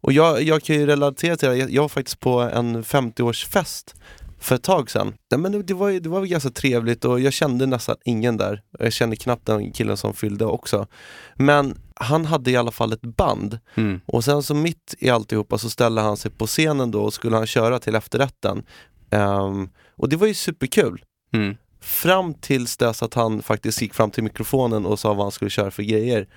Och 0.00 0.12
jag, 0.12 0.42
jag 0.42 0.62
kan 0.62 0.76
ju 0.76 0.86
relatera 0.86 1.36
till 1.36 1.48
det, 1.48 1.56
jag, 1.56 1.70
jag 1.70 1.82
var 1.82 1.88
faktiskt 1.88 2.20
på 2.20 2.40
en 2.40 2.82
50-årsfest 2.84 3.94
för 4.40 4.54
ett 4.54 4.62
tag 4.62 4.90
sedan. 4.90 5.14
Nej, 5.30 5.40
men 5.40 5.52
det, 5.52 5.62
det, 5.62 5.74
var, 5.74 5.90
det 5.92 6.08
var 6.08 6.24
ganska 6.24 6.50
trevligt 6.50 7.04
och 7.04 7.20
jag 7.20 7.32
kände 7.32 7.66
nästan 7.66 7.96
ingen 8.04 8.36
där. 8.36 8.62
Jag 8.78 8.92
kände 8.92 9.16
knappt 9.16 9.46
den 9.46 9.72
killen 9.72 9.96
som 9.96 10.14
fyllde 10.14 10.44
också. 10.44 10.86
Men 11.34 11.78
han 11.94 12.24
hade 12.24 12.50
i 12.50 12.56
alla 12.56 12.70
fall 12.70 12.92
ett 12.92 13.00
band 13.02 13.58
Mm. 13.74 14.00
och 14.06 14.24
sen 14.24 14.42
så 14.42 14.54
mitt 14.54 14.94
i 14.98 15.10
alltihopa 15.10 15.58
så 15.58 15.70
ställde 15.70 16.00
han 16.00 16.16
sig 16.16 16.30
på 16.30 16.46
scenen 16.46 16.90
då 16.90 17.02
och 17.02 17.14
skulle 17.14 17.36
han 17.36 17.46
köra 17.46 17.78
till 17.78 17.94
efterrätten. 17.94 18.62
Ehm, 19.10 19.68
och 19.96 20.08
det 20.08 20.16
var 20.16 20.26
ju 20.26 20.34
superkul. 20.34 21.04
Mm. 21.32 21.56
Fram 21.80 22.34
tills 22.34 22.76
dess 22.76 23.02
att 23.02 23.14
han 23.14 23.42
faktiskt 23.42 23.82
gick 23.82 23.94
fram 23.94 24.10
till 24.10 24.22
mikrofonen 24.24 24.86
och 24.86 24.98
sa 24.98 25.14
vad 25.14 25.24
han 25.24 25.32
skulle 25.32 25.50
köra 25.50 25.70
för 25.70 25.82
grejer. 25.82 26.28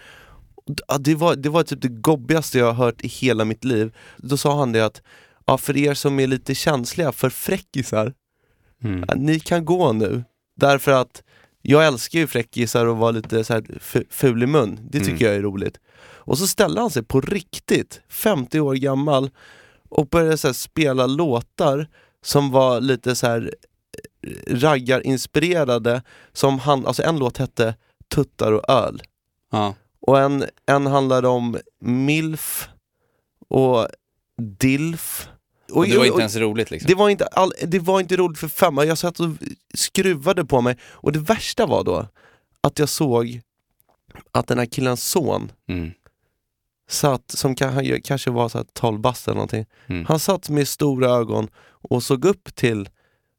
Det 0.99 1.15
var, 1.15 1.35
det 1.35 1.49
var 1.49 1.63
typ 1.63 1.81
det 1.81 1.87
gobbigaste 1.87 2.57
jag 2.59 2.65
har 2.65 2.85
hört 2.85 3.01
i 3.01 3.07
hela 3.07 3.45
mitt 3.45 3.63
liv. 3.63 3.95
Då 4.17 4.37
sa 4.37 4.57
han 4.59 4.71
det 4.71 4.85
att, 4.85 5.01
ja, 5.45 5.57
för 5.57 5.77
er 5.77 5.93
som 5.93 6.19
är 6.19 6.27
lite 6.27 6.55
känsliga 6.55 7.11
för 7.11 7.29
fräckisar, 7.29 8.13
Mm. 8.83 9.03
ni 9.15 9.39
kan 9.39 9.65
gå 9.65 9.93
nu. 9.93 10.23
Därför 10.55 10.91
att 10.91 11.23
jag 11.61 11.85
älskar 11.87 12.19
ju 12.19 12.27
fräckisar 12.27 12.85
och 12.85 12.97
vara 12.97 13.11
lite 13.11 13.43
så 13.43 13.53
här 13.53 13.61
fu- 13.61 14.05
ful 14.09 14.43
i 14.43 14.47
mun. 14.47 14.79
Det 14.91 14.99
tycker 14.99 15.11
Mm. 15.11 15.27
jag 15.27 15.35
är 15.35 15.41
roligt. 15.41 15.79
Och 16.03 16.37
så 16.37 16.47
ställde 16.47 16.81
han 16.81 16.89
sig 16.89 17.03
på 17.03 17.21
riktigt, 17.21 18.01
50 18.09 18.59
år 18.59 18.75
gammal, 18.75 19.29
och 19.89 20.07
började 20.07 20.37
så 20.37 20.53
spela 20.53 21.07
låtar 21.07 21.87
som 22.23 22.51
var 22.51 22.81
lite 22.81 23.15
så 23.15 23.27
här 23.27 23.53
raggarinspirerade. 24.47 26.01
Som 26.33 26.59
han, 26.59 26.87
alltså 26.87 27.03
en 27.03 27.19
låt 27.19 27.37
hette 27.37 27.75
Tuttar 28.07 28.51
och 28.51 28.69
öl. 28.69 29.01
Ja. 29.51 29.75
Och 29.99 30.19
en, 30.19 30.45
en 30.65 30.85
handlade 30.87 31.27
om 31.27 31.57
milf 31.81 32.69
och 33.47 33.87
dilf. 34.41 35.27
Och 35.71 35.87
det 35.87 35.97
var 35.97 36.05
inte 36.05 36.19
ens 36.19 36.35
roligt 36.35 36.71
liksom. 36.71 36.87
det 36.87 36.95
var, 36.95 37.09
inte 37.09 37.25
all, 37.25 37.53
det 37.65 37.79
var 37.79 37.99
inte 37.99 38.17
roligt 38.17 38.39
för 38.39 38.47
fem, 38.47 38.77
jag 38.77 38.97
satt 38.97 39.19
och 39.19 39.29
skruvade 39.73 40.45
på 40.45 40.61
mig 40.61 40.77
och 40.83 41.11
det 41.11 41.19
värsta 41.19 41.65
var 41.65 41.83
då 41.83 42.07
att 42.61 42.79
jag 42.79 42.89
såg 42.89 43.41
att 44.31 44.47
den 44.47 44.57
här 44.57 44.65
killens 44.65 45.03
son 45.09 45.51
Mm. 45.67 45.91
satt, 46.89 47.31
som 47.31 47.55
han 47.59 48.01
kanske 48.01 48.31
var 48.31 48.49
så 48.49 48.57
här 48.57 48.65
12 48.73 48.99
bast 48.99 49.27
eller 49.27 49.35
någonting, 49.35 49.65
Mm. 49.87 50.05
han 50.05 50.19
satt 50.19 50.49
med 50.49 50.67
stora 50.67 51.09
ögon 51.09 51.47
och 51.89 52.03
såg 52.03 52.25
upp 52.25 52.55
till 52.55 52.89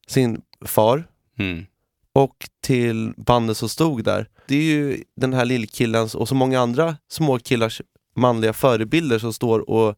sin 0.07 0.41
far 0.65 1.07
Mm. 1.39 1.65
och 2.13 2.35
till 2.61 3.13
bandet 3.17 3.57
som 3.57 3.69
stod 3.69 4.03
där. 4.03 4.29
Det 4.47 4.55
är 4.55 4.61
ju 4.63 5.03
den 5.15 5.33
här 5.33 5.45
lillkillens 5.45 6.15
och 6.15 6.27
så 6.27 6.35
många 6.35 6.59
andra 6.59 6.97
små 7.11 7.39
killars 7.39 7.81
manliga 8.15 8.53
förebilder 8.53 9.19
som 9.19 9.33
står 9.33 9.69
och 9.69 9.95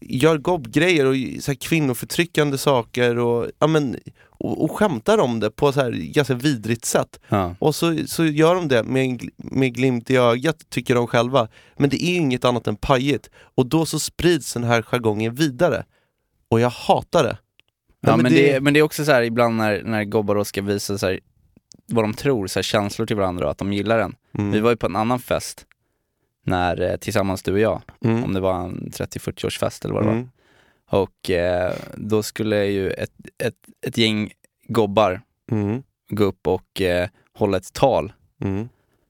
gör 0.00 0.38
gobbgrejer 0.38 1.06
och 1.06 1.42
så 1.42 1.50
här 1.50 1.56
kvinnoförtryckande 1.58 2.58
saker 2.58 3.18
och, 3.18 3.50
ja, 3.58 3.66
men, 3.66 3.96
och, 4.28 4.64
och 4.64 4.70
skämtar 4.72 5.18
om 5.18 5.40
det 5.40 5.50
på 5.50 5.72
så 5.72 5.80
här 5.80 5.90
ganska 5.90 6.34
vidrigt 6.34 6.84
sätt. 6.84 7.20
Ja. 7.28 7.54
Och 7.58 7.74
så, 7.74 7.96
så 8.06 8.24
gör 8.24 8.54
de 8.54 8.68
det 8.68 8.82
med, 8.82 9.28
med 9.36 9.74
glimt 9.74 10.10
i 10.10 10.16
ögat, 10.16 10.56
tycker 10.70 10.94
de 10.94 11.06
själva. 11.06 11.48
Men 11.76 11.90
det 11.90 12.04
är 12.04 12.16
inget 12.16 12.44
annat 12.44 12.66
än 12.66 12.76
pajigt. 12.76 13.30
Och 13.36 13.66
då 13.66 13.86
så 13.86 13.98
sprids 13.98 14.52
den 14.54 14.64
här 14.64 14.82
jargongen 14.82 15.34
vidare. 15.34 15.84
Och 16.48 16.60
jag 16.60 16.70
hatar 16.70 17.24
det. 17.24 17.38
Ja, 18.06 18.16
men, 18.16 18.32
det... 18.32 18.60
men 18.62 18.74
det 18.74 18.80
är 18.80 18.84
också 18.84 19.04
så 19.04 19.12
här 19.12 19.22
ibland 19.22 19.56
när, 19.56 19.82
när 19.82 20.04
gobbar 20.04 20.34
då 20.34 20.44
ska 20.44 20.62
visa 20.62 20.98
så 20.98 21.06
här, 21.06 21.20
vad 21.86 22.04
de 22.04 22.14
tror, 22.14 22.46
så 22.46 22.58
här, 22.58 22.62
känslor 22.62 23.06
till 23.06 23.16
varandra 23.16 23.44
och 23.44 23.50
att 23.50 23.58
de 23.58 23.72
gillar 23.72 23.98
den. 23.98 24.14
Mm. 24.38 24.50
Vi 24.50 24.60
var 24.60 24.70
ju 24.70 24.76
på 24.76 24.86
en 24.86 24.96
annan 24.96 25.18
fest, 25.18 25.66
när, 26.44 26.80
eh, 26.90 26.96
tillsammans 26.96 27.42
du 27.42 27.52
och 27.52 27.58
jag, 27.58 27.82
Mm. 28.04 28.24
om 28.24 28.32
det 28.34 28.40
var 28.40 28.54
en 28.64 28.90
30-40-årsfest 28.92 29.84
eller 29.84 29.94
vad 29.94 30.02
det 30.02 30.06
var. 30.06 30.14
Mm. 30.16 30.30
Och 30.90 31.30
eh, 31.30 31.72
då 31.94 32.22
skulle 32.22 32.64
ju 32.66 32.90
ett, 32.90 33.12
ett, 33.44 33.54
ett 33.86 33.98
gäng 33.98 34.32
gobbar 34.68 35.20
Mm. 35.52 35.82
gå 36.08 36.24
upp 36.24 36.46
och 36.46 36.80
eh, 36.80 37.08
hålla 37.34 37.56
ett 37.56 37.72
tal. 37.72 38.12
Mm. 38.42 38.68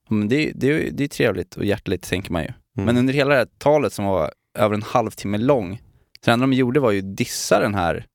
Men 0.09 0.29
det, 0.29 0.53
det, 0.55 0.91
det 0.91 1.05
är 1.05 1.09
trevligt 1.09 1.55
och 1.57 1.65
hjärtligt 1.65 2.03
tänker 2.03 2.33
man 2.33 2.43
ju. 2.43 2.49
Mm. 2.49 2.87
Men 2.87 2.97
under 2.97 3.15
hela 3.15 3.31
det 3.31 3.37
här 3.37 3.49
talet 3.59 3.93
som 3.93 4.05
var 4.05 4.33
över 4.59 4.75
en 4.75 4.83
halvtimme 4.83 5.39
lång, 5.39 5.77
så 6.21 6.21
det 6.25 6.33
enda 6.33 6.47
de 6.47 6.53
gjorde 6.53 6.81
var 6.81 6.91
ju 6.93 7.01
dissa 7.01 7.61
den 7.61 7.75
här, 7.75 8.07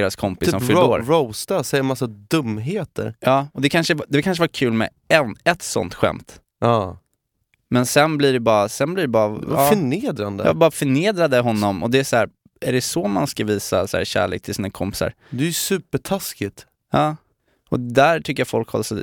deras 0.00 0.16
kompis 0.16 0.50
som 0.50 0.60
Typ 0.60 0.66
fyllde 0.66 0.82
ro- 0.82 0.86
år. 0.86 0.98
roasta, 1.06 1.62
säga 1.64 1.82
massa 1.82 2.06
dumheter. 2.06 3.14
Ja, 3.20 3.48
och 3.52 3.60
det 3.62 3.68
kanske, 3.68 3.96
det 4.08 4.22
kanske 4.22 4.42
var 4.42 4.48
kul 4.48 4.72
med 4.72 4.88
en, 5.08 5.36
ett 5.44 5.62
sånt 5.62 5.94
skämt. 5.94 6.40
Ja. 6.60 6.98
Men 7.68 7.86
sen 7.86 8.18
blir 8.18 8.32
det 8.32 8.40
bara, 8.40 8.68
sen 8.68 8.94
blir 8.94 9.04
det 9.04 9.08
bara, 9.08 9.38
ja, 9.50 9.68
förnedrande. 9.70 10.44
jag 10.44 10.56
bara 10.56 10.70
förnedrade 10.70 11.38
honom 11.40 11.82
och 11.82 11.90
det 11.90 11.98
är 11.98 12.04
så 12.04 12.16
här, 12.16 12.28
är 12.60 12.72
det 12.72 12.80
så 12.80 13.08
man 13.08 13.26
ska 13.26 13.44
visa 13.44 13.86
så 13.86 13.96
här, 13.96 14.04
kärlek 14.04 14.42
till 14.42 14.54
sina 14.54 14.70
kompisar? 14.70 15.14
Det 15.30 15.42
är 15.42 15.46
ju 15.46 15.52
supertaskigt. 15.52 16.66
Ja. 16.92 17.16
Och 17.68 17.80
där 17.80 18.20
tycker 18.20 18.40
jag 18.40 18.48
folk 18.48 18.68
har 18.70 18.82
så, 18.82 18.98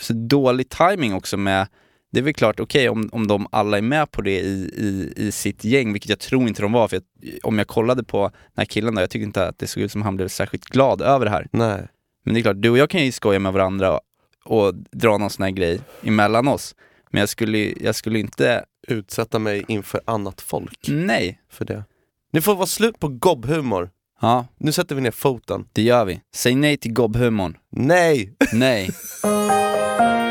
så 0.00 0.12
dålig 0.12 0.68
timing 0.68 1.14
också 1.14 1.36
med, 1.36 1.68
det 2.12 2.18
är 2.18 2.22
väl 2.22 2.34
klart, 2.34 2.60
okej 2.60 2.88
om, 2.88 3.08
om 3.12 3.26
de 3.26 3.46
alla 3.52 3.78
är 3.78 3.82
med 3.82 4.10
på 4.10 4.22
det 4.22 4.40
i, 4.40 4.70
i, 4.76 5.12
i 5.26 5.32
sitt 5.32 5.64
gäng, 5.64 5.92
vilket 5.92 6.08
jag 6.08 6.18
tror 6.18 6.48
inte 6.48 6.62
de 6.62 6.72
var, 6.72 6.88
för 6.88 6.96
jag, 6.96 7.04
om 7.42 7.58
jag 7.58 7.66
kollade 7.66 8.04
på 8.04 8.22
den 8.22 8.32
här 8.56 8.64
killen 8.64 8.94
där, 8.94 9.02
jag 9.02 9.10
tycker 9.10 9.26
inte 9.26 9.48
att 9.48 9.58
det 9.58 9.66
såg 9.66 9.82
ut 9.82 9.92
som 9.92 10.02
han 10.02 10.16
blev 10.16 10.28
särskilt 10.28 10.64
glad 10.64 11.02
över 11.02 11.24
det 11.24 11.30
här. 11.30 11.46
Nej. 11.52 11.86
Men 12.24 12.34
det 12.34 12.40
är 12.40 12.42
klart, 12.42 12.56
du 12.62 12.70
och 12.70 12.78
jag 12.78 12.90
kan 12.90 13.04
ju 13.04 13.12
skoja 13.12 13.38
med 13.38 13.52
varandra 13.52 13.98
och, 13.98 14.00
och 14.44 14.74
dra 14.74 15.18
någon 15.18 15.30
sån 15.30 15.42
här 15.42 15.50
grej 15.50 15.80
emellan 16.02 16.48
oss. 16.48 16.74
Men 17.10 17.20
jag 17.20 17.28
skulle, 17.28 17.58
jag 17.80 17.94
skulle 17.94 18.18
inte, 18.18 18.64
Utsätta 18.88 19.38
mig 19.38 19.64
inför 19.68 20.00
annat 20.04 20.40
folk 20.40 20.78
nej. 20.88 21.40
för 21.50 21.64
det. 21.64 21.84
Det 22.32 22.40
får 22.40 22.54
vara 22.54 22.66
slut 22.66 22.98
på 23.00 23.08
gobbhumor. 23.08 23.90
Ja, 24.20 24.46
Nu 24.58 24.72
sätter 24.72 24.94
vi 24.94 25.00
ner 25.00 25.10
foten. 25.10 25.64
det 25.72 25.82
gör 25.82 26.04
vi. 26.04 26.20
Säg 26.34 26.54
nej 26.54 26.76
till 26.76 26.92
gobbhumorn. 26.92 27.56
Nej! 27.70 28.36
Nej. 28.52 28.90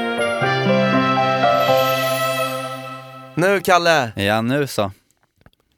Nu 3.42 3.62
Kalle! 3.62 4.12
Ja, 4.16 4.42
nu 4.42 4.68
så. 4.68 4.92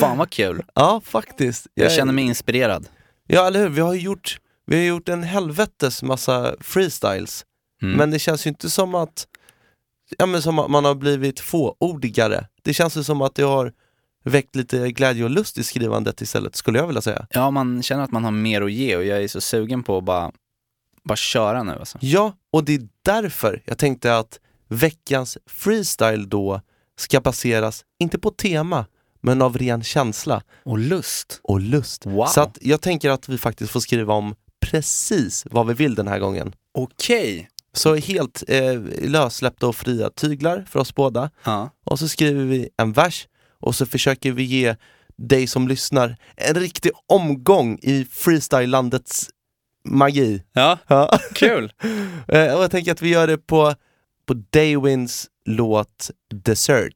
Fan 0.00 0.18
vad 0.18 0.30
kul. 0.30 0.62
Ja, 0.74 1.00
faktiskt. 1.04 1.66
Jag 1.74 1.92
känner 1.92 2.12
mig 2.12 2.24
inspirerad. 2.24 2.88
Ja, 3.26 3.46
eller 3.46 3.60
hur? 3.60 3.68
Vi 3.68 3.80
har 3.80 3.94
gjort, 3.94 4.38
vi 4.66 4.76
har 4.76 4.84
gjort 4.84 5.08
en 5.08 5.22
helvetes 5.22 6.02
massa 6.02 6.54
freestyles. 6.60 7.44
Mm. 7.82 7.96
Men 7.96 8.10
det 8.10 8.18
känns 8.18 8.46
ju 8.46 8.48
inte 8.48 8.70
som 8.70 8.94
att, 8.94 9.26
ja, 10.18 10.26
men 10.26 10.42
som 10.42 10.58
att 10.58 10.70
man 10.70 10.84
har 10.84 10.94
blivit 10.94 11.40
fåordigare. 11.40 12.46
Det 12.62 12.74
känns 12.74 12.96
ju 12.96 13.04
som 13.04 13.22
att 13.22 13.34
det 13.34 13.42
har 13.42 13.72
väckt 14.28 14.56
lite 14.56 14.90
glädje 14.92 15.24
och 15.24 15.30
lust 15.30 15.58
i 15.58 15.64
skrivandet 15.64 16.20
istället, 16.20 16.56
skulle 16.56 16.78
jag 16.78 16.86
vilja 16.86 17.02
säga. 17.02 17.26
Ja, 17.30 17.50
man 17.50 17.82
känner 17.82 18.04
att 18.04 18.12
man 18.12 18.24
har 18.24 18.30
mer 18.30 18.62
att 18.62 18.72
ge 18.72 18.96
och 18.96 19.04
jag 19.04 19.22
är 19.22 19.28
så 19.28 19.40
sugen 19.40 19.82
på 19.82 19.98
att 19.98 20.04
bara, 20.04 20.32
bara 21.04 21.16
köra 21.16 21.62
nu 21.62 21.72
alltså. 21.72 21.98
Ja, 22.00 22.32
och 22.52 22.64
det 22.64 22.74
är 22.74 22.88
därför 23.04 23.62
jag 23.66 23.78
tänkte 23.78 24.16
att 24.16 24.40
veckans 24.68 25.38
freestyle 25.46 26.28
då 26.28 26.60
ska 26.98 27.20
baseras, 27.20 27.84
inte 27.98 28.18
på 28.18 28.30
tema, 28.30 28.86
men 29.20 29.42
av 29.42 29.58
ren 29.58 29.82
känsla 29.82 30.42
Och 30.64 30.78
lust. 30.78 31.40
och 31.42 31.60
lust. 31.60 32.06
Wow. 32.06 32.26
Så 32.26 32.40
att 32.40 32.58
jag 32.60 32.80
tänker 32.80 33.10
att 33.10 33.28
vi 33.28 33.38
faktiskt 33.38 33.72
får 33.72 33.80
skriva 33.80 34.14
om 34.14 34.34
precis 34.60 35.46
vad 35.50 35.66
vi 35.66 35.74
vill 35.74 35.94
den 35.94 36.08
här 36.08 36.18
gången. 36.18 36.54
Okej. 36.74 37.48
Så 37.72 37.94
helt 37.94 38.44
eh, 38.48 38.80
lössläppta 39.02 39.66
och 39.66 39.76
fria 39.76 40.10
tyglar 40.10 40.64
för 40.70 40.80
oss 40.80 40.94
båda. 40.94 41.30
Ja. 41.44 41.70
Och 41.84 41.98
så 41.98 42.08
skriver 42.08 42.44
vi 42.44 42.68
en 42.76 42.92
vers 42.92 43.26
och 43.60 43.74
så 43.74 43.86
försöker 43.86 44.32
vi 44.32 44.42
ge 44.42 44.76
dig 45.16 45.46
som 45.46 45.68
lyssnar 45.68 46.16
en 46.36 46.54
riktig 46.54 46.92
omgång 47.06 47.78
i 47.82 48.04
freestyle-landets 48.10 49.30
magi. 49.84 50.42
Ja, 50.52 50.78
Ja. 50.86 51.18
kul. 51.34 51.72
Eh, 52.28 52.54
och 52.56 52.62
jag 52.62 52.70
tänker 52.70 52.92
att 52.92 53.02
vi 53.02 53.08
gör 53.08 53.26
det 53.26 53.38
på, 53.38 53.74
på 54.26 54.34
Daywins 54.50 55.26
låt 55.44 56.10
Dessert. 56.34 56.94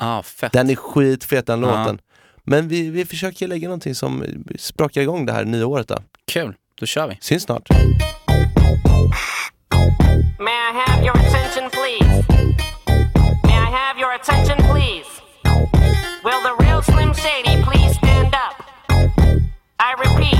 ah, 0.00 0.22
fett. 0.22 0.52
Den 0.52 0.70
är 0.70 0.74
skitfet 0.74 1.46
den 1.46 1.62
Ja. 1.62 1.78
låten. 1.78 1.98
Men 2.44 2.68
vi, 2.68 2.90
vi 2.90 3.04
försöker 3.04 3.48
lägga 3.48 3.68
någonting 3.68 3.94
som 3.94 4.24
sprakar 4.58 5.00
igång 5.00 5.26
det 5.26 5.32
här 5.32 5.44
nya 5.44 5.66
året 5.66 5.88
då. 5.88 5.98
Kul, 6.26 6.54
då 6.80 6.86
kör 6.86 7.08
vi. 7.08 7.18
Syns 7.20 7.42
snart. 7.42 7.68
May 10.38 10.52
I 10.52 10.72
have 10.86 11.04
your 11.04 11.16
attention, 11.18 11.70
please? 11.70 12.24
May 13.44 13.52
I 13.54 13.70
have 13.70 14.00
your 14.00 14.14
attention, 14.14 14.56
please? 14.56 15.19
Will 16.22 16.42
the 16.42 16.54
real 16.64 16.82
Slim 16.82 17.14
Shady 17.14 17.62
please 17.62 17.96
stand 17.96 18.34
up? 18.34 18.62
I 19.78 19.94
repeat, 19.98 20.38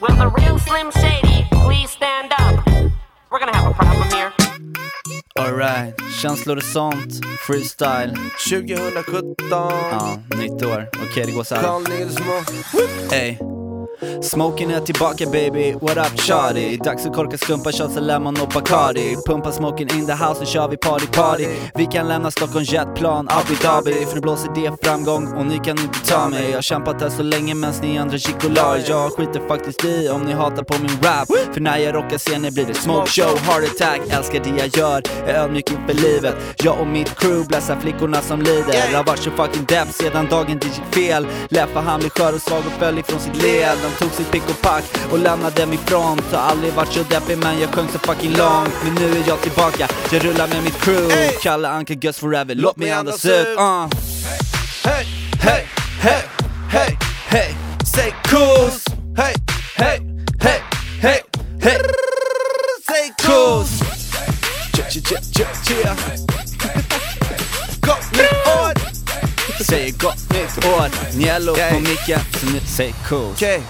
will 0.00 0.14
the 0.14 0.28
real 0.28 0.56
Slim 0.58 0.92
Shady 0.92 1.46
please 1.50 1.90
stand 1.90 2.32
up? 2.38 2.64
We're 3.30 3.40
gonna 3.40 3.56
have 3.56 3.70
a 3.70 3.74
problem 3.74 4.08
here. 4.10 4.32
Alright, 5.38 5.94
känslor 6.22 6.56
och 6.56 6.62
sånt, 6.62 7.24
freestyle, 7.46 8.16
2017, 8.48 9.34
ja, 9.90 10.18
nytt 10.36 10.62
år. 10.62 10.88
Okej, 11.02 11.26
det 11.26 11.32
går 11.32 11.44
så 11.44 11.54
här. 11.54 11.62
Carl 11.62 11.82
Nilsmo. 11.88 12.32
Ey. 13.12 13.59
Smoking 14.22 14.70
är 14.70 14.80
tillbaka 14.80 15.26
baby, 15.26 15.72
what 15.72 15.96
up 15.96 16.20
shawty? 16.20 16.76
Dags 16.76 17.06
att 17.06 17.14
korka 17.14 17.38
skumpa 17.38 17.72
shots 17.72 17.96
av 17.96 18.02
lemon 18.02 18.36
och 18.42 18.48
Bacardi. 18.48 19.16
Pumpa 19.26 19.52
smoking 19.52 19.88
in 19.98 20.06
the 20.06 20.12
house, 20.12 20.40
nu 20.40 20.46
kör 20.46 20.68
vi 20.68 20.76
party 20.76 21.06
party. 21.06 21.46
Vi 21.74 21.86
kan 21.86 22.08
lämna 22.08 22.30
Stockholm 22.30 22.64
jetplan, 22.64 23.28
Abu 23.28 23.54
Dhabi. 23.62 24.06
För 24.06 24.14
nu 24.14 24.20
blåser 24.20 24.50
det 24.54 24.86
framgång 24.86 25.32
och 25.32 25.46
ni 25.46 25.58
kan 25.58 25.78
inte 25.78 25.98
ta 26.08 26.28
mig. 26.28 26.48
Jag 26.48 26.56
har 26.56 26.62
kämpat 26.62 27.02
här 27.02 27.08
så 27.10 27.22
länge 27.22 27.54
medan 27.54 27.74
ni 27.82 27.98
andra 27.98 28.18
chikolar 28.18 28.80
Jag 28.88 29.12
skiter 29.12 29.48
faktiskt 29.48 29.84
i 29.84 30.08
om 30.08 30.22
ni 30.22 30.32
hatar 30.32 30.62
på 30.62 30.74
min 30.82 30.98
rap. 31.02 31.28
För 31.54 31.60
när 31.60 31.78
jag 31.78 31.94
rockar 31.94 32.18
scenen 32.18 32.54
blir 32.54 32.66
det 32.66 32.74
smoke 32.74 33.10
show, 33.10 33.38
heart 33.38 33.64
attack. 33.64 34.00
Älskar 34.10 34.40
det 34.44 34.62
jag 34.62 34.76
gör, 34.78 35.02
är 35.26 35.34
ödmjuk 35.34 35.70
inför 35.70 35.94
livet. 35.94 36.34
Jag 36.56 36.80
och 36.80 36.86
mitt 36.86 37.18
crew 37.18 37.48
blessar 37.48 37.76
flickorna 37.80 38.20
som 38.20 38.42
lider. 38.42 38.96
Har 38.96 39.04
varit 39.04 39.22
så 39.22 39.30
fucking 39.30 39.64
depp 39.64 39.88
sedan 39.92 40.26
dagen 40.30 40.58
det 40.60 40.66
gick 40.66 40.94
fel. 41.06 41.26
Leffa 41.48 41.80
han 41.80 42.00
blev 42.00 42.10
skör 42.10 42.34
och 42.34 42.42
svag 42.42 42.62
och 42.66 42.72
föll 42.72 42.98
ifrån 42.98 43.20
sitt 43.20 43.42
led. 43.42 43.79
De 43.82 44.04
tog 44.04 44.12
sitt 44.12 44.30
pick 44.30 44.50
och 44.50 44.62
pack 44.62 44.84
och 45.10 45.18
lämnade 45.18 45.66
min 45.66 45.78
front 45.78 46.32
Har 46.32 46.38
aldrig 46.38 46.72
varit 46.72 46.92
så 46.92 47.02
deppig 47.02 47.38
men 47.38 47.60
jag 47.60 47.74
sjöng 47.74 47.88
så 47.92 47.98
fucking 47.98 48.36
långt 48.36 48.70
Men 48.84 48.94
nu 48.94 49.10
är 49.10 49.28
jag 49.28 49.40
tillbaka, 49.40 49.88
jag 50.12 50.24
rullar 50.24 50.48
med 50.48 50.62
mitt 50.64 50.80
crew 50.80 51.32
Kalle 51.42 51.68
Anka 51.68 51.94
Gus 51.94 52.18
forever, 52.18 52.54
låt 52.54 52.76
mig 52.76 52.90
andas 52.90 53.24
ut 53.26 53.46
uh. 53.58 53.86
Hej, 54.84 55.06
hej, 55.42 55.66
hej, 56.00 56.28
hej, 56.70 56.98
Hey, 57.30 57.54
säg 57.84 58.14
kos! 58.22 58.84
Hej, 59.16 59.34
hej, 59.76 60.00
hej, 60.40 60.62
hej, 61.00 61.22
hey, 61.62 61.78
säg 62.86 63.14
kos! 63.26 63.80
Tja, 64.74 64.84
tja, 64.90 65.90
Säger 69.64 69.92
gott 69.92 70.30
nytt 70.30 70.64
år, 70.64 71.16
Niello 71.18 71.52
Okej. 71.52 71.72
på 71.72 71.80
micken, 71.80 72.20
så 72.40 72.46
nu 72.46 72.60
säg 72.76 72.94
kos 73.08 73.32
Okej. 73.32 73.62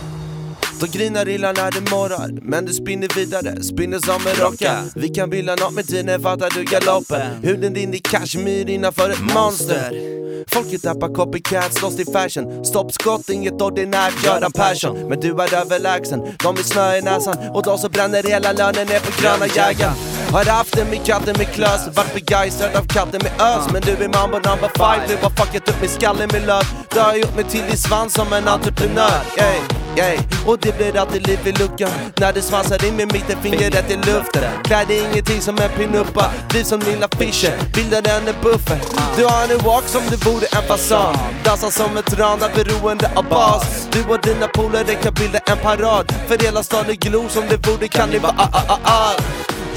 De 0.81 0.87
grinar 0.87 1.29
illa 1.29 1.53
när 1.53 1.71
det 1.71 1.91
morrar, 1.91 2.31
men 2.43 2.65
du 2.65 2.73
spinner 2.73 3.09
vidare, 3.17 3.63
spinner 3.63 3.99
som 3.99 4.27
en 4.27 4.45
rocka. 4.45 4.85
Vi 4.95 5.09
kan 5.09 5.31
bilda 5.31 5.55
nåt 5.55 5.73
med 5.73 5.87
tiden, 5.87 6.23
fattar 6.23 6.51
du 6.55 6.65
galoppen? 6.65 7.43
Huden 7.43 7.75
din 7.75 7.95
i 7.95 7.99
kashmir 7.99 8.71
innanför 8.71 9.11
ett 9.11 9.35
monster. 9.35 10.21
Folket 10.49 10.83
tappar 10.83 11.15
copycats, 11.15 11.83
lost 11.83 12.01
i 12.01 12.05
fashion. 12.05 12.65
Stoppskott, 12.65 13.29
inget 13.31 13.63
ordinärt, 13.63 14.25
Göran 14.25 14.53
Persson. 14.53 15.09
Men 15.09 15.21
du 15.21 15.31
är 15.31 15.55
överlägsen, 15.55 16.21
de 16.43 16.57
vill 16.57 16.65
snö 16.65 16.97
i 16.97 17.03
näsan. 17.03 17.37
Och 17.55 17.63
de 17.63 17.79
som 17.79 17.91
bränner 17.91 18.23
hela 18.23 18.53
lönen 18.53 18.87
ner 18.87 19.01
på 19.01 19.23
gröna 19.23 19.47
jägaren 19.47 19.95
Har 20.33 20.45
haft 20.45 20.77
det 20.77 20.85
med 20.85 21.07
katten 21.07 21.35
med 21.39 21.47
klös, 21.47 21.81
vart 21.97 22.15
begeistrad 22.15 22.77
av 22.77 22.87
katten 22.87 23.21
med 23.23 23.33
ös. 23.41 23.73
Men 23.73 23.83
du 23.83 24.05
är 24.05 24.09
mambo 24.09 24.37
number 24.37 24.71
five, 24.75 25.03
du 25.09 25.17
har 25.23 25.31
fuckat 25.31 25.69
upp 25.69 25.81
min 25.81 25.91
skalle 25.91 26.27
med 26.33 26.47
löv 26.47 26.65
Du 26.95 27.01
har 27.01 27.15
gjort 27.17 27.37
mig 27.37 27.45
till 27.45 27.63
din 27.69 27.79
svans 27.79 28.15
som 28.15 28.33
en 28.33 28.49
entreprenör, 28.49 29.21
ey. 29.37 29.80
Yeah. 29.97 30.47
Och 30.47 30.59
det 30.59 30.77
blir 30.77 30.97
alltid 30.97 31.27
liv 31.27 31.39
i 31.45 31.53
luckan. 31.53 31.91
När 32.17 32.33
du 32.33 32.41
svansar 32.41 32.85
in 32.85 32.97
med 32.97 33.13
mittenfingret 33.13 33.91
i 33.91 33.97
luften. 33.97 34.43
Klär 34.65 34.85
dig 34.85 34.99
ingenting 35.11 35.41
som 35.41 35.59
en 35.59 35.71
pinuppa 35.71 36.31
Liv 36.55 36.65
som 36.65 36.81
lilla 36.81 37.09
Fischer, 37.09 37.53
bildar 37.75 38.03
den 38.03 38.29
en 38.29 38.35
buffert 38.43 38.83
Du 39.17 39.25
har 39.25 39.43
en 39.43 39.59
walk 39.59 39.85
som 39.85 40.03
du 40.11 40.17
vore 40.17 40.47
en 40.57 40.63
fasad. 40.69 41.19
Dansar 41.45 41.71
som 41.71 41.97
ett 41.97 42.19
rana 42.19 42.49
beroende 42.55 43.11
av 43.17 43.29
bas. 43.29 43.89
Du 43.93 44.05
och 44.15 44.21
dina 44.23 44.49
polare 44.49 44.95
kan 44.95 45.15
bilda 45.15 45.39
en 45.39 45.59
parad. 45.59 46.13
För 46.29 46.39
hela 46.39 46.63
staden 46.63 46.97
glor 46.97 47.29
som 47.29 47.45
det 47.49 47.69
vore 47.69 47.89
kannibal 47.89 48.35
ah, 48.37 48.49
ah, 48.53 48.79
ah, 48.85 49.13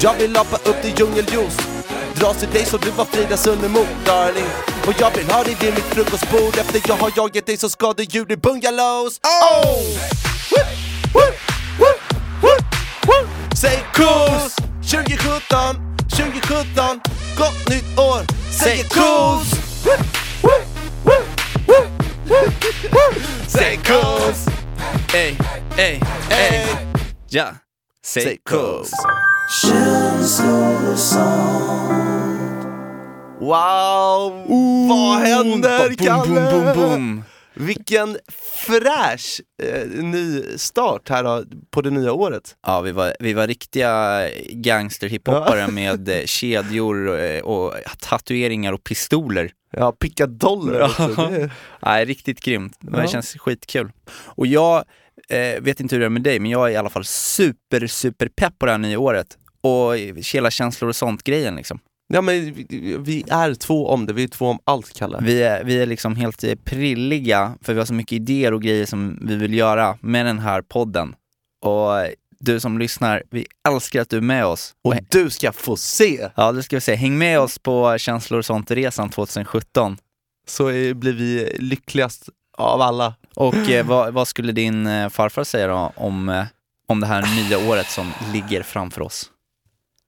Jag 0.00 0.14
vill 0.14 0.32
lapa 0.32 0.56
upp 0.56 0.82
till 0.82 0.92
djungeljuice 0.98 1.73
Dras 2.14 2.36
till 2.40 2.50
dig 2.50 2.64
så 2.64 2.76
du 2.76 2.90
var 2.90 3.04
Frida 3.04 3.36
Sunnemor, 3.36 3.86
darling 4.06 4.50
Och 4.86 4.94
jag 4.98 5.10
vill 5.16 5.30
ha 5.30 5.42
dig 5.44 5.56
vid 5.60 5.74
mitt 5.74 5.84
frukostbord 5.84 6.56
Efter 6.58 6.82
jag 6.88 6.94
har 6.96 7.12
jagat 7.16 7.46
dig 7.46 7.56
så 7.56 7.68
ska 7.68 7.92
du 7.92 8.02
djur 8.04 8.32
i 8.32 8.36
bungalows 8.36 9.20
Oh! 9.22 9.76
Woo! 10.50 10.64
Woo! 11.14 11.20
Woo! 11.78 11.94
Woo! 12.42 12.56
Woo! 13.06 13.28
Säg 13.60 13.84
kos! 13.94 14.56
2017, 14.90 15.76
2017 16.10 17.00
Gott 17.38 17.68
nytt 17.70 17.98
år! 17.98 18.20
Säg 18.62 18.84
kos! 18.84 19.46
Säg 23.48 23.76
kos! 23.86 24.46
Ey, 25.14 25.36
ey, 25.76 26.00
ey. 26.30 26.66
Ja. 27.28 27.63
Säg! 28.04 28.38
Wow! 33.40 34.44
Vad 34.88 35.18
händer 35.18 35.88
boom, 35.88 35.96
Kalle? 35.96 36.50
boom, 36.50 36.64
boom, 36.64 36.74
boom. 36.90 37.24
Vilken 37.54 38.18
fräsch 38.66 39.40
eh, 39.62 39.88
ny 39.88 40.42
start 40.58 41.08
här 41.08 41.22
då, 41.24 41.44
på 41.70 41.80
det 41.80 41.90
nya 41.90 42.12
året. 42.12 42.56
Ja, 42.66 42.80
vi 42.80 42.92
var, 42.92 43.14
vi 43.20 43.32
var 43.32 43.46
riktiga 43.46 44.20
gangsterhiphoppare 44.50 45.66
med 45.68 46.08
eh, 46.08 46.24
kedjor 46.24 47.20
eh, 47.20 47.40
och 47.40 47.74
tatueringar 48.00 48.72
och 48.72 48.84
pistoler. 48.84 49.50
Ja, 49.72 49.92
pickadoller 49.92 50.82
också. 50.82 51.06
Det- 51.30 51.50
Nej, 51.82 52.04
riktigt 52.04 52.40
grymt. 52.40 52.76
Det 52.80 53.00
Ja. 53.00 53.08
känns 53.08 53.36
skitkul. 53.38 53.92
Och 54.24 54.46
jag 54.46 54.84
eh, 55.28 55.62
vet 55.62 55.80
inte 55.80 55.94
hur 55.94 56.00
det 56.00 56.06
är 56.06 56.10
med 56.10 56.22
dig, 56.22 56.38
men 56.38 56.50
jag 56.50 56.68
är 56.68 56.72
i 56.72 56.76
alla 56.76 56.90
fall 56.90 57.04
super, 57.04 57.86
super 57.86 58.28
pepp 58.28 58.58
på 58.58 58.66
det 58.66 58.72
här 58.72 58.78
nya 58.78 58.98
året. 58.98 59.38
Och 59.60 59.96
hela 60.32 60.50
känslor 60.50 60.88
och 60.88 60.96
sånt 60.96 61.24
grejen 61.24 61.56
liksom. 61.56 61.78
Ja 62.06 62.20
men 62.20 62.54
vi, 63.04 63.24
är 63.28 63.54
två 63.54 63.88
om 63.88 64.06
det, 64.06 64.12
vi 64.12 64.24
är 64.24 64.28
två 64.28 64.46
om 64.46 64.58
allt 64.64 64.94
Kalle. 64.94 65.18
Vi 65.22 65.42
är, 65.42 65.64
vi 65.64 65.82
är 65.82 65.86
liksom 65.86 66.16
helt 66.16 66.44
eh, 66.44 66.54
prilliga, 66.54 67.54
för 67.62 67.72
vi 67.72 67.78
har 67.78 67.86
så 67.86 67.94
mycket 67.94 68.12
idéer 68.12 68.54
och 68.54 68.62
grejer 68.62 68.86
som 68.86 69.18
vi 69.22 69.36
vill 69.36 69.54
göra 69.54 69.98
med 70.00 70.26
den 70.26 70.38
här 70.38 70.62
podden. 70.62 71.14
Och 71.60 71.90
du 72.38 72.60
som 72.60 72.78
lyssnar, 72.78 73.22
vi 73.30 73.46
älskar 73.68 74.00
att 74.00 74.08
du 74.08 74.16
är 74.16 74.20
med 74.20 74.46
oss. 74.46 74.74
Och 74.82 74.94
du 75.10 75.30
ska 75.30 75.52
få 75.52 75.76
se! 75.76 76.28
Ja, 76.36 76.52
det 76.52 76.62
ska 76.62 76.76
vi 76.76 76.80
säga. 76.80 76.96
Häng 76.96 77.18
med 77.18 77.40
oss 77.40 77.58
på 77.58 77.98
Känslor 77.98 78.38
och 78.38 78.44
sånt-resan 78.44 79.10
2017. 79.10 79.96
Så 80.46 80.64
blir 80.94 81.12
vi 81.12 81.56
lyckligast 81.58 82.28
av 82.56 82.80
alla. 82.80 83.14
Och 83.36 83.54
eh, 83.70 83.86
vad, 83.86 84.14
vad 84.14 84.28
skulle 84.28 84.52
din 84.52 84.86
eh, 84.86 85.08
farfar 85.08 85.44
säga 85.44 85.66
då 85.66 85.92
om, 85.96 86.28
eh, 86.28 86.44
om 86.88 87.00
det 87.00 87.06
här 87.06 87.48
nya 87.48 87.70
året 87.70 87.86
som 87.86 88.12
ligger 88.32 88.62
framför 88.62 89.02
oss? 89.02 89.30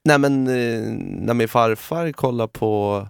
Nej 0.05 0.19
men 0.19 0.47
eh, 0.47 0.83
när 1.01 1.35
min 1.35 1.49
farfar 1.49 2.13
kollar 2.13 2.47
på 2.47 3.09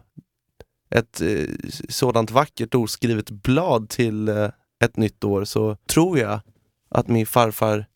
ett 0.91 1.21
eh, 1.21 1.47
sådant 1.89 2.31
vackert 2.31 2.75
oskrivet 2.75 3.31
blad 3.31 3.89
till 3.89 4.29
eh, 4.29 4.49
ett 4.85 4.97
nytt 4.97 5.25
år 5.25 5.45
så 5.45 5.77
tror 5.87 6.19
jag 6.19 6.41
att 6.89 7.09
min 7.09 7.27
farfar 7.27 7.87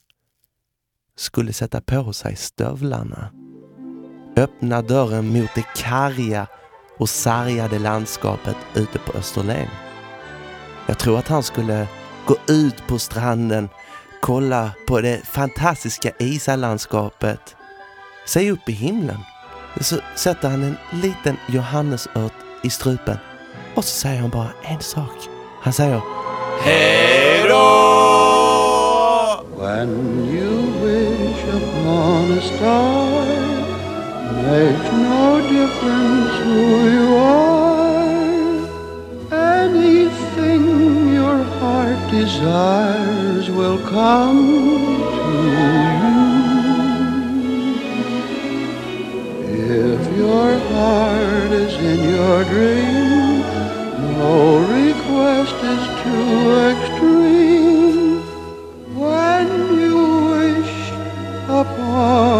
skulle 1.16 1.52
sätta 1.52 1.80
på 1.80 2.12
sig 2.12 2.36
stövlarna. 2.36 3.30
Öppna 4.36 4.82
dörren 4.82 5.28
mot 5.28 5.50
det 5.54 5.66
karga 5.76 6.46
och 6.98 7.08
sargade 7.08 7.78
landskapet 7.78 8.56
ute 8.74 8.98
på 8.98 9.12
Österlen. 9.18 9.68
Jag 10.86 10.98
tror 10.98 11.18
att 11.18 11.28
han 11.28 11.42
skulle 11.42 11.86
gå 12.26 12.36
ut 12.48 12.86
på 12.86 12.98
stranden, 12.98 13.68
kolla 14.20 14.70
på 14.86 15.00
det 15.00 15.26
fantastiska 15.26 16.10
isalandskapet 16.18 17.56
Se 18.26 18.50
upp 18.50 18.68
i 18.68 18.72
himlen. 18.72 19.18
Så 19.80 19.96
sätter 20.16 20.48
han 20.48 20.62
en 20.62 20.76
liten 21.02 21.36
johannesört 21.48 22.32
i 22.62 22.70
strupen 22.70 23.16
och 23.74 23.84
så 23.84 23.90
säger 23.90 24.20
han 24.20 24.30
bara 24.30 24.50
en 24.62 24.80
sak. 24.80 25.28
Han 25.62 25.72
säger 25.72 26.00
Hej 26.62 27.48
då! 27.48 27.66
When 29.58 29.90
you 30.28 30.62
wish 30.82 31.44
upon 31.54 32.38
a 32.38 32.40
star, 32.40 33.26
makes 34.42 34.92
no 34.92 35.38
difference 35.38 36.44
who 36.44 36.88
you 36.88 37.16
are. 37.16 37.69
Anything 39.60 40.64
your 41.12 41.40
heart 41.58 42.00
desires 42.10 43.50
will 43.50 43.78
come 43.96 44.42
to 45.16 45.32
you. 45.54 46.20
If 49.86 50.02
your 50.16 50.50
heart 50.72 51.52
is 51.64 51.74
in 51.90 52.00
your 52.16 52.38
dream, 52.52 53.40
no 54.20 54.34
request 54.80 55.56
is 55.74 55.82
too 56.02 56.36
extreme. 56.70 58.20
When 59.04 59.48
you 59.82 59.98
wish 60.34 60.74
upon 61.62 62.39